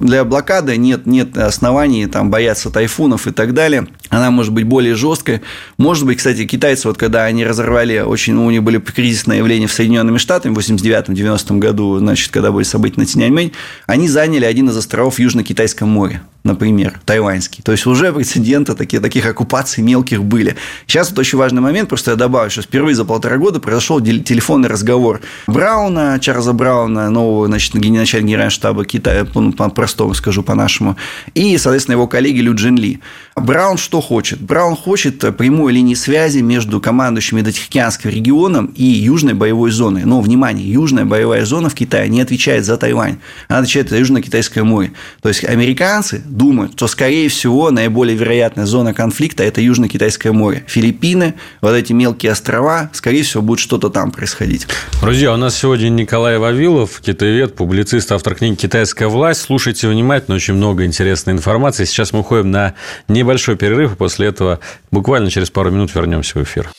Для 0.00 0.24
блокады 0.24 0.76
нет, 0.76 1.06
нет 1.06 1.36
оснований 1.36 2.06
там, 2.06 2.30
бояться 2.30 2.70
тайфунов 2.70 3.26
и 3.26 3.30
так 3.30 3.54
далее. 3.54 3.86
Она 4.08 4.30
может 4.30 4.52
быть 4.52 4.64
более 4.64 4.94
жесткой. 4.94 5.42
Может 5.76 6.06
быть, 6.06 6.18
кстати, 6.18 6.44
китайцы, 6.46 6.88
вот 6.88 6.98
когда 6.98 7.24
они 7.24 7.44
разорвали, 7.44 8.00
очень 8.00 8.34
у 8.34 8.50
них 8.50 8.62
были 8.62 8.78
кризисные 8.78 9.38
явления 9.38 9.66
в 9.66 9.72
Соединенными 9.72 10.18
Штатами 10.18 10.54
в 10.54 10.58
89-90 10.58 11.58
году, 11.58 11.98
значит, 11.98 12.32
когда 12.32 12.50
были 12.50 12.64
события 12.64 13.00
на 13.00 13.06
Тиньаньмэнь, 13.06 13.52
они 13.86 14.08
заняли 14.08 14.44
один 14.44 14.68
из 14.70 14.76
островов 14.76 15.16
в 15.16 15.18
Южно-Китайском 15.18 15.88
море 15.88 16.22
например, 16.48 17.00
тайваньский. 17.04 17.62
То 17.62 17.72
есть 17.72 17.86
уже 17.86 18.12
прецеденты 18.12 18.74
такие, 18.74 19.00
таких 19.00 19.26
оккупаций 19.26 19.82
мелких 19.84 20.24
были. 20.24 20.56
Сейчас 20.86 21.10
вот 21.10 21.20
очень 21.20 21.38
важный 21.38 21.60
момент, 21.60 21.88
просто 21.88 22.12
я 22.12 22.16
добавлю, 22.16 22.50
что 22.50 22.62
впервые 22.62 22.94
за 22.94 23.04
полтора 23.04 23.36
года 23.36 23.60
произошел 23.60 24.00
телефонный 24.00 24.68
разговор 24.68 25.20
Брауна, 25.46 26.18
Чарльза 26.20 26.52
Брауна, 26.52 27.10
нового 27.10 27.46
значит, 27.46 27.74
начальника 27.74 28.20
генерального 28.26 28.50
штаба 28.50 28.84
Китая, 28.84 29.24
по-простому 29.24 30.14
скажу 30.14 30.42
по-нашему, 30.42 30.96
и, 31.34 31.56
соответственно, 31.58 31.94
его 31.94 32.08
коллеги 32.08 32.40
Лю 32.40 32.54
Джин 32.54 32.76
Ли. 32.76 33.00
Браун 33.40 33.78
что 33.78 34.00
хочет? 34.00 34.40
Браун 34.40 34.76
хочет 34.76 35.36
прямой 35.36 35.72
линии 35.72 35.94
связи 35.94 36.38
между 36.38 36.80
командующим 36.80 37.40
Индотихоокеанским 37.40 38.10
регионом 38.10 38.66
и 38.74 38.84
южной 38.84 39.34
боевой 39.34 39.70
зоной. 39.70 40.04
Но, 40.04 40.20
внимание, 40.20 40.70
южная 40.70 41.04
боевая 41.04 41.44
зона 41.44 41.68
в 41.70 41.74
Китае 41.74 42.08
не 42.08 42.20
отвечает 42.20 42.64
за 42.64 42.76
Тайвань, 42.76 43.18
она 43.48 43.60
отвечает 43.60 43.88
за 43.90 43.98
Южно-Китайское 43.98 44.64
море. 44.64 44.92
То 45.22 45.28
есть, 45.28 45.44
американцы 45.44 46.22
думают, 46.26 46.72
что, 46.72 46.88
скорее 46.88 47.28
всего, 47.28 47.70
наиболее 47.70 48.16
вероятная 48.16 48.66
зона 48.66 48.92
конфликта– 48.92 49.42
это 49.44 49.60
Южно-Китайское 49.60 50.32
море. 50.32 50.64
Филиппины, 50.66 51.34
вот 51.60 51.74
эти 51.74 51.92
мелкие 51.92 52.32
острова, 52.32 52.90
скорее 52.92 53.22
всего, 53.22 53.42
будет 53.42 53.60
что-то 53.60 53.88
там 53.88 54.10
происходить. 54.10 54.66
Друзья, 55.00 55.32
у 55.32 55.36
нас 55.36 55.56
сегодня 55.56 55.88
Николай 55.88 56.38
Вавилов, 56.38 57.00
китаевед, 57.00 57.54
публицист, 57.54 58.12
автор 58.12 58.34
книги 58.34 58.56
«Китайская 58.56 59.06
власть». 59.06 59.42
Слушайте 59.42 59.88
внимательно, 59.88 60.36
очень 60.36 60.54
много 60.54 60.84
интересной 60.84 61.34
информации. 61.34 61.84
Сейчас 61.84 62.12
мы 62.12 62.20
уходим 62.20 62.50
на 62.50 62.74
небольшой 63.06 63.27
перерыв, 63.56 63.92
и 63.92 63.96
после 63.96 64.28
этого 64.28 64.58
буквально 64.90 65.30
через 65.30 65.50
пару 65.50 65.70
минут 65.70 65.94
вернемся 65.94 66.38
в 66.38 66.42
эфир. 66.42 66.70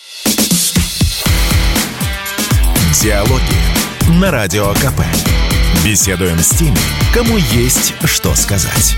Диалоги 3.02 4.20
на 4.20 4.32
Радио 4.32 4.74
КП. 4.74 5.02
Беседуем 5.86 6.40
с 6.40 6.50
теми, 6.50 6.78
кому 7.14 7.38
есть 7.38 7.94
что 8.04 8.34
сказать. 8.36 8.98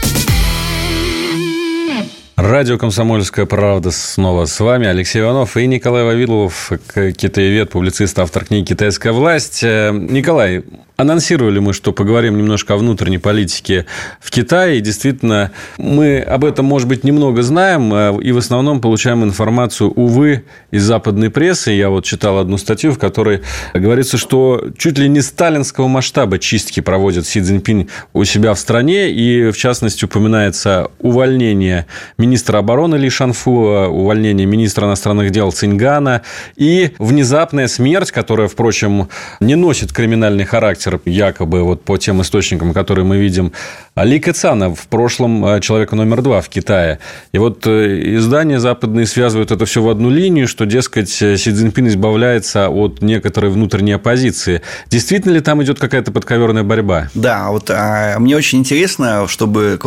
Радио 2.37 2.77
«Комсомольская 2.77 3.45
правда» 3.45 3.91
снова 3.91 4.45
с 4.45 4.59
вами. 4.59 4.87
Алексей 4.87 5.21
Иванов 5.21 5.57
и 5.57 5.67
Николай 5.67 6.03
Вавилов, 6.03 6.71
китаевед, 6.95 7.69
публицист, 7.69 8.17
автор 8.19 8.45
книги 8.45 8.69
«Китайская 8.69 9.11
власть». 9.11 9.63
Э, 9.63 9.91
Николай, 9.91 10.63
Анонсировали 11.01 11.57
мы, 11.57 11.73
что 11.73 11.93
поговорим 11.93 12.37
немножко 12.37 12.75
о 12.75 12.77
внутренней 12.77 13.17
политике 13.17 13.87
в 14.19 14.29
Китае. 14.29 14.77
И 14.77 14.81
действительно, 14.81 15.51
мы 15.79 16.19
об 16.19 16.45
этом, 16.45 16.65
может 16.65 16.87
быть, 16.87 17.03
немного 17.03 17.41
знаем, 17.41 17.91
э, 17.91 18.21
и 18.21 18.31
в 18.31 18.37
основном 18.37 18.81
получаем 18.81 19.23
информацию, 19.23 19.89
увы, 19.89 20.43
из 20.69 20.83
западной 20.83 21.31
прессы. 21.31 21.71
Я 21.71 21.89
вот 21.89 22.05
читал 22.05 22.37
одну 22.37 22.59
статью, 22.59 22.91
в 22.91 22.99
которой 22.99 23.41
говорится, 23.73 24.17
что 24.17 24.63
чуть 24.77 24.99
ли 24.99 25.09
не 25.09 25.21
сталинского 25.21 25.87
масштаба 25.87 26.37
чистки 26.37 26.81
проводит 26.81 27.25
Си 27.25 27.41
Цзиньпинь 27.41 27.89
у 28.13 28.23
себя 28.23 28.53
в 28.53 28.59
стране. 28.59 29.09
И, 29.09 29.49
в 29.49 29.57
частности, 29.57 30.05
упоминается 30.05 30.91
увольнение 30.99 31.87
министра 32.19 32.30
обороны 32.59 32.95
Ли 32.95 33.09
Шанфу, 33.09 33.51
увольнение 33.51 34.45
министра 34.45 34.87
иностранных 34.87 35.31
дел 35.31 35.51
Циньгана 35.51 36.21
и 36.55 36.91
внезапная 36.97 37.67
смерть, 37.67 38.11
которая, 38.11 38.47
впрочем, 38.47 39.09
не 39.39 39.55
носит 39.55 39.93
криминальный 39.93 40.45
характер 40.45 40.61
характер, 40.61 41.01
якобы 41.05 41.63
вот 41.63 41.83
по 41.83 41.97
тем 41.97 42.21
источникам, 42.21 42.73
которые 42.73 43.05
мы 43.05 43.17
видим, 43.17 43.51
Ли 43.95 44.19
Кэцана 44.19 44.73
в 44.73 44.87
прошлом 44.87 45.45
э, 45.45 45.59
человека 45.59 45.95
номер 45.95 46.21
два 46.21 46.41
в 46.41 46.49
Китае. 46.49 46.99
И 47.33 47.37
вот 47.39 47.67
э, 47.67 48.15
издания 48.15 48.59
западные 48.59 49.05
связывают 49.05 49.51
это 49.51 49.65
все 49.65 49.81
в 49.81 49.89
одну 49.89 50.09
линию, 50.09 50.47
что, 50.47 50.65
дескать, 50.65 51.21
э, 51.21 51.37
Си 51.37 51.51
Цзиньпин 51.51 51.87
избавляется 51.87 52.69
от 52.69 53.01
некоторой 53.01 53.51
внутренней 53.51 53.93
оппозиции. 53.93 54.61
Действительно 54.87 55.33
ли 55.33 55.41
там 55.41 55.61
идет 55.63 55.79
какая-то 55.79 56.11
подковерная 56.11 56.63
борьба? 56.63 57.09
Да, 57.15 57.49
вот 57.49 57.69
а, 57.69 58.17
мне 58.19 58.35
очень 58.35 58.59
интересно, 58.59 59.27
чтобы 59.27 59.77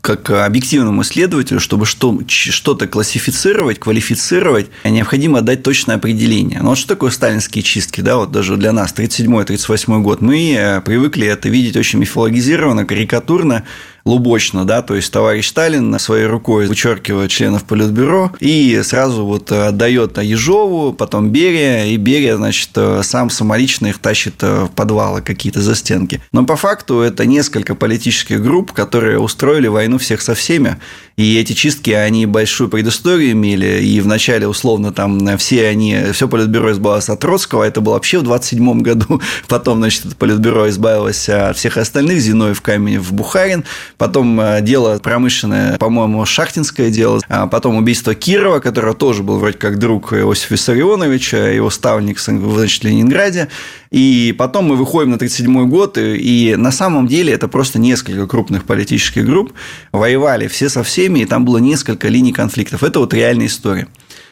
как 0.00 0.30
объективному 0.30 1.02
исследователю, 1.02 1.47
чтобы 1.58 1.86
что, 1.86 2.18
что-то 2.26 2.86
классифицировать, 2.86 3.78
квалифицировать, 3.78 4.66
необходимо 4.84 5.40
дать 5.40 5.62
точное 5.62 5.96
определение. 5.96 6.60
Ну, 6.62 6.70
вот 6.70 6.78
что 6.78 6.88
такое 6.88 7.10
сталинские 7.10 7.62
чистки, 7.62 8.00
да, 8.00 8.16
вот 8.16 8.30
даже 8.30 8.56
для 8.56 8.72
нас, 8.72 8.92
37-38 8.94 10.02
год, 10.02 10.20
мы 10.20 10.82
привыкли 10.84 11.26
это 11.26 11.48
видеть 11.48 11.76
очень 11.76 11.98
мифологизированно, 11.98 12.84
карикатурно, 12.84 13.64
лубочно, 14.08 14.64
да, 14.64 14.82
то 14.82 14.94
есть 14.94 15.12
товарищ 15.12 15.48
Сталин 15.48 15.98
своей 15.98 16.26
рукой 16.26 16.66
вычеркивает 16.66 17.30
членов 17.30 17.64
Политбюро 17.64 18.32
и 18.40 18.80
сразу 18.82 19.24
вот 19.26 19.52
отдает 19.52 20.18
Ежову, 20.18 20.92
потом 20.92 21.30
Берия, 21.30 21.84
и 21.86 21.96
Берия, 21.96 22.36
значит, 22.36 22.70
сам 23.02 23.28
самолично 23.30 23.88
их 23.88 23.98
тащит 23.98 24.42
в 24.42 24.68
подвалы 24.74 25.20
какие-то 25.20 25.60
за 25.60 25.74
стенки. 25.74 26.20
Но 26.32 26.44
по 26.44 26.56
факту 26.56 27.00
это 27.00 27.26
несколько 27.26 27.74
политических 27.74 28.42
групп, 28.42 28.72
которые 28.72 29.18
устроили 29.18 29.68
войну 29.68 29.98
всех 29.98 30.22
со 30.22 30.34
всеми, 30.34 30.78
и 31.18 31.36
эти 31.36 31.52
чистки, 31.52 31.90
они 31.90 32.26
большую 32.26 32.70
предысторию 32.70 33.32
имели, 33.32 33.82
и 33.82 34.00
вначале, 34.00 34.46
условно, 34.46 34.92
там 34.92 35.36
все 35.36 35.66
они, 35.66 36.12
все 36.12 36.28
Политбюро 36.28 36.70
избавилось 36.70 37.08
от 37.08 37.18
Троцкого, 37.18 37.64
это 37.64 37.80
было 37.80 37.94
вообще 37.94 38.20
в 38.20 38.22
27 38.22 38.82
году, 38.82 39.20
потом, 39.48 39.78
значит, 39.78 40.16
Политбюро 40.16 40.68
избавилось 40.68 41.28
от 41.28 41.56
всех 41.56 41.76
остальных, 41.76 42.20
Зиновьев, 42.20 42.62
Каменев, 42.62 43.12
Бухарин, 43.12 43.64
потом 43.98 44.40
э, 44.40 44.62
дело 44.62 44.98
промышленное, 44.98 45.76
по-моему, 45.76 46.24
Шахтинское 46.24 46.90
дело, 46.90 47.20
а 47.28 47.46
потом 47.46 47.76
убийство 47.76 48.14
Кирова, 48.14 48.60
которого 48.60 48.94
тоже 48.94 49.22
был 49.22 49.38
вроде 49.38 49.58
как 49.58 49.78
друг 49.78 50.12
Иосифа 50.12 50.54
Виссарионовича, 50.54 51.48
его 51.48 51.68
ставник 51.68 52.20
значит, 52.20 52.42
в 52.42 52.84
Ленинграде, 52.86 53.48
и 53.90 54.34
потом 54.38 54.66
мы 54.66 54.76
выходим 54.76 55.10
на 55.10 55.16
1937 55.16 55.68
год, 55.68 55.98
и 55.98 56.54
на 56.56 56.70
самом 56.70 57.06
деле 57.06 57.32
это 57.32 57.48
просто 57.48 57.78
несколько 57.78 58.26
крупных 58.26 58.64
политических 58.64 59.26
групп 59.26 59.52
воевали 59.92 60.46
все 60.46 60.68
со 60.68 60.82
всеми, 60.82 61.20
и 61.20 61.24
там 61.26 61.44
было 61.44 61.58
несколько 61.58 62.08
линий 62.08 62.32
конфликтов. 62.32 62.82
Это 62.82 63.00
вот 63.00 63.12
реальная 63.12 63.46
история. 63.46 63.88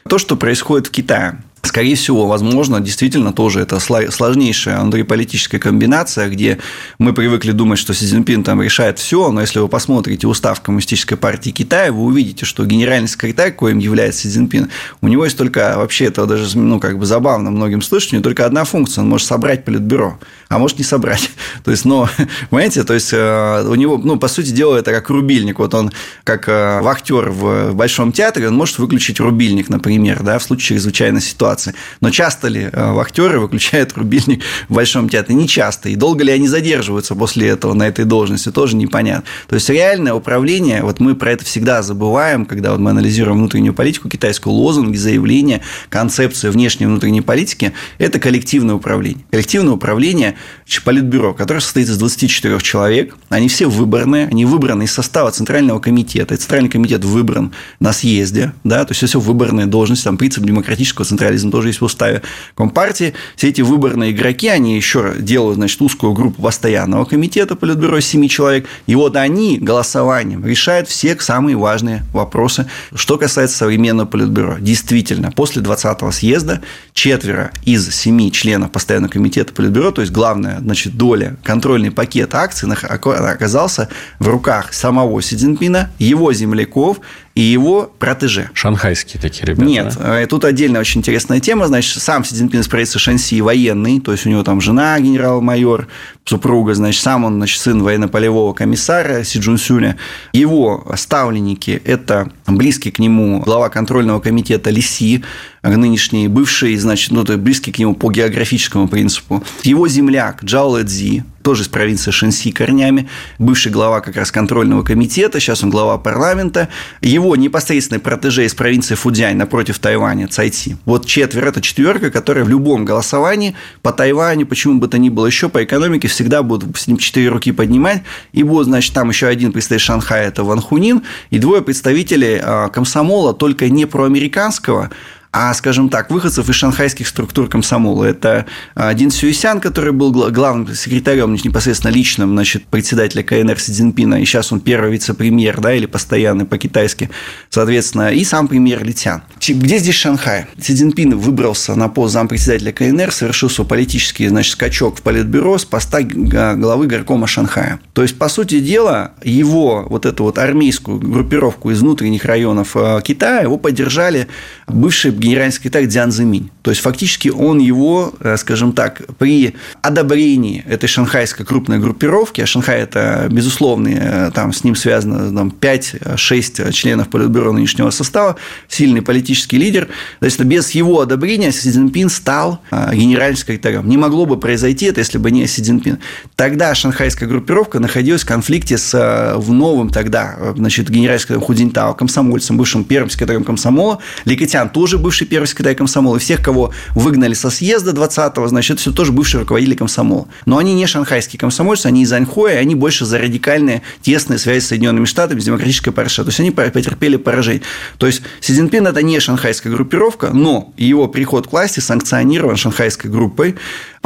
То, 0.09 0.19
что 0.19 0.37
происходит 0.37 0.87
в 0.87 0.91
Китае. 0.91 1.43
Скорее 1.67 1.97
всего, 1.97 2.27
возможно, 2.27 2.81
действительно 2.81 3.33
тоже 3.33 3.61
это 3.61 3.81
сложнейшая 3.81 4.81
внутриполитическая 4.81 5.61
комбинация, 5.61 6.29
где 6.29 6.59
мы 6.99 7.12
привыкли 7.12 7.51
думать, 7.51 7.79
что 7.79 7.93
Си 7.93 8.07
Цзиньпин 8.07 8.45
там 8.45 8.62
решает 8.62 8.99
все, 9.01 9.33
но 9.33 9.41
если 9.41 9.59
вы 9.59 9.69
посмотрите 9.69 10.29
устав 10.29 10.61
Коммунистической 10.61 11.19
партии 11.19 11.51
Китая, 11.51 11.91
вы 11.91 12.05
увидите, 12.05 12.45
что 12.47 12.64
генеральный 12.64 13.09
секретарь, 13.09 13.53
коим 13.53 13.79
является 13.79 14.23
Си 14.23 14.29
Цзиньпин, 14.29 14.71
у 15.01 15.09
него 15.09 15.25
есть 15.25 15.37
только, 15.37 15.75
вообще 15.77 16.05
это 16.05 16.25
даже 16.27 16.57
ну, 16.57 16.79
как 16.79 16.99
бы 16.99 17.05
забавно 17.05 17.51
многим 17.51 17.83
слышать, 17.83 18.12
у 18.12 18.17
него 18.17 18.23
только 18.23 18.47
одна 18.47 18.64
функция, 18.64 19.03
он 19.03 19.09
может 19.09 19.27
собрать 19.27 19.64
политбюро, 19.64 20.21
а 20.49 20.59
может 20.59 20.79
не 20.79 20.85
собрать. 20.85 21.31
То 21.65 21.71
есть, 21.71 21.85
но, 21.85 22.09
понимаете, 22.51 22.85
то 22.85 22.95
есть 22.95 23.13
э, 23.13 23.65
у 23.67 23.75
него, 23.75 23.99
ну, 23.99 24.19
по 24.19 24.29
сути 24.29 24.51
дела, 24.51 24.77
это 24.77 24.93
как 24.93 25.11
рубильник. 25.11 25.59
Вот 25.59 25.75
он, 25.75 25.91
как 26.25 26.49
э, 26.49 26.81
вахтер 26.81 27.31
в 27.31 27.73
Большом 27.73 28.13
театре, 28.13 28.49
он 28.49 28.55
может 28.55 28.79
выключить 28.79 29.21
рубильник, 29.21 29.69
например, 29.69 30.23
да, 30.23 30.39
в 30.39 30.43
случае 30.43 30.77
чрезвычайной 30.77 31.21
ситуации 31.21 31.37
ситуации. 31.57 31.75
Но 32.01 32.11
часто 32.11 32.49
ли 32.49 32.69
э, 32.73 32.93
вахтеры 32.93 33.39
выключают 33.39 33.97
рубильник 33.97 34.43
в 34.69 34.75
Большом 34.75 35.09
театре? 35.09 35.35
Не 35.35 35.47
часто. 35.47 35.89
И 35.89 35.97
долго 35.97 36.25
ли 36.25 36.33
они 36.33 36.49
задерживаются 36.49 37.15
после 37.15 37.49
этого 37.49 37.75
на 37.75 37.87
этой 37.87 38.05
должности, 38.05 38.51
тоже 38.51 38.77
непонятно. 38.77 39.25
То 39.49 39.55
есть, 39.55 39.69
реальное 39.69 40.15
управление, 40.15 40.83
вот 40.83 41.01
мы 41.01 41.15
про 41.15 41.33
это 41.33 41.45
всегда 41.45 41.83
забываем, 41.83 42.47
когда 42.47 42.73
вот 42.73 42.81
мы 42.81 42.91
анализируем 42.91 43.39
внутреннюю 43.39 43.75
политику, 43.75 44.09
китайскую 44.09 44.55
лозунги, 44.55 44.97
заявления, 44.97 45.63
концепцию 45.89 46.53
внешней 46.53 46.85
и 46.85 46.87
внутренней 46.87 47.21
политики, 47.21 47.73
это 47.99 48.19
коллективное 48.19 48.75
управление. 48.75 49.25
Коллективное 49.31 49.75
управление 49.75 50.36
политбюро, 50.84 51.34
которое 51.34 51.61
состоит 51.61 51.89
из 51.89 51.99
24 51.99 52.61
человек, 52.61 53.16
они 53.28 53.49
все 53.49 53.66
выборные, 53.66 54.28
они 54.28 54.45
выбраны 54.45 54.84
из 54.84 54.93
состава 54.93 55.30
Центрального 55.30 55.80
комитета, 55.80 56.34
и 56.34 56.37
Центральный 56.37 56.68
комитет 56.68 57.05
выбран 57.05 57.53
на 57.80 57.93
съезде, 57.93 58.53
да, 58.64 58.84
то 58.84 58.93
есть 58.93 59.07
все 59.07 59.20
выборные 59.20 59.66
должности, 59.66 60.05
там 60.05 60.16
принцип 60.16 60.45
демократического 60.45 61.05
централизма 61.05 61.51
тоже 61.51 61.68
есть 61.68 61.80
в 61.80 61.84
уставе 61.84 62.22
Компартии. 62.55 63.14
Все 63.37 63.49
эти 63.49 63.61
выборные 63.61 64.12
игроки, 64.12 64.49
они 64.49 64.76
еще 64.76 65.14
делают, 65.18 65.57
значит, 65.57 65.80
узкую 65.80 66.12
группу 66.12 66.43
постоянного 66.43 67.05
комитета 67.05 67.57
Политбюро 67.57 67.99
из 67.99 68.07
7 68.07 68.28
человек, 68.28 68.66
и 68.87 68.95
вот 68.95 69.16
они 69.16 69.59
голосованием 69.59 70.45
решают 70.45 70.89
все 70.89 71.16
самые 71.18 71.57
важные 71.57 72.05
вопросы, 72.12 72.66
что 72.95 73.18
касается 73.18 73.57
современного 73.57 74.07
Политбюро. 74.07 74.57
Действительно, 74.61 75.32
после 75.32 75.62
20-го 75.62 76.11
съезда 76.12 76.62
четверо 76.93 77.51
из 77.64 77.95
семи 77.95 78.30
членов 78.32 78.70
постоянного 78.70 79.12
комитета 79.12 79.53
Политбюро, 79.53 79.91
то 79.91 80.01
есть 80.01 80.12
главная 80.27 80.59
значит, 80.59 80.97
доля, 80.97 81.37
контрольный 81.45 81.93
пакет 81.93 82.35
акций 82.35 82.68
оказался 82.68 83.89
в 84.18 84.27
руках 84.27 84.72
самого 84.74 85.22
Си 85.22 85.37
Цзиньпина, 85.37 85.91
его 86.01 86.33
земляков, 86.33 86.99
и 87.37 87.43
его 87.43 87.93
протеже. 87.99 88.49
Шанхайские 88.55 89.20
такие 89.20 89.45
ребята. 89.45 89.62
Нет, 89.62 89.95
да? 89.99 90.22
Э, 90.22 90.26
тут 90.26 90.47
отдельно 90.47 90.80
очень 90.80 91.01
интересная 91.01 91.39
тема. 91.39 91.68
Значит, 91.68 92.03
сам 92.03 92.24
Си 92.24 92.34
Цзиньпин 92.34 92.61
из 92.61 92.66
правительства 92.66 92.99
Шанси 92.99 93.43
военный, 93.43 94.01
то 94.01 94.12
есть 94.12 94.24
у 94.26 94.30
него 94.30 94.43
там 94.43 94.62
жена 94.62 94.99
генерал-майор, 94.99 95.87
супруга, 96.24 96.74
значит, 96.74 97.03
сам 97.03 97.24
он, 97.24 97.34
значит, 97.34 97.61
сын 97.61 97.82
военно-полевого 97.82 98.55
комиссара 98.55 99.22
Си 99.22 99.39
Джунсюня. 99.39 99.99
Его 100.32 100.91
ставленники– 100.97 101.82
это 101.84 102.32
близкий 102.47 102.91
к 102.91 102.99
нему 102.99 103.41
глава 103.41 103.68
контрольного 103.68 104.20
комитета 104.20 104.70
Лиси, 104.70 105.22
нынешний 105.62 106.28
бывший, 106.28 106.74
значит, 106.76 107.11
ну, 107.11 107.22
то 107.22 107.34
есть 107.34 107.45
близкий 107.45 107.70
к 107.70 107.78
нему 107.78 107.95
по 107.95 108.11
географическому 108.11 108.89
принципу. 108.89 109.45
Его 109.62 109.89
земляк 109.89 110.43
Джао 110.43 110.70
Лэдзи, 110.70 111.22
тоже 111.47 111.63
из 111.63 111.69
провинции 111.69 112.11
Шэньси 112.11 112.51
корнями, 112.51 113.09
бывший 113.39 113.71
глава 113.71 114.01
как 114.01 114.17
раз 114.17 114.33
контрольного 114.33 114.83
комитета, 114.83 115.39
сейчас 115.39 115.63
он 115.63 115.71
глава 115.71 115.97
парламента. 115.97 116.69
Его 117.01 117.37
непосредственный 117.37 118.01
протеже 118.01 118.47
из 118.47 118.53
провинции 118.53 118.97
Фудзянь 118.97 119.37
напротив 119.37 119.79
Тайваня, 119.79 120.27
Цайти. 120.27 120.75
Вот 120.85 121.07
четверо, 121.07 121.51
это 121.51 121.61
четверка, 121.61 122.11
которая 122.11 122.45
в 122.45 122.49
любом 122.49 122.85
голосовании 122.85 123.55
по 123.81 123.93
Тайваню, 123.93 124.45
почему 124.45 124.81
бы 124.81 124.89
то 124.89 124.99
ни 124.99 125.09
было 125.09 125.29
еще, 125.29 125.49
по 125.49 125.63
экономике 125.63 126.09
всегда 126.09 126.43
будут 126.43 126.77
с 126.77 126.89
ним 126.89 126.97
четыре 126.97 127.29
руки 127.29 127.53
поднимать. 127.53 128.03
И 128.33 128.43
вот, 128.43 128.65
значит, 128.65 128.93
там 128.93 129.11
еще 129.11 129.29
один 129.29 129.53
представитель 129.53 129.85
Шанхая, 129.85 130.27
это 130.27 130.43
Ван 130.43 130.61
Хунин, 130.61 131.03
и 131.31 131.39
двое 131.39 131.63
представителей 131.63 132.41
а, 132.43 132.71
комсомола, 132.71 133.35
только 133.35 133.69
не 133.69 133.85
проамериканского, 133.85 134.91
а, 135.39 135.53
скажем 135.53 135.91
так, 135.91 136.11
выходцев 136.11 136.49
из 136.49 136.55
шанхайских 136.55 137.07
структур 137.07 137.47
комсомола. 137.51 138.05
Это 138.05 138.47
а, 138.74 138.95
Дин 138.95 139.11
Сюисян, 139.11 139.61
который 139.61 139.93
был 139.93 140.11
главным 140.30 140.74
секретарем, 140.74 141.34
непосредственно 141.34 141.93
личным, 141.93 142.30
значит, 142.30 142.64
председателя 142.64 143.22
КНР 143.22 143.61
Си 143.61 143.72
Цзиньпина, 143.72 144.22
и 144.22 144.24
сейчас 144.24 144.51
он 144.51 144.61
первый 144.61 144.93
вице-премьер, 144.93 145.61
да, 145.61 145.74
или 145.74 145.84
постоянный 145.84 146.47
по-китайски, 146.47 147.11
соответственно, 147.51 148.14
и 148.14 148.24
сам 148.24 148.49
премьер 148.49 148.82
Литян. 148.82 149.24
Где 149.47 149.76
здесь 149.76 149.97
Шанхай? 149.97 150.47
Си 150.59 150.74
Цзиньпин 150.74 151.18
выбрался 151.18 151.74
на 151.74 151.89
пост 151.91 152.14
зампредседателя 152.14 152.72
КНР, 152.72 153.12
совершил 153.12 153.51
свой 153.51 153.66
политический, 153.66 154.28
значит, 154.28 154.53
скачок 154.53 155.01
в 155.01 155.03
политбюро 155.03 155.59
с 155.59 155.66
поста 155.66 156.01
главы 156.01 156.87
горкома 156.87 157.26
Шанхая. 157.26 157.80
То 157.93 158.01
есть, 158.01 158.16
по 158.16 158.30
сути 158.30 158.61
дела, 158.61 159.12
его 159.22 159.84
вот 159.87 160.07
эту 160.07 160.24
вот 160.24 160.39
армейскую 160.39 160.99
группировку 160.99 161.72
из 161.72 161.82
внутренних 161.82 162.24
районов 162.24 162.74
а, 162.74 163.03
Китая, 163.03 163.43
его 163.43 163.59
поддержали 163.59 164.28
бывшие 164.66 165.12
генеральный 165.27 165.53
секретарь 165.53 165.87
Дзян 165.87 166.12
Зиминь. 166.12 166.51
То 166.62 166.70
есть, 166.70 166.83
фактически 166.83 167.29
он 167.29 167.59
его, 167.59 168.12
э, 168.20 168.37
скажем 168.37 168.72
так, 168.72 169.03
при 169.18 169.55
одобрении 169.83 170.64
этой 170.68 170.87
шанхайской 170.87 171.45
крупной 171.45 171.79
группировки, 171.79 172.41
а 172.41 172.47
Шанхай– 172.47 172.81
это, 172.83 173.29
безусловно, 173.31 173.89
э, 173.89 174.31
там, 174.35 174.53
с 174.53 174.64
ним 174.64 174.77
связано 174.77 175.35
там, 175.35 175.51
5-6 175.51 176.72
членов 176.72 177.09
политбюро 177.09 177.53
нынешнего 177.53 177.91
состава, 177.91 178.37
сильный 178.68 179.03
политический 179.03 179.59
лидер, 179.59 179.89
то 180.20 180.27
есть, 180.27 180.41
без 180.41 180.70
его 180.70 181.01
одобрения 181.01 181.53
Си 181.53 181.70
Цзиньпин 181.70 182.09
стал 182.09 182.61
э, 182.70 182.95
генеральным 182.95 183.37
секретарем. 183.37 183.89
Не 183.89 183.97
могло 183.97 184.27
бы 184.27 184.39
произойти 184.39 184.87
это, 184.87 185.01
если 185.01 185.18
бы 185.18 185.31
не 185.31 185.47
Си 185.47 185.62
Цзиньпин. 185.62 185.99
Тогда 186.37 186.74
шанхайская 186.74 187.29
группировка 187.29 187.81
находилась 187.81 188.22
в 188.22 188.27
конфликте 188.27 188.79
с 188.79 188.97
в 189.37 189.53
новым 189.53 189.91
тогда, 189.91 190.37
значит, 190.57 190.89
генеральным 190.91 191.20
секретарем 191.20 191.43
Худинтао, 191.43 191.95
комсомольцем, 191.95 192.57
бывшим 192.57 192.85
первым 192.85 193.11
секретарем 193.11 193.45
комсомола. 193.45 193.99
Ликотян 194.24 194.68
тоже 194.68 194.99
бывший 194.99 195.16
первый 195.25 195.47
секретарь 195.47 195.75
комсомола, 195.75 196.17
и 196.17 196.21
всех, 196.21 196.43
кого 196.43 196.73
выгнали 196.95 197.35
со 197.35 197.51
съезда 197.51 197.93
20-го, 197.93 198.47
значит, 198.49 198.81
все 198.81 198.93
тоже 198.93 199.12
бывшие 199.12 199.41
руководители 199.41 199.75
комсомола. 199.75 200.29
Но 200.45 200.59
они 200.59 200.75
не 200.75 200.87
шанхайские 200.87 201.41
комсомольцы, 201.41 201.87
они 201.87 202.03
из 202.03 202.12
Аньхоя, 202.12 202.59
они 202.59 202.75
больше 202.75 203.05
за 203.05 203.19
радикальные 203.19 203.83
тесные 204.03 204.39
связи 204.39 204.64
с 204.64 204.69
Соединенными 204.69 205.07
Штатами, 205.07 205.41
с 205.41 205.45
демократической 205.45 205.91
партией. 205.91 206.25
То 206.25 206.29
есть, 206.29 206.41
они 206.41 206.51
потерпели 206.51 207.17
поражение. 207.17 207.62
То 207.99 208.07
есть, 208.07 208.23
Си 208.41 208.53
Цзиньпин– 208.53 208.87
это 208.89 209.03
не 209.03 209.19
шанхайская 209.21 209.73
группировка, 209.73 210.31
но 210.33 210.73
его 210.77 211.09
приход 211.09 211.49
к 211.49 211.53
власти 211.53 211.81
санкционирован 211.81 212.57
шанхайской 212.57 213.11
группой 213.11 213.57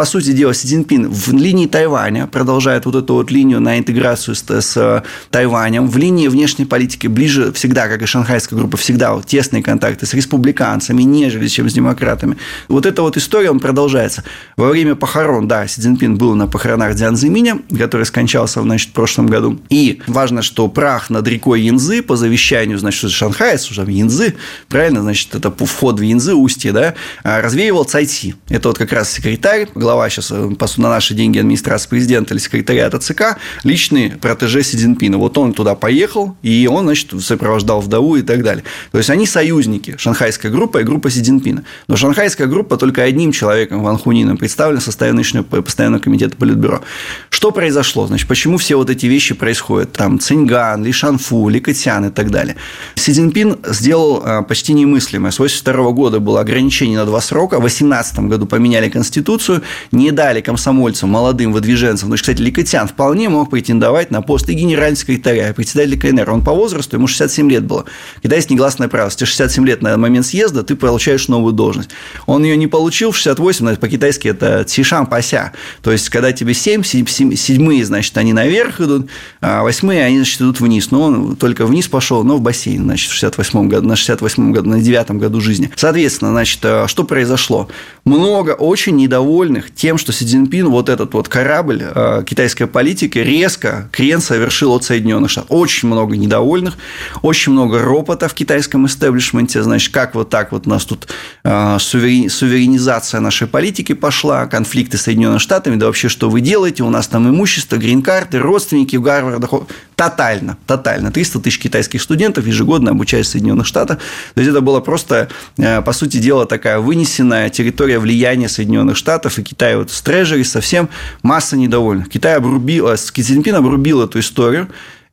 по 0.01 0.07
сути 0.07 0.33
дела, 0.33 0.55
Си 0.55 0.67
Цзиньпин 0.67 1.11
в 1.11 1.31
линии 1.35 1.67
Тайваня 1.67 2.27
продолжает 2.27 2.87
вот 2.87 2.95
эту 2.95 3.13
вот 3.13 3.31
линию 3.31 3.61
на 3.61 3.79
интеграцию 3.79 4.35
с, 4.35 4.43
с 4.49 5.05
Тайванем, 5.31 5.89
в 5.89 5.99
линии 5.99 6.29
внешней 6.29 6.65
политики 6.65 7.07
ближе 7.07 7.53
всегда, 7.53 7.87
как 7.87 8.01
и 8.01 8.07
шанхайская 8.07 8.59
группа, 8.59 8.79
всегда 8.79 9.13
вот 9.13 9.27
тесные 9.27 9.63
контакты 9.63 10.07
с 10.07 10.15
республиканцами, 10.15 10.90
нежели 10.99 11.49
чем 11.49 11.69
с 11.69 11.73
демократами. 11.73 12.37
Вот 12.69 12.87
эта 12.87 13.03
вот 13.03 13.17
история, 13.17 13.51
он 13.51 13.61
продолжается. 13.61 14.25
Во 14.57 14.69
время 14.69 14.95
похорон, 14.95 15.49
да, 15.49 15.67
Си 15.67 15.81
Цзиньпин 15.81 16.17
был 16.17 16.35
на 16.35 16.47
похоронах 16.47 16.95
Дзян 16.95 17.17
Зиминя, 17.17 17.59
который 17.77 18.07
скончался, 18.07 18.63
значит, 18.63 18.91
в 18.91 18.93
прошлом 18.93 19.27
году. 19.27 19.61
И 19.69 20.01
важно, 20.07 20.43
что 20.43 20.69
прах 20.69 21.11
над 21.11 21.27
рекой 21.29 21.63
Янзы 21.63 22.03
по 22.03 22.17
завещанию, 22.17 22.79
значит, 22.79 23.11
Шанхая, 23.11 23.59
уже 23.71 23.83
Янзы, 23.83 24.35
правильно, 24.69 25.03
значит, 25.03 25.35
это 25.35 25.51
вход 25.51 25.99
в 25.99 26.03
Янзы, 26.03 26.35
устье, 26.35 26.73
да, 26.73 26.95
развеивал 27.25 27.85
Цайти. 27.85 28.35
Это 28.49 28.69
вот 28.69 28.79
как 28.79 28.93
раз 28.93 29.11
секретарь, 29.11 29.69
глава 29.75 30.09
сейчас 30.09 30.31
э, 30.31 30.51
на 30.77 30.89
наши 30.89 31.15
деньги 31.15 31.39
администрации 31.39 31.89
президента 31.89 32.35
или 32.35 32.41
секретариата 32.41 32.99
ЦК, 32.99 33.39
личный 33.65 34.11
протеже 34.11 34.63
Си 34.63 34.77
Цзиньпина. 34.77 35.19
Вот 35.19 35.37
он 35.39 35.53
туда 35.53 35.75
поехал, 35.75 36.37
и 36.43 36.69
он, 36.71 36.85
значит, 36.85 37.13
сопровождал 37.23 37.81
вдову 37.81 38.17
и 38.17 38.23
так 38.23 38.43
далее. 38.43 38.65
То 38.93 38.99
есть, 38.99 39.11
они 39.11 39.27
союзники, 39.27 39.97
шанхайская 39.99 40.51
группа 40.51 40.80
и 40.81 40.85
группа 40.85 41.11
Си 41.11 41.23
Цзиньпина. 41.23 41.65
Но 41.89 41.97
шанхайская 41.97 42.47
группа 42.47 42.77
только 42.77 43.03
одним 43.03 43.33
человеком, 43.33 43.83
Ван 43.83 43.99
Хунином, 43.99 44.37
представлена 44.37 44.81
в 44.81 44.85
составе 44.85 45.13
нынешнего 45.13 45.43
постоянного 45.43 46.03
комитета 46.03 46.37
Политбюро. 46.37 46.83
Что 47.31 47.51
произошло? 47.51 48.07
Значит, 48.07 48.29
почему 48.29 48.59
все 48.59 48.77
вот 48.77 48.91
эти 48.91 49.07
вещи 49.07 49.35
происходят? 49.35 49.93
Там 49.93 50.19
Циньган, 50.19 50.85
Ли 50.85 50.93
Шанфу, 50.93 51.49
Ли 51.49 51.61
Катян 51.61 52.07
и 52.07 52.11
так 52.11 52.31
далее. 52.31 52.57
Си 52.95 53.13
Цзиньпин 53.13 53.59
сделал 53.69 54.23
э, 54.25 54.43
почти 54.43 54.73
немыслимое. 54.73 55.31
С 55.31 55.37
1982 55.41 55.93
года 55.93 56.21
было 56.21 56.41
ограничение 56.41 56.99
на 56.99 57.07
два 57.07 57.21
срока. 57.21 57.57
В 57.57 57.61
2018 57.61 58.21
году 58.21 58.47
поменяли 58.47 58.89
Конституцию, 58.89 59.63
не 59.93 60.11
дали 60.11 60.41
комсомольцам, 60.41 61.11
молодым 61.11 61.53
выдвиженцам, 61.53 62.09
ну, 62.09 62.17
кстати, 62.17 62.41
Ликотян 62.41 62.89
вполне 62.89 63.29
мог 63.29 63.51
претендовать 63.51 64.11
на 64.11 64.23
пост 64.23 64.49
и 64.49 64.55
генерального 64.55 64.97
секретаря, 64.97 65.51
и 65.51 65.53
председателя 65.53 65.99
КНР. 65.99 66.31
Он 66.31 66.45
по 66.45 66.53
возрасту, 66.53 66.97
ему 66.97 67.07
67 67.07 67.51
лет 67.51 67.65
было. 67.65 67.85
Когда 68.23 68.37
есть 68.37 68.51
негласное 68.51 68.89
право, 68.89 69.09
если 69.09 69.25
67 69.25 69.67
лет 69.67 69.83
на 69.83 69.97
момент 69.97 70.27
съезда, 70.27 70.63
ты 70.71 70.77
получаешь 70.77 71.27
новую 71.27 71.53
должность. 71.53 71.91
Он 72.27 72.45
ее 72.45 72.57
не 72.57 72.69
получил 72.69 73.11
в 73.11 73.17
68, 73.17 73.77
по-китайски 73.77 74.29
это 74.29 74.63
цишан 74.63 75.07
пася. 75.07 75.53
То 75.83 75.91
есть, 75.91 76.09
когда 76.11 76.31
тебе 76.33 76.55
7, 76.55 76.85
седьмые, 76.85 77.85
значит, 77.85 78.17
они 78.17 78.33
наверх 78.33 78.81
идут, 78.81 79.09
а 79.41 79.65
восьмые, 79.65 80.05
они, 80.05 80.19
значит, 80.19 80.41
идут 80.41 80.61
вниз. 80.61 80.93
Но 80.93 81.03
он 81.03 81.37
только 81.37 81.67
вниз 81.67 81.89
пошел, 81.89 82.23
но 82.23 82.37
в 82.37 82.41
бассейн, 82.41 82.85
значит, 82.85 83.11
в 83.11 83.15
68 83.15 83.69
году, 83.69 83.89
на 83.89 83.97
68 83.97 84.53
году, 84.53 84.71
на 84.71 84.81
9 84.81 85.11
году 85.13 85.41
жизни. 85.41 85.73
Соответственно, 85.75 86.31
значит, 86.31 86.61
э, 86.63 86.85
что 86.87 87.03
произошло? 87.03 87.69
Много 88.05 88.51
очень 88.51 88.95
недовольных 88.95 89.75
тем, 89.75 89.99
что 89.99 90.13
Си 90.13 90.25
Цзиньпин 90.25 90.69
вот 90.69 90.89
этот 90.89 91.15
вот 91.15 91.29
корабль 91.29 91.83
э, 91.83 92.23
китайской 92.25 92.67
политики 92.67 93.19
резко 93.19 93.89
крен 93.91 94.21
совершил 94.21 94.73
от 94.73 94.85
Соединенных 94.85 95.33
Штатов. 95.33 95.51
Очень 95.51 95.89
много 95.89 96.17
недовольных, 96.17 96.79
очень 97.23 97.53
много 97.53 97.81
ропота 97.81 98.29
в 98.29 98.35
китайском 98.35 98.87
истеблишменте, 98.87 99.65
значит, 99.65 99.93
как 99.93 100.15
вот 100.15 100.31
так 100.31 100.53
вот 100.53 100.60
у 100.67 100.71
нас 100.71 100.85
тут 100.85 101.09
э, 101.45 101.79
суверенизация 101.79 103.21
нашей 103.21 103.47
политики 103.47 103.93
пошла, 103.93 104.47
конфликты 104.47 104.97
с 104.97 105.03
Соединенными 105.03 105.39
Штатами, 105.39 105.77
да 105.77 105.87
вообще 105.87 106.09
что 106.09 106.31
вы 106.31 106.41
делаете, 106.41 106.83
у 106.83 106.91
нас 106.91 107.09
там 107.09 107.29
имущество, 107.29 107.77
грин-карты, 107.77 108.39
родственники 108.39 108.97
в 108.97 109.03
Гарварда, 109.03 109.49
тотально, 109.97 110.57
тотально. 110.67 111.11
300 111.11 111.41
тысяч 111.41 111.59
китайских 111.59 112.03
студентов 112.03 112.47
ежегодно 112.47 112.93
обучаются 112.93 113.31
в 113.31 113.33
Соединенных 113.33 113.67
Штатах. 113.67 113.99
То 114.35 114.41
есть, 114.41 114.51
это 114.51 114.61
была 114.61 114.81
просто, 114.81 115.29
э, 115.59 115.83
по 115.83 115.93
сути 115.93 116.19
дела, 116.19 116.47
такая 116.47 116.79
вынесенная 116.79 117.51
территория 117.51 117.99
влияния 117.99 118.49
Соединенных 118.49 118.97
Штатов 118.97 119.39
и 119.39 119.43
Китая 119.43 119.79
вот 119.79 119.91
с 119.91 120.01
трежери 120.03 120.43
совсем 120.43 120.89
масса 121.23 121.57
недовольных. 121.57 122.09
Китай 122.09 122.37
обрубил, 122.37 122.97
Си 122.97 123.23
Цзиньпин 123.23 123.55
обрубил 123.55 124.03
эту 124.03 124.21
историю, 124.21 124.69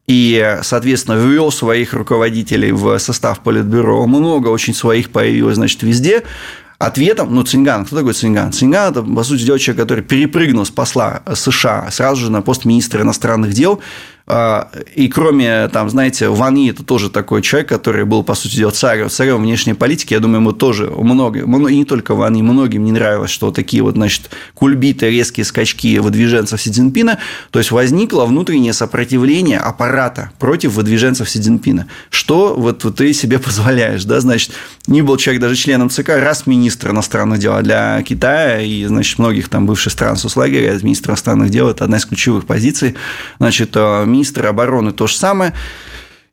и, 0.07 0.59
соответственно, 0.61 1.15
ввел 1.15 1.51
своих 1.51 1.93
руководителей 1.93 2.71
в 2.71 2.97
состав 2.99 3.41
Политбюро. 3.41 4.07
Много 4.07 4.47
очень 4.47 4.73
своих 4.73 5.09
появилось, 5.09 5.55
значит, 5.55 5.83
везде. 5.83 6.23
Ответом, 6.79 7.33
ну, 7.33 7.43
Цинган, 7.43 7.85
кто 7.85 7.97
такой 7.97 8.13
Цинган? 8.13 8.53
Цинган– 8.53 8.91
это, 8.91 9.01
по 9.01 9.23
сути 9.23 9.43
дела, 9.43 9.57
человек, 9.57 9.81
который 9.81 10.03
перепрыгнул 10.03 10.63
с 10.63 10.69
посла 10.69 11.23
США 11.33 11.89
сразу 11.91 12.25
же 12.25 12.31
на 12.31 12.41
пост 12.41 12.65
министра 12.65 13.01
иностранных 13.01 13.51
дел, 13.51 13.81
и 14.29 15.07
кроме, 15.07 15.69
там, 15.69 15.89
знаете, 15.89 16.27
Вани– 16.27 16.69
это 16.71 16.83
тоже 16.83 17.09
такой 17.09 17.41
человек, 17.41 17.69
который 17.69 18.03
был, 18.03 18.23
по 18.23 18.35
сути 18.35 18.57
дела, 18.57 18.71
царем, 18.71 19.09
царем 19.09 19.41
внешней 19.41 19.73
политики. 19.73 20.13
Я 20.13 20.19
думаю, 20.19 20.41
ему 20.41 20.51
тоже 20.51 20.87
много, 20.87 21.39
и 21.39 21.77
не 21.77 21.85
только 21.85 22.13
Вани, 22.13 22.43
многим 22.43 22.83
не 22.83 22.91
нравилось, 22.91 23.31
что 23.31 23.51
такие 23.51 23.83
вот, 23.83 23.93
значит, 23.93 24.29
кульбиты, 24.53 25.09
резкие 25.09 25.45
скачки 25.45 25.97
выдвиженцев 25.99 26.61
Си 26.61 26.71
Цзиньпина. 26.71 27.19
То 27.51 27.59
есть, 27.59 27.71
возникло 27.71 28.25
внутреннее 28.25 28.73
сопротивление 28.73 29.59
аппарата 29.59 30.31
против 30.39 30.73
выдвиженцев 30.73 31.29
Си 31.29 31.39
Цзиньпина. 31.39 31.87
Что 32.09 32.53
вот, 32.53 32.83
вот 32.83 32.97
ты 32.97 33.13
себе 33.13 33.39
позволяешь, 33.47 34.03
да, 34.03 34.19
значит, 34.19 34.51
не 34.87 35.03
был 35.03 35.15
человек 35.15 35.41
даже 35.41 35.55
членом 35.55 35.89
ЦК, 35.89 36.09
раз 36.09 36.45
министр 36.47 36.89
иностранных 36.89 37.39
дел 37.39 37.61
для 37.61 38.03
Китая 38.03 38.59
и, 38.59 38.83
значит, 38.87 39.19
многих 39.19 39.47
там 39.47 39.67
бывших 39.67 39.93
стран 39.93 40.17
соцлагеря, 40.17 40.77
министр 40.83 41.11
иностранных 41.11 41.49
дел– 41.49 41.69
это 41.69 41.85
одна 41.85 41.95
из 41.95 42.05
ключевых 42.05 42.45
позиций, 42.45 42.95
значит, 43.39 43.71
э, 43.75 44.05
министр 44.17 44.47
обороны 44.47 44.91
то 44.91 45.07
же 45.07 45.15
самое. 45.15 45.53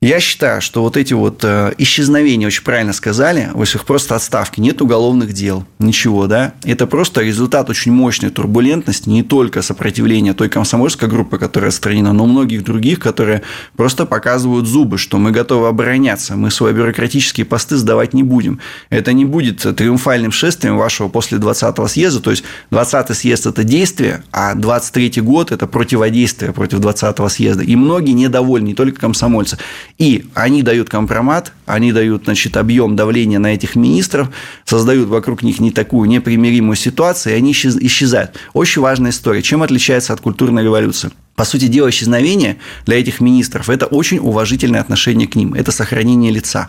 Я 0.04 0.20
считаю, 0.20 0.60
что 0.60 0.82
вот 0.82 0.98
эти 0.98 1.14
вот 1.14 1.42
э, 1.44 1.72
исчезновения, 1.78 2.46
очень 2.46 2.62
правильно 2.62 2.92
сказали, 2.92 3.48
в 3.54 3.62
их 3.62 3.86
просто 3.86 4.14
отставки, 4.14 4.60
нет 4.60 4.82
уголовных 4.82 5.32
дел, 5.32 5.64
ничего, 5.78 6.26
да. 6.26 6.52
Это 6.62 6.86
просто 6.86 7.22
результат 7.22 7.70
очень 7.70 7.90
мощной 7.90 8.30
турбулентности, 8.30 9.08
не 9.08 9.22
только 9.22 9.62
сопротивления 9.62 10.34
той 10.34 10.50
комсомольской 10.50 11.08
группы, 11.08 11.38
которая 11.38 11.70
отстранена, 11.70 12.12
но 12.12 12.26
многих 12.26 12.64
других, 12.64 12.98
которые 13.00 13.40
просто 13.76 14.04
показывают 14.04 14.66
зубы, 14.66 14.98
что 14.98 15.16
мы 15.16 15.30
готовы 15.30 15.68
обороняться, 15.68 16.36
мы 16.36 16.50
свои 16.50 16.74
бюрократические 16.74 17.46
посты 17.46 17.78
сдавать 17.78 18.12
не 18.12 18.22
будем. 18.22 18.60
Это 18.90 19.14
не 19.14 19.24
будет 19.24 19.60
триумфальным 19.60 20.32
шествием 20.32 20.76
вашего 20.76 21.08
после 21.08 21.38
20-го 21.38 21.88
съезда, 21.88 22.20
то 22.20 22.30
есть 22.30 22.44
20-й 22.70 23.14
съезд– 23.14 23.46
это 23.46 23.64
действие, 23.64 24.22
а 24.32 24.54
23-й 24.54 25.22
год– 25.22 25.50
это 25.50 25.66
противодействие 25.66 26.52
против 26.52 26.80
20-го 26.80 27.30
съезда. 27.30 27.62
И 27.62 27.74
многие 27.74 28.12
недовольны, 28.12 28.66
не 28.66 28.74
только 28.74 29.00
комсомольцы. 29.00 29.56
И 29.98 30.26
они 30.34 30.62
дают 30.62 30.88
компромат, 30.88 31.52
они 31.66 31.92
дают 31.92 32.24
значит, 32.24 32.56
объем 32.56 32.96
давления 32.96 33.38
на 33.38 33.54
этих 33.54 33.76
министров, 33.76 34.28
создают 34.64 35.08
вокруг 35.08 35.42
них 35.42 35.60
не 35.60 35.70
такую 35.70 36.08
непримиримую 36.08 36.74
ситуацию, 36.74 37.34
и 37.34 37.36
они 37.36 37.52
исчезают. 37.52 38.32
Очень 38.54 38.82
важная 38.82 39.12
история. 39.12 39.42
Чем 39.42 39.62
отличается 39.62 40.12
от 40.12 40.20
культурной 40.20 40.64
революции? 40.64 41.10
По 41.36 41.44
сути 41.44 41.66
дела, 41.66 41.90
исчезновение 41.90 42.58
для 42.86 43.00
этих 43.00 43.20
министров– 43.20 43.68
это 43.70 43.86
очень 43.86 44.18
уважительное 44.18 44.80
отношение 44.80 45.26
к 45.26 45.34
ним, 45.34 45.54
это 45.54 45.72
сохранение 45.72 46.30
лица. 46.30 46.68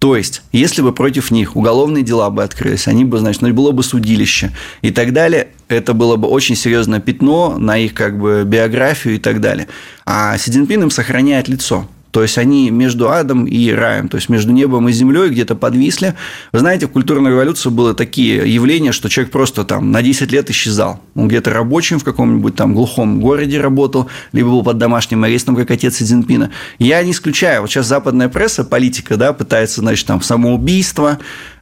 То 0.00 0.16
есть, 0.16 0.42
если 0.50 0.82
бы 0.82 0.92
против 0.92 1.30
них 1.30 1.54
уголовные 1.54 2.02
дела 2.02 2.28
бы 2.30 2.42
открылись, 2.42 2.88
они 2.88 3.04
бы, 3.04 3.18
значит, 3.18 3.42
ну, 3.42 3.52
было 3.52 3.70
бы 3.70 3.84
судилище 3.84 4.52
и 4.82 4.90
так 4.90 5.12
далее, 5.12 5.48
это 5.68 5.92
было 5.92 6.16
бы 6.16 6.26
очень 6.26 6.56
серьезное 6.56 6.98
пятно 6.98 7.56
на 7.56 7.78
их 7.78 7.94
как 7.94 8.18
бы 8.18 8.42
биографию 8.44 9.14
и 9.14 9.18
так 9.18 9.40
далее. 9.40 9.68
А 10.04 10.36
Си 10.38 10.50
Цзиньпин 10.50 10.82
им 10.82 10.90
сохраняет 10.90 11.46
лицо. 11.46 11.88
То 12.10 12.22
есть 12.22 12.38
они 12.38 12.70
между 12.70 13.10
адом 13.10 13.44
и 13.44 13.70
раем, 13.70 14.08
то 14.08 14.16
есть 14.16 14.28
между 14.28 14.52
небом 14.52 14.88
и 14.88 14.92
землей 14.92 15.28
где-то 15.28 15.54
подвисли. 15.54 16.14
Вы 16.52 16.58
знаете, 16.58 16.86
в 16.86 16.90
культурной 16.90 17.30
революции 17.30 17.68
было 17.68 17.94
такие 17.94 18.52
явления, 18.52 18.92
что 18.92 19.08
человек 19.08 19.32
просто 19.32 19.64
там 19.64 19.92
на 19.92 20.02
10 20.02 20.32
лет 20.32 20.50
исчезал. 20.50 21.00
Он 21.14 21.28
где-то 21.28 21.50
рабочим 21.50 21.98
в 21.98 22.04
каком-нибудь 22.04 22.56
там 22.56 22.74
глухом 22.74 23.20
городе 23.20 23.60
работал, 23.60 24.08
либо 24.32 24.48
был 24.48 24.64
под 24.64 24.78
домашним 24.78 25.24
арестом, 25.24 25.56
как 25.56 25.70
отец 25.70 25.96
Цзиньпина. 25.96 26.50
Я 26.78 27.02
не 27.02 27.12
исключаю, 27.12 27.62
вот 27.62 27.70
сейчас 27.70 27.86
западная 27.86 28.28
пресса, 28.28 28.64
политика, 28.64 29.16
да, 29.16 29.32
пытается, 29.32 29.80
значит, 29.80 30.06
там 30.06 30.20
самоубийство, 30.22 31.18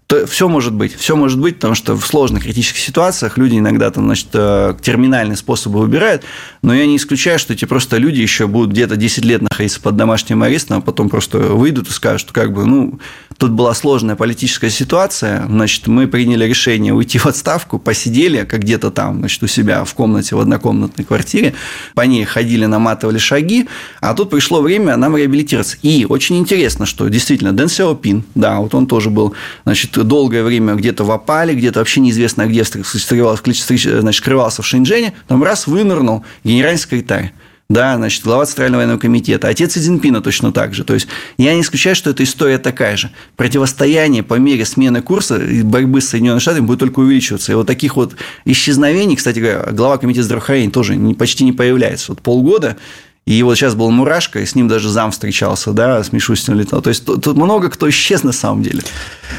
то 0.08 0.26
все 0.26 0.48
может 0.48 0.72
быть. 0.72 0.96
Все 0.96 1.16
может 1.16 1.38
быть, 1.38 1.56
потому 1.56 1.74
что 1.74 1.94
в 1.94 2.06
сложных 2.06 2.44
критических 2.44 2.78
ситуациях 2.78 3.36
люди 3.36 3.58
иногда 3.58 3.90
там, 3.90 4.06
значит, 4.06 4.28
э, 4.32 4.74
терминальные 4.80 5.36
способы 5.36 5.80
выбирают, 5.80 6.22
но 6.62 6.74
я 6.74 6.86
не 6.86 6.96
исключаю, 6.96 7.38
что 7.38 7.52
эти 7.52 7.66
просто 7.66 7.98
люди 7.98 8.18
еще 8.18 8.46
будут 8.46 8.70
где-то 8.70 8.96
10 8.96 9.26
лет 9.26 9.42
находиться 9.42 9.82
под 9.82 9.96
домашним 9.96 10.42
арестом, 10.42 10.78
а 10.78 10.80
потом 10.80 11.10
просто 11.10 11.38
выйдут 11.38 11.88
и 11.88 11.92
скажут, 11.92 12.22
что 12.22 12.32
как 12.32 12.54
бы, 12.54 12.64
ну, 12.64 12.98
тут 13.36 13.50
была 13.50 13.74
сложная 13.74 14.16
политическая 14.16 14.70
ситуация, 14.70 15.44
значит, 15.46 15.86
мы 15.88 16.06
приняли 16.06 16.46
решение 16.46 16.94
уйти 16.94 17.18
в 17.18 17.26
отставку, 17.26 17.78
посидели, 17.78 18.46
как 18.46 18.60
где-то 18.60 18.90
там, 18.90 19.18
значит, 19.18 19.42
у 19.42 19.46
себя 19.46 19.84
в 19.84 19.92
комнате, 19.92 20.36
в 20.36 20.40
однокомнатной 20.40 21.04
квартире, 21.04 21.52
по 21.94 22.00
ней 22.00 22.24
ходили, 22.24 22.64
наматывали 22.64 23.18
шаги, 23.18 23.68
а 24.00 24.14
тут 24.14 24.30
пришло 24.30 24.62
время 24.62 24.96
нам 24.96 25.18
реабилитироваться. 25.18 25.76
И 25.82 26.06
очень 26.08 26.38
интересно, 26.38 26.86
что 26.86 27.06
действительно 27.08 27.52
Дэн 27.52 27.68
Сяопин, 27.68 28.24
да, 28.34 28.58
вот 28.60 28.74
он 28.74 28.86
тоже 28.86 29.10
был, 29.10 29.34
значит, 29.64 29.97
долгое 30.04 30.42
время 30.42 30.74
где-то 30.74 31.04
в 31.04 31.10
опале, 31.10 31.54
где-то 31.54 31.80
вообще 31.80 32.00
неизвестно 32.00 32.46
где 32.46 32.64
скрывался, 32.64 33.42
значит, 33.44 34.22
скрывался 34.22 34.62
в 34.62 34.66
Шэньчжэне, 34.66 35.14
там 35.26 35.42
раз 35.42 35.66
вынырнул 35.66 36.24
генеральный 36.44 36.78
секретарь 36.78 37.32
да, 37.70 37.96
значит, 37.96 38.24
глава 38.24 38.46
Центрального 38.46 38.80
военного 38.80 38.98
комитета, 38.98 39.48
отец 39.48 39.74
Цзиньпина 39.74 40.22
точно 40.22 40.52
так 40.52 40.72
же. 40.72 40.84
То 40.84 40.94
есть 40.94 41.06
я 41.36 41.54
не 41.54 41.60
исключаю, 41.60 41.94
что 41.94 42.08
эта 42.08 42.24
история 42.24 42.56
такая 42.56 42.96
же. 42.96 43.10
Противостояние 43.36 44.22
по 44.22 44.34
мере 44.34 44.64
смены 44.64 45.02
курса 45.02 45.36
и 45.36 45.60
борьбы 45.62 46.00
с 46.00 46.08
Соединенными 46.08 46.40
Штатами 46.40 46.64
будет 46.64 46.78
только 46.78 47.00
увеличиваться. 47.00 47.52
И 47.52 47.54
вот 47.54 47.66
таких 47.66 47.96
вот 47.96 48.16
исчезновений, 48.46 49.16
кстати 49.16 49.38
говоря, 49.38 49.68
глава 49.70 49.98
комитета 49.98 50.24
здравоохранения 50.24 50.70
тоже 50.70 50.98
почти 51.18 51.44
не 51.44 51.52
появляется. 51.52 52.12
Вот 52.12 52.22
полгода 52.22 52.78
и 53.28 53.42
вот 53.42 53.56
сейчас 53.56 53.74
был 53.74 53.90
Мурашка, 53.90 54.38
и 54.38 54.46
с 54.46 54.54
ним 54.54 54.68
даже 54.68 54.88
зам 54.88 55.10
встречался, 55.10 55.72
да, 55.72 56.02
с 56.02 56.12
Мишустиным 56.12 56.58
летал. 56.58 56.80
То 56.80 56.88
есть 56.88 57.04
тут, 57.04 57.22
тут 57.22 57.36
много 57.36 57.68
кто 57.68 57.86
исчез 57.90 58.22
на 58.22 58.32
самом 58.32 58.62
деле. 58.62 58.80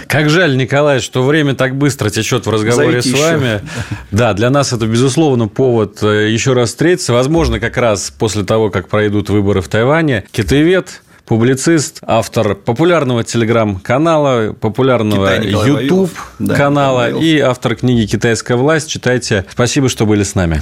Как 0.06 0.30
жаль, 0.30 0.56
Николай, 0.56 1.00
что 1.00 1.24
время 1.24 1.56
так 1.56 1.76
быстро 1.76 2.12
течет 2.12 2.46
в 2.46 2.52
разговоре 2.52 3.02
Зовите 3.02 3.18
с 3.18 3.20
вами. 3.20 3.46
Еще. 3.46 3.62
Да, 4.12 4.34
для 4.34 4.52
нас 4.52 4.74
это, 4.74 4.86
безусловно, 4.86 5.48
повод 5.48 6.04
э, 6.04 6.30
еще 6.30 6.54
раз 6.54 6.70
встретиться. 6.70 7.14
Возможно, 7.14 7.60
как 7.60 7.78
раз 7.78 8.14
после 8.16 8.44
того, 8.44 8.70
как 8.70 8.90
пройдут 8.90 9.32
выборы 9.32 9.62
в 9.62 9.68
Тайване. 9.68 10.24
Китаевед, 10.32 11.02
публицист, 11.26 11.98
автор 12.04 12.54
популярного 12.54 13.24
телеграм-канала, 13.24 14.54
популярного 14.54 15.42
YouTube 15.42 16.12
канала 16.56 17.10
да, 17.12 17.18
и 17.18 17.40
автор 17.40 17.76
книги 17.76 18.06
«Китайская 18.06 18.56
власть». 18.56 18.88
Читайте. 18.88 19.46
Спасибо, 19.52 19.90
что 19.90 20.06
были 20.06 20.22
с 20.22 20.36
нами. 20.36 20.62